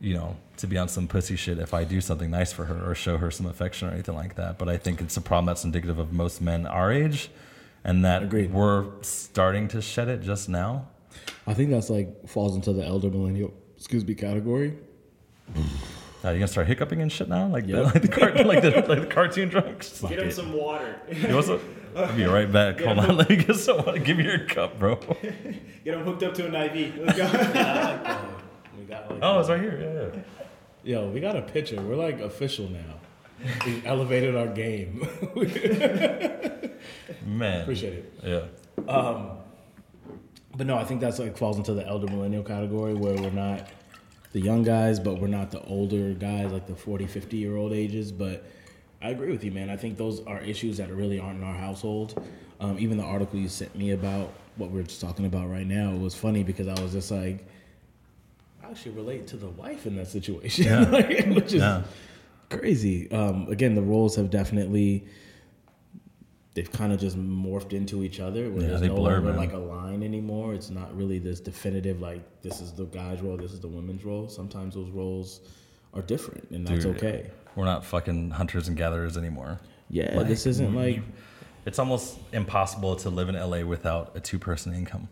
you 0.00 0.14
know, 0.14 0.36
to 0.58 0.68
be 0.68 0.78
on 0.78 0.88
some 0.88 1.08
pussy 1.08 1.34
shit 1.34 1.58
if 1.58 1.74
I 1.74 1.82
do 1.82 2.00
something 2.00 2.30
nice 2.30 2.52
for 2.52 2.64
her 2.66 2.88
or 2.88 2.94
show 2.94 3.18
her 3.18 3.30
some 3.30 3.46
affection 3.46 3.88
or 3.88 3.90
anything 3.90 4.14
like 4.14 4.36
that. 4.36 4.56
But 4.56 4.68
I 4.68 4.76
think 4.76 5.00
it's 5.00 5.16
a 5.16 5.20
problem 5.20 5.46
that's 5.46 5.64
indicative 5.64 5.98
of 5.98 6.12
most 6.12 6.40
men 6.40 6.64
our 6.64 6.92
age, 6.92 7.28
and 7.82 8.04
that 8.04 8.22
Agreed. 8.22 8.52
we're 8.52 8.86
starting 9.02 9.66
to 9.68 9.82
shed 9.82 10.08
it 10.08 10.22
just 10.22 10.48
now. 10.48 10.86
I 11.44 11.54
think 11.54 11.70
that's 11.70 11.90
like 11.90 12.28
falls 12.28 12.54
into 12.54 12.72
the 12.72 12.84
elder 12.84 13.10
millennial, 13.10 13.52
excuse 13.76 14.06
me, 14.06 14.14
category. 14.14 14.78
Are 16.24 16.32
you 16.32 16.38
gonna 16.40 16.48
start 16.48 16.66
hiccuping 16.66 17.00
and 17.00 17.12
shit 17.12 17.28
now, 17.28 17.46
like 17.46 17.66
the, 17.66 17.82
like 17.82 18.02
the 18.02 18.08
car, 18.08 18.32
like 18.44 18.60
the 18.62 18.70
like 18.88 19.00
the 19.00 19.06
cartoon 19.06 19.48
drunks? 19.48 20.00
Get 20.02 20.18
him 20.18 20.30
some 20.32 20.52
water. 20.52 21.00
You 21.12 21.32
want 21.34 21.46
some? 21.46 21.60
I'll 21.96 22.16
be 22.16 22.24
right 22.24 22.50
back. 22.50 22.80
Hold 22.80 22.98
on, 22.98 23.16
let 23.16 23.28
me 23.30 23.36
get 23.36 23.54
some. 23.56 23.78
Water. 23.78 23.98
Give 23.98 24.16
me 24.16 24.24
your 24.24 24.44
cup, 24.46 24.78
bro. 24.78 24.96
Get 25.84 25.94
him 25.94 26.02
hooked 26.04 26.22
up 26.24 26.34
to 26.34 26.46
an 26.46 26.54
IV. 26.54 26.96
Let's 26.98 27.18
go. 27.18 27.24
We 28.78 28.84
got 28.84 29.10
like, 29.10 29.18
Oh, 29.22 29.40
it's 29.40 29.48
right 29.48 29.60
here. 29.60 30.12
Yeah, 30.14 30.20
yeah. 30.84 31.00
yo, 31.00 31.08
we 31.10 31.20
got 31.20 31.36
a 31.36 31.42
picture. 31.42 31.80
We're 31.80 31.96
like 31.96 32.20
official 32.20 32.68
now. 32.68 33.00
We 33.66 33.82
elevated 33.86 34.36
our 34.36 34.46
game. 34.48 35.06
Man. 37.24 37.62
Appreciate 37.62 37.92
it. 37.94 38.14
Yeah. 38.22 38.92
Um, 38.92 39.30
but 40.56 40.66
no, 40.66 40.76
I 40.76 40.84
think 40.84 41.00
that's 41.00 41.18
like 41.18 41.36
falls 41.36 41.56
into 41.58 41.74
the 41.74 41.86
elder 41.86 42.06
millennial 42.06 42.42
category 42.42 42.94
where 42.94 43.14
we're 43.14 43.30
not 43.30 43.68
the 44.32 44.40
young 44.40 44.62
guys, 44.62 45.00
but 45.00 45.20
we're 45.20 45.26
not 45.28 45.50
the 45.50 45.62
older 45.64 46.12
guys, 46.14 46.52
like 46.52 46.66
the 46.66 46.74
40, 46.74 47.06
50 47.06 47.36
year 47.36 47.56
old 47.56 47.72
ages. 47.72 48.12
But 48.12 48.44
I 49.00 49.10
agree 49.10 49.30
with 49.30 49.44
you, 49.44 49.52
man. 49.52 49.70
I 49.70 49.76
think 49.76 49.96
those 49.96 50.24
are 50.26 50.38
issues 50.40 50.76
that 50.78 50.90
really 50.92 51.18
aren't 51.18 51.38
in 51.38 51.44
our 51.44 51.54
household. 51.54 52.22
Um, 52.60 52.78
even 52.78 52.96
the 52.98 53.04
article 53.04 53.38
you 53.38 53.48
sent 53.48 53.74
me 53.76 53.92
about 53.92 54.32
what 54.56 54.70
we're 54.70 54.82
just 54.82 55.00
talking 55.00 55.24
about 55.26 55.48
right 55.48 55.66
now 55.66 55.92
was 55.92 56.14
funny 56.14 56.42
because 56.42 56.66
I 56.66 56.80
was 56.82 56.92
just 56.92 57.10
like, 57.10 57.46
I 58.64 58.70
actually 58.70 58.92
relate 58.92 59.26
to 59.28 59.36
the 59.36 59.48
wife 59.48 59.86
in 59.86 59.96
that 59.96 60.08
situation, 60.08 60.64
Yeah. 60.66 60.80
like, 60.90 61.26
which 61.28 61.54
is 61.54 61.62
Yeah. 61.62 61.84
crazy. 62.50 63.10
Um, 63.12 63.46
again, 63.48 63.74
the 63.76 63.82
roles 63.82 64.16
have 64.16 64.30
definitely 64.30 65.06
they've 66.58 66.72
kind 66.72 66.92
of 66.92 66.98
just 66.98 67.16
morphed 67.16 67.72
into 67.72 68.02
each 68.02 68.18
other. 68.20 68.50
Where 68.50 68.62
Yeah, 68.62 68.68
there's 68.68 68.80
they 68.80 68.88
no 68.88 68.96
blur, 68.96 69.12
longer 69.14 69.28
man. 69.28 69.36
like 69.36 69.52
a 69.52 69.58
line 69.58 70.02
anymore. 70.02 70.54
It's 70.54 70.70
not 70.70 70.94
really 70.96 71.18
this 71.20 71.38
definitive 71.40 72.00
like 72.00 72.20
this 72.42 72.60
is 72.60 72.72
the 72.72 72.84
guy's 72.86 73.20
role, 73.22 73.36
this 73.36 73.52
is 73.52 73.60
the 73.60 73.68
woman's 73.68 74.04
role. 74.04 74.28
Sometimes 74.28 74.74
those 74.74 74.90
roles 74.90 75.40
are 75.94 76.02
different, 76.02 76.50
and 76.50 76.66
that's 76.66 76.84
Dude, 76.84 76.96
okay. 76.96 77.30
We're 77.54 77.64
not 77.64 77.84
fucking 77.84 78.30
hunters 78.30 78.68
and 78.68 78.76
gatherers 78.76 79.16
anymore. 79.16 79.60
Yeah, 79.90 80.16
Like, 80.16 80.26
this 80.28 80.46
isn't 80.46 80.74
like 80.74 81.00
It's 81.64 81.78
almost 81.78 82.18
impossible 82.32 82.96
to 82.96 83.10
live 83.10 83.28
in 83.28 83.34
LA 83.36 83.62
without 83.64 84.12
a 84.16 84.20
two 84.20 84.38
person 84.38 84.74
income. 84.74 85.08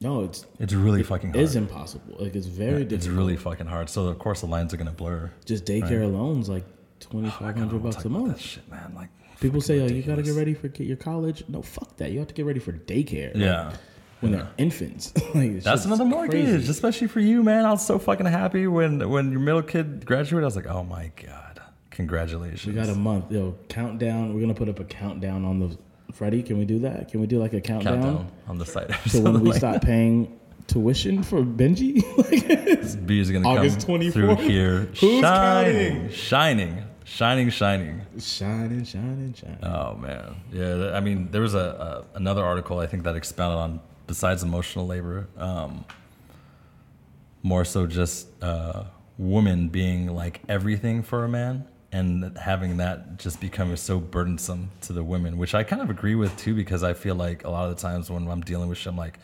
no, 0.00 0.24
it's 0.24 0.46
It's 0.58 0.72
really 0.74 1.02
fucking 1.02 1.30
hard. 1.30 1.40
is 1.42 1.56
impossible. 1.56 2.16
Like 2.18 2.34
it's 2.34 2.46
very 2.46 2.82
It's 2.82 2.90
difficult. 2.90 2.92
It's 2.92 3.06
really 3.08 3.36
fucking 3.36 3.66
hard. 3.66 3.88
So 3.88 4.06
of 4.08 4.18
course 4.18 4.40
the 4.42 4.46
lines 4.46 4.74
are 4.74 4.76
gonna 4.76 4.90
blur. 4.92 5.30
just 5.44 5.64
daycare 5.64 6.02
alone's 6.02 6.48
like 6.48 6.64
twenty 7.00 7.30
five 7.30 7.56
hundred 7.56 7.82
bucks 7.82 8.04
a 8.04 8.08
month. 8.08 8.28
That 8.36 8.40
shit, 8.40 8.70
man. 8.70 8.92
Like 8.94 9.08
People 9.40 9.60
say, 9.60 9.80
"Oh, 9.80 9.86
you 9.86 10.02
got 10.02 10.16
to 10.16 10.22
get 10.22 10.34
ready 10.34 10.54
for 10.54 10.68
your 10.82 10.96
college." 10.96 11.44
No, 11.48 11.62
fuck 11.62 11.96
that. 11.96 12.10
You 12.12 12.18
have 12.20 12.28
to 12.28 12.34
get 12.34 12.46
ready 12.46 12.60
for 12.60 12.72
daycare. 12.72 13.34
like, 13.34 13.42
Yeah. 13.42 13.72
when 14.20 14.32
they're 14.32 14.48
infants. 14.58 15.12
like, 15.34 15.60
That's 15.62 15.84
another 15.84 16.04
mortgage, 16.06 16.46
crazy. 16.46 16.70
especially 16.70 17.08
for 17.08 17.20
you, 17.20 17.42
man. 17.42 17.64
I 17.66 17.70
was 17.70 17.86
so 17.86 17.98
fucking 17.98 18.26
happy 18.26 18.66
when 18.66 19.08
when 19.10 19.30
your 19.30 19.40
middle 19.40 19.62
kid 19.62 20.06
graduated. 20.06 20.44
I 20.44 20.46
was 20.46 20.56
like, 20.56 20.66
oh 20.66 20.84
my 20.84 21.10
god, 21.22 21.60
congratulations. 21.90 22.66
We 22.66 22.72
got 22.72 22.88
a 22.88 22.94
month. 22.98 23.30
Yo, 23.30 23.56
countdown. 23.68 24.34
We're 24.34 24.40
gonna 24.40 24.54
put 24.54 24.68
up 24.68 24.80
a 24.80 24.84
countdown 24.84 25.44
on 25.44 25.58
the 25.60 25.76
Freddie. 26.12 26.42
Can 26.42 26.56
we 26.58 26.64
do 26.64 26.78
that? 26.80 27.10
Can 27.10 27.20
we 27.20 27.26
do 27.26 27.38
like 27.38 27.52
a 27.52 27.60
countdown, 27.60 28.00
countdown 28.02 28.32
on 28.48 28.58
the 28.58 28.64
site. 28.66 28.90
So 29.08 29.20
when 29.20 29.40
we 29.40 29.52
start 29.52 29.82
paying 29.82 30.38
tuition 30.66 31.22
for 31.22 31.42
Benji? 31.42 32.02
Like, 32.16 33.06
B 33.06 33.20
is 33.20 33.30
gonna 33.30 33.46
August 33.48 33.86
come 33.86 33.96
24th? 34.00 34.12
through 34.12 34.34
here, 34.36 34.80
Who's 35.00 35.20
shining, 35.20 36.10
shining, 36.10 36.84
shining, 37.06 37.50
shining. 37.50 38.02
shining, 38.18 38.84
shining, 38.84 39.32
shining. 39.32 39.58
Oh 39.62 39.94
man, 39.94 40.36
yeah. 40.52 40.90
I 40.92 41.00
mean, 41.00 41.30
there 41.30 41.40
was 41.40 41.54
a, 41.54 42.04
a 42.14 42.16
another 42.16 42.44
article 42.44 42.78
I 42.80 42.86
think 42.86 43.04
that 43.04 43.16
expounded 43.16 43.58
on 43.58 43.80
besides 44.06 44.42
emotional 44.42 44.86
labor, 44.86 45.28
um, 45.38 45.84
more 47.42 47.64
so 47.64 47.86
just 47.86 48.28
uh, 48.42 48.84
women 49.18 49.68
being 49.68 50.14
like 50.14 50.40
everything 50.48 51.02
for 51.02 51.24
a 51.24 51.28
man, 51.28 51.64
and 51.92 52.36
having 52.36 52.76
that 52.78 53.18
just 53.18 53.40
become 53.40 53.74
so 53.76 53.98
burdensome 54.00 54.70
to 54.82 54.92
the 54.92 55.02
women, 55.04 55.38
which 55.38 55.54
I 55.54 55.62
kind 55.62 55.80
of 55.80 55.90
agree 55.90 56.16
with 56.16 56.36
too, 56.36 56.54
because 56.54 56.82
I 56.82 56.92
feel 56.92 57.14
like 57.14 57.44
a 57.44 57.50
lot 57.50 57.70
of 57.70 57.76
the 57.76 57.80
times 57.80 58.10
when 58.10 58.28
I'm 58.28 58.42
dealing 58.42 58.68
with 58.68 58.78
shit, 58.78 58.88
I'm 58.88 58.96
like. 58.96 59.18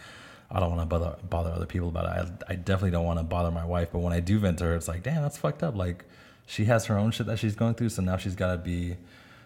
I 0.55 0.61
don't 0.61 0.77
want 0.77 0.83
to 0.83 0.87
bother 0.87 1.17
bother 1.31 1.51
other 1.51 1.65
people 1.65 1.89
about 1.89 2.05
it. 2.05 2.45
I, 2.47 2.53
I 2.53 2.57
definitely 2.57 2.91
don't 2.91 3.07
want 3.07 3.19
to 3.19 3.23
bother 3.23 3.51
my 3.51 3.65
wife. 3.65 3.89
But 3.91 4.01
when 4.01 4.13
I 4.13 4.21
do 4.21 4.39
vent 4.39 4.59
to 4.59 4.65
her, 4.65 4.75
it's 4.75 4.87
like, 4.87 5.03
damn, 5.03 5.23
that's 5.23 5.39
fucked 5.39 5.63
up. 5.63 5.75
Like, 5.77 6.05
she 6.53 6.67
has 6.67 6.85
her 6.85 6.99
own 6.99 7.11
shit 7.11 7.27
that 7.27 7.39
she's 7.39 7.55
going 7.55 7.73
through, 7.73 7.89
so 7.89 8.03
now 8.03 8.19
she's 8.19 8.35
got 8.35 8.53
to 8.53 8.59
be 8.59 8.99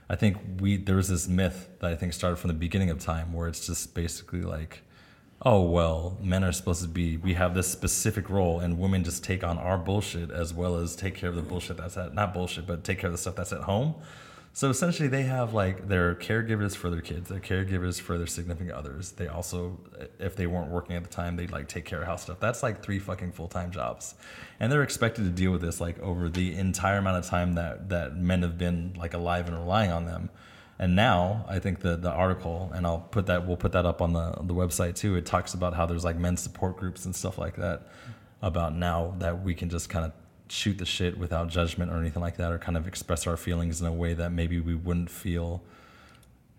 I 0.09 0.17
think 0.17 0.39
we 0.61 0.77
there 0.77 0.97
was 0.97 1.09
this 1.09 1.29
myth 1.29 1.69
that 1.79 1.93
I 1.93 1.95
think 1.95 2.13
started 2.13 2.37
from 2.37 2.49
the 2.49 2.55
beginning 2.55 2.91
of 2.91 2.99
time 2.99 3.33
where 3.33 3.47
it's 3.47 3.65
just 3.65 3.95
basically 3.95 4.43
like, 4.43 4.83
oh 5.43 5.63
well, 5.63 6.19
men 6.21 6.43
are 6.43 6.51
supposed 6.51 6.83
to 6.83 6.89
be 6.89 7.17
we 7.17 7.35
have 7.35 7.55
this 7.55 7.71
specific 7.71 8.29
role 8.29 8.59
and 8.59 8.79
women 8.79 9.05
just 9.05 9.23
take 9.23 9.45
on 9.45 9.57
our 9.57 9.79
bullshit 9.79 10.33
as 10.33 10.53
well 10.53 10.77
as 10.77 10.97
take 10.97 11.15
care 11.15 11.29
of 11.29 11.37
the 11.37 11.43
bullshit 11.43 11.77
that's 11.77 11.97
at 11.97 12.13
not 12.13 12.35
bullshit, 12.35 12.67
but 12.67 12.83
take 12.83 12.99
care 12.99 13.09
of 13.09 13.13
the 13.15 13.19
stuff 13.19 13.37
that's 13.37 13.53
at 13.53 13.63
home. 13.63 13.95
So 14.57 14.71
essentially 14.71 15.09
they 15.09 15.25
have 15.25 15.53
like 15.53 15.87
their 15.87 16.15
caregivers 16.15 16.75
for 16.75 16.89
their 16.89 17.03
kids, 17.03 17.29
their 17.29 17.41
caregivers 17.41 18.01
for 18.01 18.17
their 18.17 18.27
significant 18.27 18.71
others. 18.71 19.13
They 19.13 19.29
also 19.29 19.79
if 20.19 20.35
they 20.35 20.47
weren't 20.47 20.71
working 20.71 20.97
at 20.97 21.03
the 21.03 21.11
time, 21.11 21.37
they'd 21.37 21.53
like 21.53 21.69
take 21.69 21.85
care 21.85 22.01
of 22.01 22.07
house 22.07 22.23
stuff. 22.23 22.41
That's 22.41 22.63
like 22.63 22.83
three 22.83 22.99
fucking 22.99 23.33
full 23.33 23.49
time 23.49 23.71
jobs. 23.71 24.15
And 24.59 24.73
they're 24.73 24.83
expected 24.83 25.25
to 25.25 25.31
deal 25.31 25.53
with 25.53 25.61
this 25.61 25.79
like 25.79 25.99
over 25.99 26.31
the 26.31 26.55
entire 26.55 26.97
amount 26.97 27.19
of 27.19 27.27
time 27.27 27.53
that 27.57 27.91
that 27.91 28.17
men 28.17 28.41
have 28.41 28.57
been 28.57 28.95
like 28.97 29.13
alive 29.13 29.47
and 29.47 29.59
relying 29.59 29.93
on 29.93 30.07
them. 30.07 30.31
And 30.79 30.97
now 30.97 31.45
I 31.47 31.59
think 31.59 31.81
the 31.81 31.99
the 31.99 32.11
article, 32.11 32.73
and 32.75 32.87
I'll 32.87 33.01
put 33.01 33.27
that 33.27 33.47
we'll 33.47 33.59
put 33.59 33.73
that 33.73 33.85
up 33.85 34.01
on 34.01 34.15
the 34.15 34.39
the 34.41 34.55
website 34.55 34.95
too. 34.95 35.17
It 35.17 35.27
talks 35.27 35.53
about 35.53 35.75
how 35.75 35.85
there's 35.85 36.03
like 36.03 36.17
men's 36.17 36.41
support 36.41 36.79
groups 36.79 37.05
and 37.05 37.15
stuff 37.15 37.37
like 37.37 37.57
that. 37.57 37.89
About 38.41 38.75
now 38.75 39.17
that 39.19 39.43
we 39.43 39.55
can 39.55 39.69
just 39.69 39.91
kind 39.91 40.07
of 40.07 40.13
shoot 40.49 40.79
the 40.79 40.85
shit 40.87 41.19
without 41.19 41.49
judgment 41.49 41.91
or 41.93 41.97
anything 41.99 42.23
like 42.23 42.37
that, 42.37 42.53
or 42.53 42.59
kind 42.59 42.77
of 42.77 42.87
express 42.87 43.27
our 43.27 43.37
feelings 43.37 43.81
in 43.81 43.87
a 43.87 43.93
way 43.93 44.15
that 44.15 44.31
maybe 44.33 44.61
we 44.61 44.75
wouldn't 44.75 45.11
feel 45.11 45.63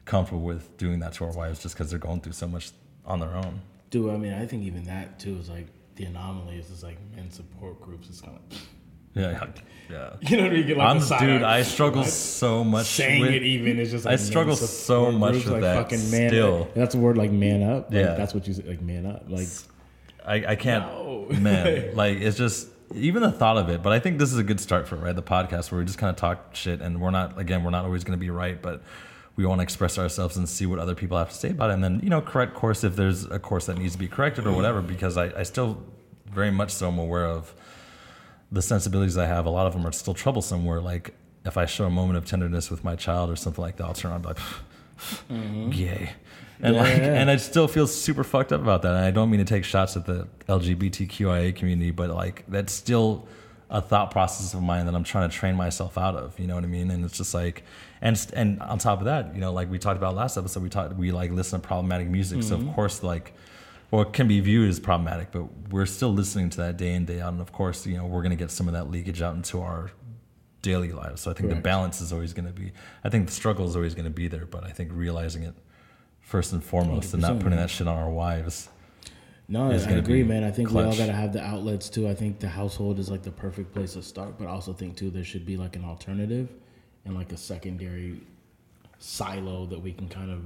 comfortable 0.06 0.42
with 0.42 0.78
doing 0.78 1.00
that 1.00 1.14
to 1.14 1.26
our 1.26 1.32
wives 1.32 1.62
just 1.62 1.76
because 1.76 1.90
they're 1.90 2.00
going 2.00 2.22
through 2.22 2.34
so 2.34 2.48
much 2.48 2.72
on 3.06 3.20
their 3.20 3.34
own. 3.36 3.62
Dude, 3.90 4.10
I 4.12 4.18
mean, 4.18 4.34
I 4.34 4.46
think 4.46 4.64
even 4.64 4.84
that 4.86 5.20
too 5.20 5.38
is 5.38 5.50
like 5.50 5.68
the 5.96 6.06
anomaly 6.06 6.58
is 6.58 6.68
just 6.70 6.84
like 6.84 6.98
men 7.16 7.32
support 7.32 7.82
groups. 7.82 8.08
It's 8.10 8.22
kind 8.22 8.38
of 8.52 8.62
Yeah, 9.16 9.48
yeah. 9.90 10.14
you 10.22 10.38
know 10.38 10.44
what 10.44 10.52
I 10.52 10.56
mean? 10.56 10.68
Get, 10.68 10.78
like, 10.78 10.88
I'm 11.12 11.20
dude. 11.26 11.42
I 11.42 11.64
struggle 11.64 12.02
What? 12.02 12.10
so 12.12 12.64
much. 12.64 12.86
saying 12.86 13.22
with, 13.22 13.32
it 13.32 13.42
even 13.44 13.80
is 13.80 13.90
just 13.90 14.06
like 14.06 14.14
I 14.14 14.16
struggle 14.18 14.56
so 14.56 15.12
much 15.12 15.32
groups, 15.32 15.46
with 15.46 15.54
like 15.56 15.62
that 15.64 15.76
fucking 15.90 16.12
man 16.12 16.30
still. 16.30 16.70
That's 16.76 16.94
a 16.94 17.00
word 17.00 17.18
like 17.18 17.32
man 17.32 17.64
up. 17.64 17.86
Like, 17.86 17.94
Yeah. 18.06 18.14
that's 18.14 18.34
what 18.36 18.48
you 18.48 18.54
say, 18.54 18.64
like 18.64 18.82
man 18.82 19.06
up. 19.08 19.24
Like 19.28 19.48
I, 20.26 20.52
I 20.52 20.56
can't, 20.56 20.86
No. 20.86 21.28
man. 21.40 21.92
Like 21.96 22.18
it's 22.20 22.38
just 22.38 22.68
even 22.94 23.22
the 23.22 23.32
thought 23.32 23.58
of 23.58 23.70
it. 23.70 23.84
But 23.84 23.94
I 23.94 24.00
think 24.00 24.20
this 24.20 24.32
is 24.32 24.38
a 24.38 24.44
good 24.44 24.60
start 24.60 24.88
for 24.88 24.96
it, 24.96 25.00
right? 25.00 25.16
The 25.16 25.22
podcast 25.22 25.72
where 25.72 25.80
we 25.80 25.86
just 25.86 25.98
kind 25.98 26.10
of 26.10 26.16
talk 26.16 26.56
shit, 26.56 26.82
and 26.82 27.02
we're 27.02 27.12
not 27.12 27.40
again, 27.40 27.64
we're 27.64 27.72
not 27.72 27.86
always 27.86 28.04
going 28.04 28.18
to 28.18 28.22
be 28.22 28.30
right, 28.30 28.62
but 28.62 28.84
we 29.36 29.46
want 29.46 29.60
to 29.60 29.64
express 29.64 29.98
ourselves 30.00 30.36
and 30.38 30.48
see 30.50 30.66
what 30.66 30.80
other 30.80 30.96
people 30.96 31.18
have 31.18 31.30
to 31.30 31.36
say 31.36 31.52
about 31.52 31.70
it, 31.70 31.74
and 31.74 31.84
then 31.84 32.00
you 32.04 32.10
know, 32.10 32.22
correct 32.22 32.54
course 32.54 32.84
if 32.84 32.96
there's 32.96 33.26
a 33.26 33.40
course 33.40 33.66
that 33.68 33.78
needs 33.78 33.94
to 33.94 34.00
be 34.00 34.08
corrected 34.08 34.48
or 34.48 34.52
whatever. 34.54 34.82
Because 34.82 35.18
I, 35.18 35.40
I 35.40 35.44
still 35.44 35.84
very 36.26 36.52
much 36.52 36.72
so 36.72 36.88
am 36.88 36.98
aware 37.00 37.26
of 37.26 37.54
the 38.52 38.62
sensibilities 38.62 39.18
I 39.18 39.26
have. 39.26 39.46
A 39.46 39.50
lot 39.50 39.68
of 39.68 39.74
them 39.74 39.86
are 39.86 39.92
still 39.92 40.14
troublesome. 40.14 40.66
Where 40.66 40.82
like 40.82 41.14
if 41.46 41.58
I 41.58 41.66
show 41.66 41.86
a 41.86 41.90
moment 41.90 42.18
of 42.18 42.26
tenderness 42.26 42.72
with 42.72 42.84
my 42.84 42.96
child 42.96 43.30
or 43.30 43.36
something 43.36 43.62
like 43.62 43.78
that, 43.78 43.86
I'll 43.86 43.94
turn 43.94 44.12
on 44.12 44.24
and 44.24 44.24
be 44.24 44.30
like, 45.70 45.78
yay. 45.78 46.12
And 46.62 46.76
Yeah, 46.76 46.82
like, 46.82 46.98
yeah. 46.98 47.14
and 47.22 47.30
I 47.30 47.36
still 47.38 47.68
feel 47.68 47.88
super 47.88 48.24
fucked 48.24 48.52
up 48.52 48.62
about 48.62 48.82
that. 48.82 48.96
And 48.96 49.06
I 49.06 49.12
don't 49.12 49.30
mean 49.30 49.40
to 49.40 49.46
take 49.46 49.64
shots 49.64 49.96
at 49.96 50.06
the 50.06 50.28
LGBTQIA 50.50 51.56
community, 51.56 51.92
but 51.92 52.10
like 52.10 52.44
that's 52.48 52.74
still 52.74 53.28
a 53.70 53.82
thought 53.82 54.12
process 54.12 54.54
of 54.54 54.62
mine 54.64 54.86
that 54.86 54.96
I'm 54.96 55.04
trying 55.04 55.30
to 55.30 55.36
train 55.36 55.56
myself 55.56 55.98
out 55.98 56.16
of. 56.16 56.40
You 56.40 56.48
know 56.48 56.56
what 56.56 56.64
I 56.64 56.68
mean? 56.68 56.90
And 56.90 57.04
it's 57.06 57.18
just 57.18 57.34
like, 57.34 57.64
and 58.02 58.18
and 58.34 58.62
on 58.62 58.80
top 58.80 59.00
of 59.00 59.06
that, 59.06 59.34
you 59.36 59.42
know, 59.42 59.52
like 59.52 59.70
we 59.70 59.78
talked 59.78 59.98
about 59.98 60.16
last 60.16 60.38
episode, 60.38 60.64
we 60.64 60.70
talked 60.70 60.96
we 60.96 61.12
like 61.12 61.32
listen 61.32 61.60
to 61.62 61.68
problematic 61.68 62.08
music. 62.08 62.44
So 62.44 62.56
Mm-hmm. 62.58 62.70
of 62.70 62.76
course, 62.76 63.04
like, 63.04 63.34
well, 63.92 64.02
it 64.04 64.14
can 64.14 64.28
be 64.28 64.40
viewed 64.40 64.70
as 64.70 64.80
problematic, 64.80 65.32
but 65.32 65.46
we're 65.70 65.86
still 65.86 66.14
listening 66.14 66.50
to 66.52 66.58
that 66.58 66.78
day 66.78 66.94
in 66.94 67.06
day 67.06 67.20
out. 67.22 67.34
And 67.34 67.42
of 67.42 67.52
course, 67.52 67.86
you 67.86 67.98
know, 67.98 68.06
we're 68.06 68.22
gonna 68.24 68.36
get 68.36 68.52
some 68.52 68.68
of 68.68 68.74
that 68.74 68.90
leakage 68.90 69.22
out 69.22 69.36
into 69.36 69.60
our 69.62 69.92
daily 70.62 70.92
lives. 70.92 71.22
So 71.22 71.32
I 71.32 71.34
think 71.34 71.50
the 71.50 71.56
balance 71.56 72.02
is 72.02 72.12
always 72.12 72.34
going 72.34 72.48
to 72.48 72.52
be. 72.52 72.72
I 73.04 73.10
think 73.10 73.28
the 73.28 73.32
struggle 73.32 73.68
is 73.70 73.76
always 73.76 73.94
going 73.94 74.06
to 74.06 74.12
be 74.12 74.28
there, 74.28 74.46
but 74.46 74.64
I 74.66 74.72
think 74.72 74.90
realizing 74.92 75.44
it 75.44 75.54
first 76.28 76.52
and 76.52 76.62
foremost, 76.62 77.14
and 77.14 77.22
not 77.22 77.40
putting 77.40 77.58
that 77.58 77.70
shit 77.70 77.88
on 77.88 77.96
our 77.98 78.10
wives. 78.10 78.68
No, 79.48 79.72
I 79.72 79.76
agree, 79.76 80.24
man. 80.24 80.44
I 80.44 80.52
think 80.52 80.72
we 80.72 80.84
all 80.84 80.96
got 80.96 81.06
to 81.06 81.14
have 81.14 81.32
the 81.32 81.42
outlets 81.42 81.90
too. 81.90 82.10
I 82.10 82.14
think 82.14 82.40
the 82.40 82.50
household 82.50 83.00
is 83.00 83.10
like 83.10 83.24
the 83.24 83.32
perfect 83.32 83.74
place 83.74 83.94
to 83.94 84.04
start, 84.04 84.38
but 84.38 84.46
I 84.46 84.52
also 84.52 84.74
think 84.74 84.98
too 84.98 85.10
there 85.10 85.24
should 85.24 85.46
be 85.46 85.56
like 85.56 85.78
an 85.78 85.86
alternative 85.86 86.50
and 87.06 87.16
like 87.16 87.32
a 87.32 87.38
secondary 87.38 88.20
silo 89.00 89.66
that 89.68 89.80
we 89.80 89.94
can 89.94 90.10
kind 90.10 90.30
of 90.30 90.42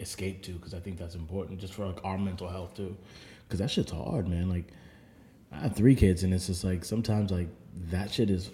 escape 0.00 0.42
to 0.42 0.52
because 0.52 0.74
I 0.74 0.80
think 0.80 0.98
that's 0.98 1.14
important 1.14 1.60
just 1.60 1.72
for 1.72 1.86
like 1.86 2.04
our 2.04 2.18
mental 2.18 2.48
health 2.48 2.74
too. 2.74 2.94
Because 3.48 3.60
that 3.60 3.70
shit's 3.70 3.90
hard, 3.90 4.28
man. 4.28 4.50
Like 4.50 4.66
I 5.50 5.60
have 5.60 5.74
three 5.74 5.94
kids, 5.94 6.24
and 6.24 6.34
it's 6.34 6.46
just 6.48 6.62
like 6.62 6.84
sometimes 6.84 7.30
like 7.30 7.48
that 7.90 8.12
shit 8.12 8.28
is 8.28 8.50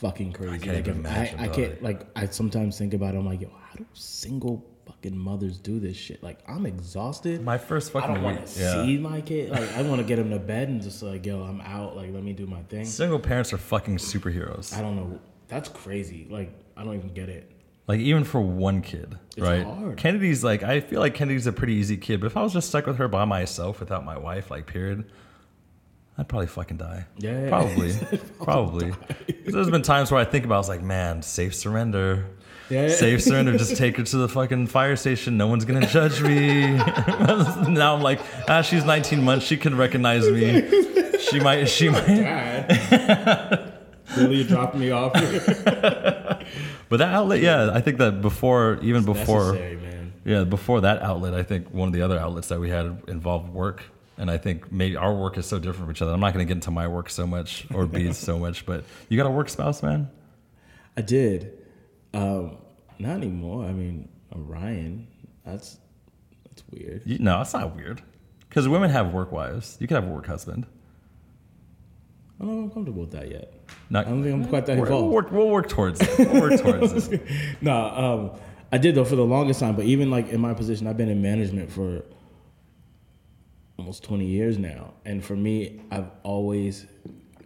fucking 0.00 0.32
crazy. 0.32 0.54
I 0.54 0.58
can't 0.58 0.76
like 0.76 0.86
imagine, 0.86 1.40
I, 1.40 1.44
I 1.44 1.48
can't 1.48 1.82
like 1.82 2.06
I 2.14 2.26
sometimes 2.26 2.78
think 2.78 2.94
about 2.94 3.16
it. 3.16 3.18
I'm 3.18 3.26
like, 3.26 3.40
yo, 3.40 3.48
how 3.48 3.74
do 3.74 3.86
single 3.94 4.64
fucking 4.86 5.16
mothers 5.16 5.58
do 5.58 5.78
this 5.78 5.96
shit? 5.96 6.22
Like 6.22 6.38
I'm 6.48 6.66
exhausted. 6.66 7.42
My 7.42 7.58
first 7.58 7.92
fucking. 7.92 8.10
I 8.10 8.14
don't 8.14 8.22
want 8.22 8.46
to 8.46 8.60
yeah. 8.60 8.84
see 8.84 8.98
my 8.98 9.20
kid. 9.20 9.50
Like 9.50 9.72
I 9.76 9.82
want 9.82 10.00
to 10.00 10.06
get 10.06 10.18
him 10.18 10.30
to 10.30 10.38
bed 10.38 10.68
and 10.68 10.82
just 10.82 11.02
like, 11.02 11.24
yo, 11.26 11.42
I'm 11.42 11.60
out. 11.60 11.96
Like 11.96 12.12
let 12.12 12.22
me 12.22 12.32
do 12.32 12.46
my 12.46 12.62
thing. 12.62 12.84
Single 12.84 13.18
parents 13.18 13.52
are 13.52 13.58
fucking 13.58 13.98
superheroes. 13.98 14.76
I 14.76 14.80
don't 14.80 14.96
know. 14.96 15.20
That's 15.48 15.68
crazy. 15.68 16.26
Like 16.30 16.52
I 16.76 16.84
don't 16.84 16.94
even 16.94 17.12
get 17.14 17.28
it. 17.28 17.50
Like 17.88 18.00
even 18.00 18.24
for 18.24 18.40
one 18.40 18.80
kid, 18.80 19.18
It's 19.36 19.40
right? 19.40 19.64
hard. 19.64 19.96
Kennedy's 19.96 20.44
like 20.44 20.62
I 20.62 20.80
feel 20.80 21.00
like 21.00 21.14
Kennedy's 21.14 21.46
a 21.46 21.52
pretty 21.52 21.74
easy 21.74 21.96
kid, 21.96 22.20
but 22.20 22.26
if 22.26 22.36
I 22.36 22.42
was 22.42 22.52
just 22.52 22.68
stuck 22.68 22.86
with 22.86 22.96
her 22.96 23.08
by 23.08 23.24
myself 23.24 23.80
without 23.80 24.04
my 24.04 24.16
wife, 24.16 24.50
like 24.50 24.66
period, 24.66 25.04
I'd 26.16 26.28
probably 26.28 26.46
fucking 26.46 26.76
die. 26.76 27.06
Yeah. 27.18 27.48
probably, 27.48 27.92
Probably. 28.42 28.92
There's 29.46 29.70
been 29.70 29.82
times 29.82 30.10
where 30.12 30.20
I 30.20 30.24
think 30.24 30.44
about, 30.44 30.56
I 30.56 30.58
was 30.58 30.68
like, 30.68 30.82
man, 30.82 31.22
safe 31.22 31.54
surrender. 31.54 32.26
Yeah. 32.70 32.88
Safe 32.88 33.22
surrender. 33.22 33.56
Just 33.58 33.76
take 33.76 33.96
her 33.96 34.02
to 34.02 34.16
the 34.16 34.28
fucking 34.28 34.68
fire 34.68 34.96
station. 34.96 35.36
No 35.36 35.46
one's 35.46 35.64
gonna 35.64 35.86
judge 35.86 36.22
me. 36.22 36.72
now 37.68 37.94
I'm 37.94 38.02
like, 38.02 38.20
ah, 38.48 38.62
she's 38.62 38.84
19 38.84 39.22
months. 39.22 39.46
She 39.46 39.56
can 39.56 39.76
recognize 39.76 40.28
me. 40.28 40.68
She 41.18 41.40
might. 41.40 41.66
She 41.66 41.88
might. 41.88 42.06
Dad, 42.06 43.72
really, 44.16 44.36
you 44.36 44.44
dropped 44.44 44.74
me 44.74 44.90
off. 44.90 45.12
But 46.88 46.98
that 46.98 47.14
outlet, 47.14 47.40
yeah, 47.40 47.70
I 47.72 47.80
think 47.80 47.96
that 47.98 48.20
before, 48.20 48.78
even 48.82 49.06
before, 49.06 49.52
Necessary, 49.52 49.76
man. 49.76 50.12
Yeah, 50.26 50.44
before 50.44 50.82
that 50.82 51.00
outlet, 51.00 51.32
I 51.32 51.42
think 51.42 51.72
one 51.72 51.88
of 51.88 51.94
the 51.94 52.02
other 52.02 52.18
outlets 52.18 52.48
that 52.48 52.60
we 52.60 52.68
had 52.68 53.02
involved 53.08 53.48
work. 53.48 53.82
And 54.18 54.30
I 54.30 54.36
think 54.36 54.70
maybe 54.70 54.96
our 54.96 55.14
work 55.14 55.38
is 55.38 55.46
so 55.46 55.58
different 55.58 55.78
from 55.78 55.90
each 55.90 56.02
other. 56.02 56.12
I'm 56.12 56.20
not 56.20 56.34
going 56.34 56.46
to 56.46 56.48
get 56.48 56.58
into 56.58 56.70
my 56.70 56.86
work 56.86 57.08
so 57.08 57.26
much 57.26 57.66
or 57.72 57.86
B's 57.86 58.18
so 58.18 58.38
much, 58.38 58.66
but 58.66 58.84
you 59.08 59.16
got 59.16 59.26
a 59.26 59.30
work 59.30 59.48
spouse, 59.48 59.82
man? 59.82 60.10
I 60.94 61.00
did. 61.00 61.61
Um, 62.14 62.58
not 62.98 63.16
anymore. 63.16 63.64
I 63.64 63.72
mean, 63.72 64.08
Ryan. 64.34 65.06
That's 65.44 65.78
that's 66.44 66.62
weird. 66.70 67.02
You, 67.04 67.18
no, 67.18 67.40
it's 67.40 67.52
not 67.54 67.74
weird. 67.74 68.02
Because 68.48 68.68
women 68.68 68.90
have 68.90 69.12
work 69.12 69.32
wives. 69.32 69.76
You 69.80 69.86
could 69.88 69.94
have 69.94 70.04
a 70.06 70.10
work 70.10 70.26
husband. 70.26 70.66
I 72.38 72.44
don't 72.44 72.54
know 72.54 72.60
if 72.60 72.64
I'm 72.64 72.70
comfortable 72.70 73.02
with 73.02 73.12
that 73.12 73.30
yet. 73.30 73.52
Not, 73.88 74.06
I 74.06 74.10
don't 74.10 74.22
think 74.22 74.34
I'm 74.34 74.44
quite 74.46 74.66
that 74.66 74.76
we'll, 74.76 74.86
we'll 74.86 74.96
involved. 74.96 75.14
work, 75.14 75.32
we'll 75.32 75.48
work 75.48 75.68
towards 75.68 76.00
it. 76.00 76.18
We'll 76.18 76.40
work 76.42 76.60
towards 76.62 77.08
it. 77.08 77.22
No, 77.60 77.72
um, 77.72 78.40
I 78.72 78.78
did 78.78 78.94
though 78.94 79.04
for 79.04 79.16
the 79.16 79.24
longest 79.24 79.60
time. 79.60 79.76
But 79.76 79.84
even 79.86 80.10
like 80.10 80.30
in 80.30 80.40
my 80.40 80.52
position, 80.54 80.86
I've 80.86 80.96
been 80.96 81.08
in 81.08 81.22
management 81.22 81.70
for 81.70 82.02
almost 83.78 84.04
20 84.04 84.26
years 84.26 84.58
now, 84.58 84.92
and 85.04 85.24
for 85.24 85.36
me, 85.36 85.80
I've 85.90 86.10
always, 86.22 86.86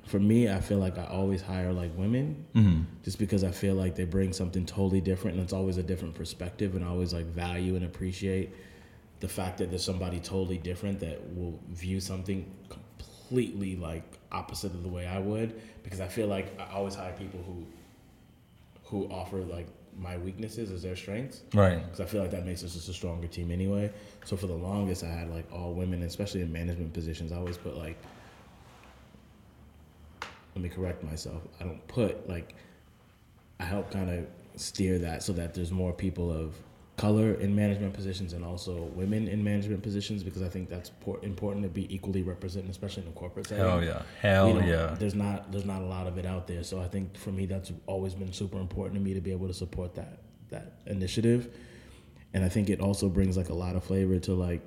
for 0.07 0.19
me, 0.21 0.49
I 0.49 0.61
feel 0.61 0.79
like 0.79 0.99
I 0.99 1.05
always 1.05 1.43
hire 1.43 1.73
like 1.73 1.91
women, 1.97 2.45
mm-hmm. 2.55 2.83
just 3.03 3.19
because 3.19 3.43
I 3.45 3.51
feel 3.51 3.75
like 3.75 3.95
they 3.97 4.05
bring 4.05 4.33
something 4.33 4.65
totally 4.65 5.01
different, 5.01 5.37
and 5.37 5.45
it's 5.45 5.53
always 5.53 5.77
a 5.79 5.83
different 5.83 6.15
perspective, 6.15 6.77
and 6.77 6.85
I 6.85 6.89
always 6.89 7.13
like 7.13 7.27
value 7.27 7.75
and 7.77 7.85
appreciate 7.85 8.55
the 9.21 9.29
fact 9.29 9.59
that 9.59 9.71
there's 9.71 9.85
somebody 9.85 10.21
totally 10.21 10.59
different 10.59 11.01
that 11.01 11.21
will 11.35 11.59
view 11.71 12.01
something 12.01 12.49
completely 12.69 13.77
like 13.77 14.05
opposite 14.31 14.73
of 14.73 14.83
the 14.83 14.89
way 14.89 15.07
I 15.07 15.19
would, 15.19 15.61
because 15.83 16.01
I 16.01 16.09
feel 16.09 16.29
like 16.29 16.59
I 16.61 16.73
always 16.75 16.95
hire 16.95 17.13
people 17.13 17.43
who 17.45 17.67
who 18.85 19.09
offer 19.11 19.39
like 19.39 19.67
my 19.99 20.17
weaknesses 20.19 20.71
as 20.71 20.83
their 20.83 20.95
strengths 20.95 21.41
Right. 21.55 21.83
because 21.83 22.01
I 22.01 22.05
feel 22.05 22.21
like 22.21 22.31
that 22.31 22.45
makes 22.45 22.63
us 22.63 22.75
just 22.75 22.89
a 22.89 22.93
stronger 22.93 23.27
team 23.27 23.51
anyway. 23.51 23.91
So 24.25 24.37
for 24.37 24.47
the 24.47 24.55
longest, 24.55 25.03
I 25.03 25.09
had 25.09 25.31
like 25.31 25.51
all 25.53 25.73
women, 25.73 26.03
especially 26.03 26.43
in 26.43 26.53
management 26.53 26.93
positions. 26.93 27.33
I 27.33 27.37
always 27.37 27.57
put 27.57 27.77
like, 27.77 27.97
let 30.57 30.63
me 30.63 30.71
correct 30.71 31.05
myself. 31.05 31.43
I 31.61 31.65
don't 31.65 31.87
put 31.87 32.27
like, 32.29 32.55
I 33.61 33.65
help 33.65 33.91
kind 33.91 34.11
of 34.11 34.27
steer 34.59 34.99
that 35.01 35.23
so 35.23 35.35
that 35.35 35.53
there's 35.53 35.71
more 35.71 35.93
people 35.93 36.33
of 36.33 36.55
color 36.97 37.35
in 37.35 37.55
management 37.55 37.93
positions 37.93 38.33
and 38.33 38.43
also 38.43 38.85
women 38.95 39.29
in 39.29 39.45
management 39.45 39.83
positions 39.83 40.23
because 40.23 40.41
I 40.41 40.49
think 40.49 40.71
that's 40.71 40.89
por- 40.89 41.23
important 41.23 41.63
to 41.65 41.69
be 41.69 41.95
equally 41.95 42.23
represented, 42.23 42.71
especially 42.71 43.03
in 43.03 43.11
the 43.11 43.15
corporate 43.15 43.49
setting. 43.49 43.65
Hell 43.65 43.85
yeah. 43.85 44.01
Hell 44.23 44.63
yeah. 44.63 44.97
There's 44.99 45.15
not 45.15 45.53
there's 45.53 45.67
not 45.67 45.83
a 45.83 45.85
lot 45.85 46.07
of 46.07 46.17
it 46.17 46.25
out 46.25 46.47
there. 46.47 46.65
So 46.65 46.81
I 46.81 46.89
think 46.89 47.19
for 47.19 47.31
me 47.31 47.45
that's 47.45 47.71
always 47.85 48.15
been 48.15 48.33
super 48.33 48.59
important 48.59 48.95
to 48.95 49.05
me 49.05 49.13
to 49.13 49.21
be 49.21 49.31
able 49.31 49.47
to 49.47 49.55
support 49.55 49.95
that 49.97 50.21
that 50.49 50.79
initiative. 50.87 51.55
And 52.33 52.43
I 52.43 52.49
think 52.49 52.71
it 52.71 52.81
also 52.81 53.11
brings 53.11 53.37
like 53.37 53.51
a 53.51 53.55
lot 53.55 53.77
of 53.77 53.85
flavor 53.85 54.19
to 54.21 54.33
like 54.33 54.63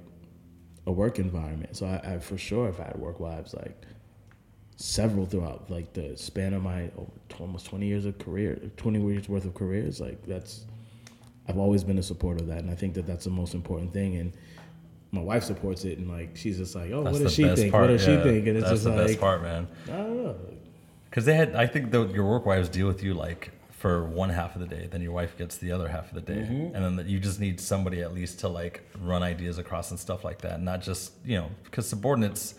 a 0.85 0.91
work 0.91 1.17
environment. 1.17 1.75
So 1.75 1.87
I, 1.87 2.13
I 2.13 2.19
for 2.19 2.37
sure 2.37 2.67
have 2.67 2.77
had 2.77 2.95
work 2.95 3.19
wives 3.19 3.55
like 3.55 3.87
several 4.81 5.25
throughout 5.25 5.69
like 5.69 5.91
the 5.91 6.15
span 6.15 6.53
of 6.53 6.63
my 6.63 6.89
almost 7.37 7.65
20 7.65 7.85
years 7.85 8.05
of 8.05 8.17
career 8.17 8.57
20 8.77 9.01
years 9.05 9.27
worth 9.27 9.43
of 9.43 9.53
careers 9.53 9.99
like 9.99 10.25
that's 10.25 10.65
i've 11.49 11.57
always 11.57 11.83
been 11.83 11.97
a 11.97 12.03
supporter 12.03 12.41
of 12.41 12.47
that 12.47 12.59
and 12.59 12.71
i 12.71 12.75
think 12.75 12.93
that 12.93 13.05
that's 13.05 13.25
the 13.25 13.29
most 13.29 13.53
important 13.53 13.91
thing 13.91 14.15
and 14.15 14.31
my 15.11 15.19
wife 15.21 15.43
supports 15.43 15.83
it 15.83 15.97
and 15.97 16.07
like 16.09 16.29
she's 16.37 16.57
just 16.57 16.75
like 16.75 16.91
oh 16.91 17.03
That's 17.03 17.13
what 17.17 17.23
does 17.23 17.33
she 17.33 17.43
think 17.55 17.73
part. 17.73 17.81
what 17.83 17.87
does 17.97 18.07
yeah. 18.07 18.17
she 18.17 18.23
think 18.23 18.47
and 18.47 18.55
it's 18.57 18.69
That's 18.69 18.83
just 18.83 18.83
the 18.85 18.91
like 18.91 19.07
best 19.07 19.19
part, 19.19 19.41
man. 19.41 19.67
i 19.87 19.91
don't 19.97 20.23
know 20.23 20.35
Because 21.09 21.25
they 21.25 21.35
had, 21.35 21.55
I 21.55 21.67
think 21.67 21.91
the, 21.91 22.07
your 22.07 22.25
work 22.25 22.45
wives 22.45 22.69
deal 22.69 22.87
with 22.87 23.03
you 23.03 23.13
like 23.13 23.51
for 23.71 24.05
one 24.05 24.29
half 24.29 24.55
of 24.55 24.61
the 24.61 24.67
day, 24.67 24.87
then 24.91 25.01
your 25.01 25.13
wife 25.13 25.37
gets 25.37 25.55
the 25.57 25.71
other 25.71 25.87
half 25.87 26.09
of 26.09 26.13
the 26.15 26.21
day, 26.33 26.41
Mm-hmm. 26.41 26.75
and 26.75 26.83
then 26.85 26.95
that 26.97 27.05
you 27.07 27.17
just 27.19 27.39
need 27.39 27.59
somebody 27.61 28.01
at 28.01 28.13
least 28.13 28.39
to 28.41 28.47
like 28.49 28.83
run 29.01 29.23
ideas 29.23 29.57
across 29.57 29.89
and 29.91 29.99
stuff 29.99 30.23
like 30.25 30.39
that, 30.41 30.61
not 30.61 30.81
just 30.81 31.13
you 31.25 31.37
know 31.37 31.49
because 31.63 31.87
subordinates, 31.87 32.55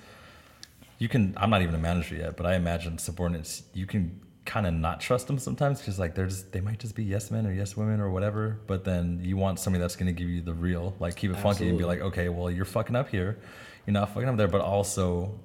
you 1.01 1.09
can. 1.09 1.34
I'm 1.36 1.51
not 1.51 1.62
even 1.62 1.74
a 1.74 1.78
manager 1.78 2.14
yet, 2.14 2.36
but 2.36 2.46
I 2.46 2.55
imagine 2.55 2.98
subordinates 2.98 3.64
you 3.74 3.86
can 3.86 4.20
kind 4.44 4.66
of 4.66 4.72
not 4.72 5.01
trust 5.01 5.26
them 5.26 5.38
sometimes 5.38 5.80
because 5.80 5.98
like 5.98 6.14
they're 6.14 6.26
just 6.26 6.53
they 6.53 6.61
might 6.61 6.78
just 6.78 6.94
be 6.94 7.05
yes 7.05 7.30
men 7.30 7.46
or 7.46 7.53
yes 7.53 7.76
women 7.76 8.01
or 8.01 8.11
whatever, 8.11 8.61
but 8.68 8.84
then 8.84 9.20
you 9.22 9.36
want 9.36 9.59
somebody 9.59 9.80
that's 9.80 9.96
going 9.96 10.07
to 10.07 10.12
give 10.12 10.28
you 10.28 10.42
the 10.42 10.55
real 10.55 10.94
like 11.01 11.16
keep 11.16 11.32
it 11.32 11.36
funky 11.38 11.68
and 11.68 11.76
be 11.76 11.84
like 11.84 12.01
okay 12.01 12.28
well 12.28 12.51
you're 12.51 12.64
fucking 12.64 12.94
up 12.94 13.09
here, 13.09 13.38
you're 13.86 13.94
not 13.94 14.14
fucking 14.14 14.28
up 14.28 14.36
there, 14.36 14.48
but 14.48 14.61
also 14.61 15.38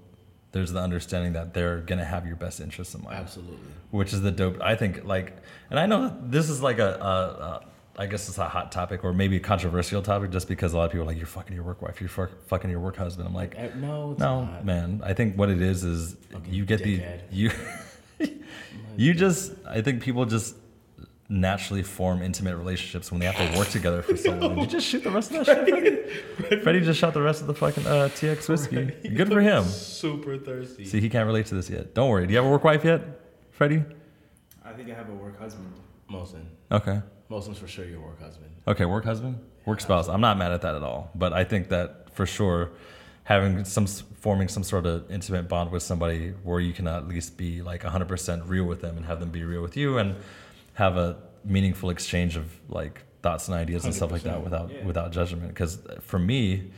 there's 0.52 0.72
the 0.72 0.80
understanding 0.80 1.34
that 1.34 1.54
they're 1.54 1.80
gonna 1.82 2.06
have 2.06 2.26
your 2.26 2.38
best 2.38 2.62
interests 2.62 2.96
in 2.96 3.04
mind 3.04 3.18
absolutely 3.18 3.58
which 3.96 4.14
is 4.14 4.22
the 4.22 4.32
dope. 4.32 4.62
I 4.62 4.76
think 4.76 5.06
like, 5.06 5.38
and 5.70 5.80
I 5.80 5.86
know 5.86 6.16
this 6.22 6.50
is 6.50 6.62
like 6.62 6.80
a, 6.80 6.96
a, 6.96 7.44
a 7.44 7.66
I 7.98 8.08
guess 8.08 8.28
it's 8.28 8.38
a 8.38 8.48
hot 8.50 8.72
topic 8.72 9.04
or 9.06 9.14
maybe 9.14 9.38
a 9.38 9.40
controversial 9.40 10.02
topic, 10.02 10.32
just 10.32 10.48
because 10.48 10.74
a 10.74 10.78
lot 10.78 10.86
of 10.86 10.92
people 10.92 11.04
are 11.04 11.08
like 11.08 11.18
you're 11.18 11.26
fucking 11.26 11.56
your 11.56 11.64
work 11.64 11.82
wife, 11.82 12.02
you're 12.02 12.10
fuck, 12.10 12.30
fucking 12.48 12.70
your 12.70 12.80
work 12.82 12.98
husband. 12.98 13.28
I'm 13.28 13.34
like, 13.34 13.56
Eh, 13.58 13.70
no 13.78 14.12
it's 14.12 14.20
no, 14.20 14.44
not. 14.46 14.66
man. 14.66 15.02
I 15.04 15.14
think 15.14 15.38
what 15.38 15.50
it 15.50 15.62
is 15.62 15.84
is 15.84 16.18
you 16.46 16.66
get 16.66 16.82
dickhead. 16.82 17.22
the 17.30 17.36
you 17.36 17.52
you 18.98 19.14
just 19.14 19.54
I 19.68 19.82
think 19.82 20.02
people 20.02 20.26
just 20.26 20.56
naturally 21.28 21.82
form 21.82 22.22
intimate 22.22 22.56
relationships 22.56 23.12
when 23.12 23.20
they 23.20 23.26
have 23.26 23.36
to 23.54 23.58
work 23.58 23.70
together 23.70 24.02
for 24.02 24.16
so 24.26 24.32
long. 24.32 24.56
Did 24.56 24.62
you 24.64 24.68
just 24.68 24.88
shoot 24.88 25.04
the 25.04 25.12
rest 25.12 25.32
of 25.32 25.46
that 25.46 25.46
shit, 25.68 26.10
Freddie? 26.38 26.62
Freddie 26.64 26.82
just 26.82 27.00
shot 27.00 27.14
the 27.14 27.22
rest 27.22 27.42
of 27.42 27.48
the 27.48 27.54
fucking 27.56 27.88
uh, 27.88 28.10
TX 28.14 28.48
whiskey. 28.50 28.86
Good 29.10 29.30
for 29.30 29.42
him. 29.42 29.64
super 29.64 30.38
thirsty 30.38 30.86
See, 30.86 31.00
he 31.00 31.10
can't 31.10 31.26
relate 31.28 31.48
to 31.48 31.56
this 31.56 31.70
yet. 31.70 31.96
Don't 31.96 32.10
worry. 32.10 32.28
Do 32.28 32.34
you 32.34 32.38
have 32.38 32.46
a 32.46 32.50
work 32.50 32.64
wife 32.64 32.84
yet, 32.86 33.02
Freddie? 33.52 33.84
I 34.64 34.74
think 34.74 34.90
I 34.92 34.94
have 34.94 35.10
a 35.10 35.14
work 35.14 35.40
husband. 35.40 35.72
Molson 36.12 36.44
Okay. 36.72 37.02
Molson's 37.30 37.58
for 37.58 37.68
sure 37.68 37.86
your 37.86 38.02
work 38.02 38.22
husband 38.22 38.52
Okay, 38.68 38.86
work 38.86 39.06
husband, 39.06 39.40
work 39.66 39.80
spouse. 39.80 40.08
I'm 40.08 40.22
not 40.22 40.38
mad 40.38 40.52
at 40.52 40.62
that 40.62 40.76
at 40.76 40.84
all. 40.84 41.12
But 41.14 41.34
I 41.34 41.44
think 41.44 41.70
that 41.70 42.14
for 42.16 42.26
sure, 42.26 42.72
having 43.24 43.64
some 43.64 43.86
forming 43.86 44.48
some 44.48 44.64
sort 44.64 44.86
of 44.86 45.10
intimate 45.12 45.48
bond 45.48 45.72
with 45.72 45.84
somebody 45.84 46.30
where 46.44 46.60
you 46.60 46.74
can 46.74 46.88
at 46.88 47.08
least 47.08 47.38
be 47.38 47.62
like 47.62 47.84
100% 47.84 48.48
real 48.48 48.66
with 48.66 48.82
them 48.82 48.98
and 48.98 49.06
have 49.06 49.20
them 49.20 49.30
be 49.30 49.44
real 49.44 49.62
with 49.62 49.78
you 49.78 50.00
and 50.00 50.16
have 50.74 50.98
a 50.98 51.18
meaningful 51.44 51.92
exchange 51.92 52.36
of 52.36 52.52
like 52.70 53.04
thoughts 53.22 53.48
and 53.48 53.56
ideas 53.56 53.86
and 53.86 53.94
stuff 53.94 54.12
like 54.12 54.24
that 54.24 54.44
without 54.44 54.72
yeah. 54.72 54.84
without 54.84 55.12
judgment. 55.12 55.48
Because 55.50 55.80
for 56.02 56.18
me, 56.18 56.72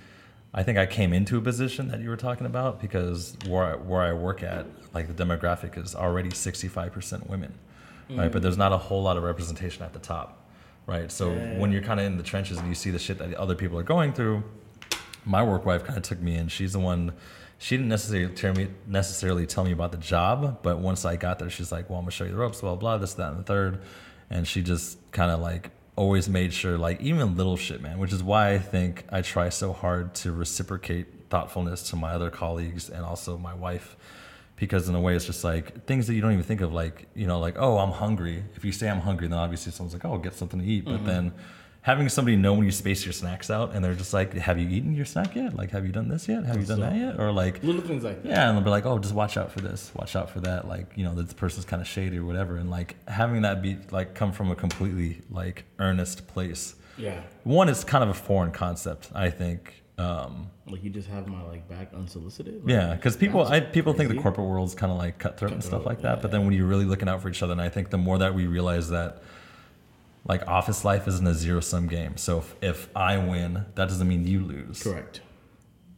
I 0.54 0.64
think 0.64 0.78
I 0.78 0.86
came 0.86 1.14
into 1.14 1.38
a 1.38 1.42
position 1.42 1.88
that 1.90 2.02
you 2.02 2.10
were 2.10 2.18
talking 2.18 2.46
about 2.46 2.82
because 2.82 3.38
where 3.48 3.64
I, 3.64 3.76
where 3.76 4.02
I 4.02 4.14
work 4.14 4.44
at, 4.44 4.66
like 4.94 5.14
the 5.14 5.24
demographic 5.26 5.78
is 5.78 5.96
already 5.96 6.30
65% 6.30 7.30
women, 7.30 7.54
right? 8.10 8.18
Mm-hmm. 8.18 8.32
But 8.32 8.42
there's 8.42 8.58
not 8.58 8.74
a 8.74 8.78
whole 8.78 9.04
lot 9.04 9.18
of 9.18 9.24
representation 9.24 9.84
at 9.84 9.94
the 9.94 10.00
top, 10.00 10.37
right? 10.88 11.12
So 11.12 11.34
Yeah. 11.34 11.60
when 11.60 11.72
you're 11.72 11.84
kind 11.84 12.00
of 12.00 12.06
in 12.08 12.18
the 12.18 12.24
trenches 12.24 12.58
and 12.58 12.68
you 12.68 12.74
see 12.76 12.90
the 12.90 12.98
shit 13.00 13.20
that 13.20 13.32
other 13.36 13.54
people 13.56 13.78
are 13.78 13.84
going 13.84 14.14
through, 14.14 14.44
my 15.26 15.44
work 15.44 15.66
wife 15.66 15.84
kind 15.84 15.98
of 15.98 16.04
took 16.04 16.20
me 16.20 16.36
in. 16.36 16.48
She's 16.48 16.74
the 16.74 16.80
one 16.80 17.14
she 17.60 17.76
didn't 17.76 17.90
necessarily 17.90 18.34
tell 18.34 18.54
me 18.54 18.68
necessarily 18.88 19.46
tell 19.48 19.64
me 19.64 19.72
about 19.72 19.92
the 19.92 19.98
job, 19.98 20.60
but 20.64 20.80
once 20.80 21.06
I 21.06 21.16
got 21.16 21.40
there, 21.40 21.50
she's 21.50 21.72
like, 21.72 21.90
"Well, 21.90 21.98
I'm 22.00 22.06
gonna 22.06 22.12
show 22.12 22.24
you 22.24 22.32
the 22.32 22.38
ropes, 22.38 22.62
blah 22.62 22.76
blah, 22.76 22.98
this, 22.98 23.14
that, 23.16 23.30
and 23.32 23.40
the 23.40 23.44
third. 23.44 23.80
and 24.30 24.46
she 24.48 24.62
just 24.62 24.98
kind 25.14 25.32
of 25.32 25.40
like 25.40 25.72
always 25.96 26.28
made 26.30 26.52
sure, 26.54 26.78
like 26.78 27.00
even 27.02 27.36
little 27.38 27.56
shit, 27.58 27.82
man. 27.82 27.98
Which 27.98 28.12
is 28.14 28.22
why 28.22 28.54
I 28.54 28.60
think 28.60 29.06
I 29.10 29.22
try 29.22 29.50
so 29.50 29.72
hard 29.74 30.14
to 30.16 30.32
reciprocate 30.34 31.08
thoughtfulness 31.30 31.90
to 31.90 31.96
my 31.96 32.12
other 32.12 32.30
colleagues 32.30 32.90
and 32.90 33.04
also 33.06 33.38
my 33.38 33.54
wife, 33.54 33.96
because 34.58 34.90
in 34.90 34.96
a 34.96 35.00
way, 35.00 35.16
it's 35.16 35.26
just 35.26 35.44
like 35.44 35.86
things 35.86 36.08
that 36.08 36.16
you 36.16 36.22
don't 36.22 36.34
even 36.34 36.44
think 36.44 36.62
of, 36.62 36.74
like 36.74 37.08
you 37.16 37.28
know, 37.28 37.40
like 37.40 37.56
oh, 37.58 37.78
I'm 37.78 37.92
hungry. 37.92 38.44
If 38.56 38.66
you 38.66 38.72
say 38.72 38.90
I'm 38.90 39.00
hungry, 39.00 39.28
then 39.28 39.38
obviously 39.38 39.72
someone's 39.72 39.94
like, 39.94 40.06
oh, 40.06 40.18
get 40.18 40.34
something 40.34 40.60
to 40.60 40.66
eat, 40.66 40.86
but 40.86 40.96
mm-hmm. 40.96 41.06
then. 41.06 41.34
Having 41.84 42.10
somebody 42.10 42.36
know 42.36 42.54
when 42.54 42.66
you 42.66 42.72
space 42.72 43.06
your 43.06 43.14
snacks 43.14 43.50
out, 43.50 43.74
and 43.74 43.86
they're 43.86 43.94
just 43.94 44.14
like, 44.14 44.34
"Have 44.34 44.60
you 44.60 44.68
eaten 44.68 44.94
your 44.94 45.06
snack 45.06 45.38
yet? 45.38 45.56
Like, 45.56 45.72
have 45.72 45.86
you 45.86 45.94
done 45.94 46.10
this 46.10 46.28
yet? 46.28 46.44
Have 46.44 46.58
you 46.58 46.66
done 46.66 46.82
that 46.82 46.94
yet?" 46.94 47.18
Or 47.18 47.32
like, 47.32 47.64
Little 47.64 47.80
things 47.80 48.04
like 48.04 48.24
that. 48.24 48.30
yeah, 48.30 48.50
and 48.50 48.58
they'll 48.58 48.64
be 48.66 48.70
like, 48.70 48.86
"Oh, 48.86 49.00
just 49.00 49.14
watch 49.14 49.38
out 49.38 49.54
for 49.54 49.62
this, 49.62 49.94
watch 49.96 50.14
out 50.14 50.30
for 50.30 50.42
that." 50.42 50.68
Like, 50.68 50.92
you 50.98 51.06
know, 51.06 51.16
this 51.16 51.32
person's 51.32 51.64
kind 51.64 51.82
of 51.82 51.88
shady 51.88 52.18
or 52.18 52.26
whatever, 52.26 52.58
and 52.58 52.70
like 52.70 52.98
having 53.08 53.44
that 53.44 53.62
be 53.62 53.78
like 53.90 54.16
come 54.16 54.34
from 54.34 54.52
a 54.52 54.56
completely 54.56 55.22
like 55.32 55.64
earnest 55.80 56.28
place. 56.28 56.76
Yeah. 56.98 57.22
One, 57.46 57.70
is 57.70 57.86
kind 57.86 58.04
of 58.04 58.10
a 58.10 58.14
foreign 58.14 58.52
concept, 58.52 59.10
I 59.16 59.30
think. 59.30 59.82
Um, 59.98 60.52
Like 60.68 60.84
you 60.84 60.90
just 60.92 61.08
have 61.10 61.28
my 61.28 61.42
like 61.44 61.68
back 61.68 61.92
unsolicited. 61.94 62.64
Like, 62.64 62.70
yeah, 62.72 62.94
because 62.94 63.18
people, 63.18 63.44
I 63.46 63.60
people 63.62 63.94
think 63.94 64.10
the 64.10 64.14
crazy. 64.16 64.24
corporate 64.24 64.48
world's 64.48 64.76
kind 64.76 64.92
of 64.92 64.98
like 64.98 65.18
cutthroat 65.18 65.52
and 65.54 65.64
stuff 65.64 65.86
like 65.86 66.02
that. 66.02 66.18
yeah, 66.18 66.22
but 66.22 66.30
then 66.32 66.44
when 66.46 66.54
you're 66.54 66.68
really 66.68 66.86
looking 66.86 67.10
out 67.10 67.22
for 67.22 67.30
each 67.30 67.42
other, 67.42 67.54
and 67.54 67.62
I 67.62 67.70
think 67.70 67.90
the 67.90 67.98
more 67.98 68.18
that 68.20 68.36
we 68.36 68.46
realize 68.48 68.90
that, 68.90 69.24
like 70.28 70.48
office 70.48 70.84
life 70.86 71.08
isn't 71.08 71.26
a 71.26 71.34
zero 71.34 71.62
sum 71.62 71.88
game. 71.88 72.18
So 72.18 72.40
if, 72.40 72.56
if 72.62 72.90
I 72.96 73.18
win, 73.18 73.66
that 73.76 73.88
doesn't 73.88 74.08
mean 74.08 74.28
you 74.28 74.42
lose. 74.42 74.84
Correct. 74.84 75.22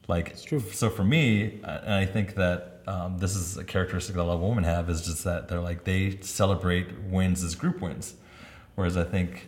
Like 0.08 0.30
It's 0.30 0.44
true. 0.44 0.60
So 0.72 0.90
for 0.90 1.04
me, 1.04 1.60
I- 1.64 1.76
and 1.78 1.94
I 1.94 2.06
think 2.06 2.36
that 2.36 2.82
um, 2.88 3.18
this 3.20 3.36
is 3.36 3.58
a 3.58 3.64
characteristic 3.64 4.16
that 4.16 4.22
a 4.22 4.24
lot 4.24 4.36
of 4.36 4.40
women 4.42 4.64
have 4.64 4.90
is 4.90 5.02
just 5.06 5.24
that 5.26 5.48
they're 5.50 5.60
like 5.60 5.84
they 5.84 6.18
celebrate 6.22 6.88
wins 7.04 7.44
as 7.44 7.54
group 7.54 7.82
wins, 7.82 8.16
whereas 8.76 8.96
I 8.98 9.04
think. 9.04 9.48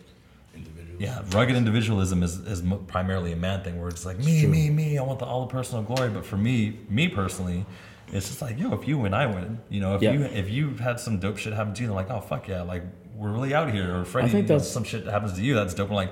Yeah, 1.02 1.20
rugged 1.32 1.56
individualism 1.56 2.22
is, 2.22 2.38
is 2.38 2.62
primarily 2.86 3.32
a 3.32 3.36
man 3.36 3.64
thing 3.64 3.80
where 3.80 3.88
it's 3.88 4.06
like 4.06 4.18
me, 4.18 4.46
me, 4.46 4.70
me. 4.70 4.98
I 4.98 5.02
want 5.02 5.18
the, 5.18 5.24
all 5.26 5.40
the 5.46 5.52
personal 5.52 5.82
glory. 5.82 6.10
But 6.10 6.24
for 6.24 6.36
me, 6.36 6.78
me 6.88 7.08
personally, 7.08 7.66
it's 8.12 8.28
just 8.28 8.40
like 8.40 8.56
yo, 8.56 8.72
if 8.72 8.86
you 8.86 8.98
win, 8.98 9.12
I 9.12 9.26
win. 9.26 9.58
You 9.68 9.80
know, 9.80 9.96
if 9.96 10.02
Yeah. 10.02 10.12
you 10.12 10.22
if 10.26 10.48
you've 10.48 10.78
had 10.78 11.00
some 11.00 11.18
dope 11.18 11.38
shit 11.38 11.54
happen 11.54 11.74
to 11.74 11.80
you, 11.80 11.88
they're 11.88 11.96
like, 11.96 12.10
oh 12.10 12.20
fuck 12.20 12.46
yeah, 12.46 12.62
like 12.62 12.84
we're 13.16 13.32
really 13.32 13.52
out 13.52 13.72
here. 13.72 13.96
Or 13.98 14.04
Freddie, 14.04 14.28
think 14.28 14.36
you 14.36 14.42
know, 14.42 14.58
that's- 14.58 14.70
some 14.70 14.84
shit 14.84 15.04
happens 15.06 15.32
to 15.32 15.42
you 15.42 15.54
that's 15.54 15.74
dope. 15.74 15.88
And 15.88 15.96
like 15.96 16.10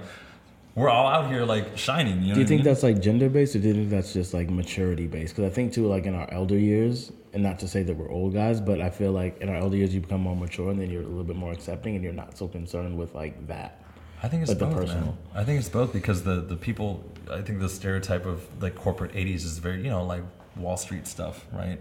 we're 0.74 0.88
all 0.88 1.06
out 1.06 1.28
here 1.30 1.44
like 1.44 1.78
shining. 1.78 2.14
You 2.14 2.20
know 2.20 2.20
Do 2.20 2.26
you 2.26 2.30
what 2.30 2.38
I 2.38 2.46
think 2.46 2.58
mean? 2.58 2.64
that's 2.64 2.82
like 2.82 3.00
gender 3.00 3.28
based, 3.28 3.54
or 3.54 3.60
do 3.60 3.68
you 3.68 3.74
think 3.74 3.90
that's 3.90 4.12
just 4.12 4.34
like 4.34 4.50
maturity 4.50 5.06
based? 5.06 5.36
Because 5.36 5.48
I 5.50 5.54
think 5.54 5.72
too, 5.72 5.86
like 5.86 6.06
in 6.06 6.16
our 6.16 6.28
elder 6.32 6.58
years, 6.58 7.12
and 7.32 7.44
not 7.44 7.60
to 7.60 7.68
say 7.68 7.84
that 7.84 7.96
we're 7.96 8.10
old 8.10 8.34
guys, 8.34 8.60
but 8.60 8.80
I 8.80 8.90
feel 8.90 9.12
like 9.12 9.40
in 9.40 9.48
our 9.50 9.56
elder 9.56 9.76
years 9.76 9.94
you 9.94 10.00
become 10.00 10.20
more 10.22 10.34
mature, 10.34 10.70
and 10.70 10.80
then 10.80 10.90
you're 10.90 11.02
a 11.02 11.06
little 11.06 11.22
bit 11.24 11.36
more 11.36 11.52
accepting, 11.52 11.94
and 11.94 12.02
you're 12.02 12.12
not 12.12 12.36
so 12.36 12.48
concerned 12.48 12.98
with 12.98 13.14
like 13.14 13.46
that. 13.46 13.82
I 14.22 14.28
think 14.28 14.42
it's 14.42 14.50
Like 14.50 14.58
the 14.58 14.66
both, 14.66 14.88
man. 14.88 15.16
I 15.34 15.44
think 15.44 15.58
it's 15.60 15.68
both 15.68 15.92
because 15.92 16.22
the 16.24 16.36
the 16.40 16.56
people. 16.56 17.04
I 17.30 17.42
think 17.42 17.60
the 17.60 17.68
stereotype 17.68 18.26
of 18.26 18.42
like 18.62 18.74
corporate 18.74 19.12
'80s 19.12 19.44
is 19.44 19.58
very 19.58 19.82
you 19.82 19.90
know 19.90 20.04
like 20.04 20.22
Wall 20.56 20.76
Street 20.76 21.06
stuff, 21.06 21.46
right? 21.52 21.78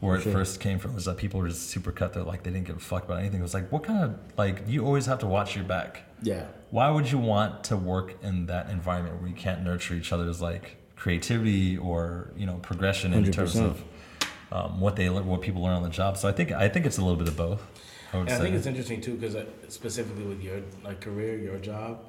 Where 0.00 0.16
it 0.16 0.22
Sure. 0.22 0.32
first 0.32 0.60
came 0.60 0.78
from 0.78 0.94
was 0.94 1.04
that 1.04 1.16
people 1.18 1.40
were 1.40 1.48
just 1.48 1.68
super 1.68 1.92
cutthroat, 1.92 2.26
like 2.26 2.42
they 2.42 2.50
didn't 2.50 2.66
give 2.66 2.76
a 2.76 2.80
fuck 2.80 3.04
about 3.04 3.18
anything. 3.20 3.40
It 3.40 3.42
was 3.42 3.52
like, 3.54 3.70
what 3.70 3.82
kind 3.84 4.02
of 4.04 4.18
like 4.36 4.62
you 4.66 4.84
always 4.84 5.06
have 5.06 5.18
to 5.20 5.26
watch 5.26 5.54
your 5.54 5.64
back. 5.64 6.02
Yeah. 6.22 6.46
Why 6.70 6.90
would 6.90 7.10
you 7.10 7.18
want 7.18 7.64
to 7.64 7.76
work 7.76 8.14
in 8.22 8.46
that 8.46 8.70
environment 8.70 9.20
where 9.20 9.28
you 9.28 9.36
can't 9.36 9.62
nurture 9.62 9.94
each 9.94 10.12
other's 10.12 10.40
like 10.40 10.76
creativity 10.96 11.78
or 11.78 12.30
you 12.36 12.46
know 12.46 12.56
progression 12.62 13.12
in 13.14 13.30
terms 13.30 13.54
100%. 13.54 13.64
of 13.64 13.82
um, 14.52 14.80
what 14.80 14.96
they 14.96 15.08
what 15.08 15.40
people 15.40 15.62
learn 15.62 15.74
on 15.74 15.82
the 15.82 15.88
job? 15.88 16.16
So 16.16 16.28
I 16.28 16.32
think 16.32 16.52
I 16.52 16.68
think 16.68 16.84
it's 16.86 16.98
a 16.98 17.02
little 17.02 17.16
bit 17.18 17.28
of 17.28 17.36
both. 17.36 17.62
I 18.12 18.18
And 18.18 18.30
I 18.30 18.38
think 18.38 18.54
it's 18.56 18.66
interesting 18.66 19.00
too, 19.00 19.14
because 19.14 19.36
uh, 19.36 19.46
specifically 19.68 20.24
with 20.24 20.42
your 20.42 20.60
like 20.84 21.00
career, 21.00 21.38
your 21.38 21.58
job, 21.58 22.04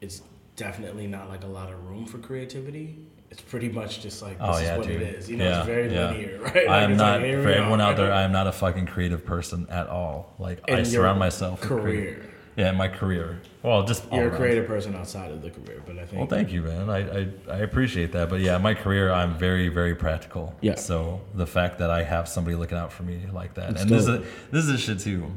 it's 0.00 0.22
definitely 0.56 1.06
not 1.06 1.28
like 1.28 1.44
a 1.44 1.48
lot 1.48 1.72
of 1.72 1.84
room 1.88 2.06
for 2.06 2.18
creativity. 2.18 2.96
It's 3.30 3.42
pretty 3.42 3.68
much 3.68 4.00
just 4.00 4.22
like 4.22 4.38
oh, 4.40 4.58
this 4.58 4.68
Oh 4.68 4.72
is 4.72 4.78
what 4.78 4.86
dude. 4.88 5.02
it 5.02 5.14
is. 5.14 5.30
You 5.30 5.36
know, 5.36 5.44
yeah, 5.44 5.58
it's 5.58 5.66
very 5.66 5.94
yeah. 5.94 6.10
linear, 6.10 6.40
right? 6.42 6.56
I 6.68 6.80
Like, 6.80 6.90
am 6.90 6.96
not 6.96 7.20
like, 7.20 7.30
for 7.42 7.48
everyone 7.48 7.80
out 7.80 7.96
there. 7.96 8.12
I 8.12 8.22
am 8.22 8.32
not 8.32 8.46
a 8.46 8.52
fucking 8.52 8.86
creative 8.86 9.24
person 9.24 9.66
at 9.70 9.86
all. 9.88 10.34
Like 10.38 10.68
I 10.70 10.82
surround 10.82 11.18
myself 11.18 11.60
with 11.60 11.68
career. 11.68 12.29
Yeah, 12.56 12.72
my 12.72 12.88
career. 12.88 13.40
Well, 13.62 13.84
just 13.84 14.04
You're 14.12 14.24
a 14.24 14.28
around. 14.28 14.36
creative 14.38 14.66
person 14.66 14.94
outside 14.96 15.30
of 15.30 15.40
the 15.40 15.50
career, 15.50 15.82
but 15.86 15.96
I 15.98 16.04
think 16.04 16.18
Well, 16.18 16.26
thank 16.26 16.50
you, 16.52 16.62
man. 16.62 16.90
I, 16.90 16.98
I 17.20 17.28
I 17.48 17.58
appreciate 17.58 18.12
that. 18.12 18.28
But 18.28 18.40
yeah, 18.40 18.58
my 18.58 18.74
career, 18.74 19.10
I'm 19.12 19.34
very 19.38 19.68
very 19.68 19.94
practical. 19.94 20.54
Yeah. 20.60 20.74
So 20.74 21.20
the 21.34 21.46
fact 21.46 21.78
that 21.78 21.90
I 21.90 22.02
have 22.02 22.28
somebody 22.28 22.56
looking 22.56 22.76
out 22.78 22.92
for 22.92 23.02
me 23.04 23.20
like 23.32 23.54
that, 23.54 23.70
It's 23.70 23.82
and 23.82 23.90
this 23.90 24.06
dope. 24.06 24.22
is 24.22 24.26
this 24.50 24.64
is 24.66 24.80
shit 24.80 24.98
too. 24.98 25.30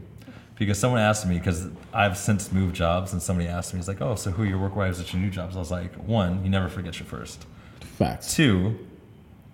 Because 0.56 0.78
someone 0.78 1.02
asked 1.02 1.26
me, 1.28 1.38
because 1.40 1.68
I've 1.94 2.18
since 2.18 2.52
moved 2.52 2.76
jobs, 2.76 3.12
and 3.14 3.22
somebody 3.22 3.48
asked 3.50 3.74
me, 3.74 3.80
he's 3.80 3.88
like, 3.88 4.02
"Oh, 4.02 4.16
so 4.16 4.32
who 4.32 4.44
are 4.44 4.46
your 4.46 4.60
work 4.60 4.76
wives 4.76 5.00
at 5.00 5.12
your 5.14 5.22
new 5.22 5.30
jobs?" 5.32 5.56
I 5.56 5.60
was 5.60 5.72
like, 5.72 5.94
"One, 5.96 6.44
you 6.44 6.50
never 6.50 6.70
forget 6.70 7.00
your 7.00 7.08
first. 7.08 7.46
facts. 7.98 8.36
Two, 8.36 8.78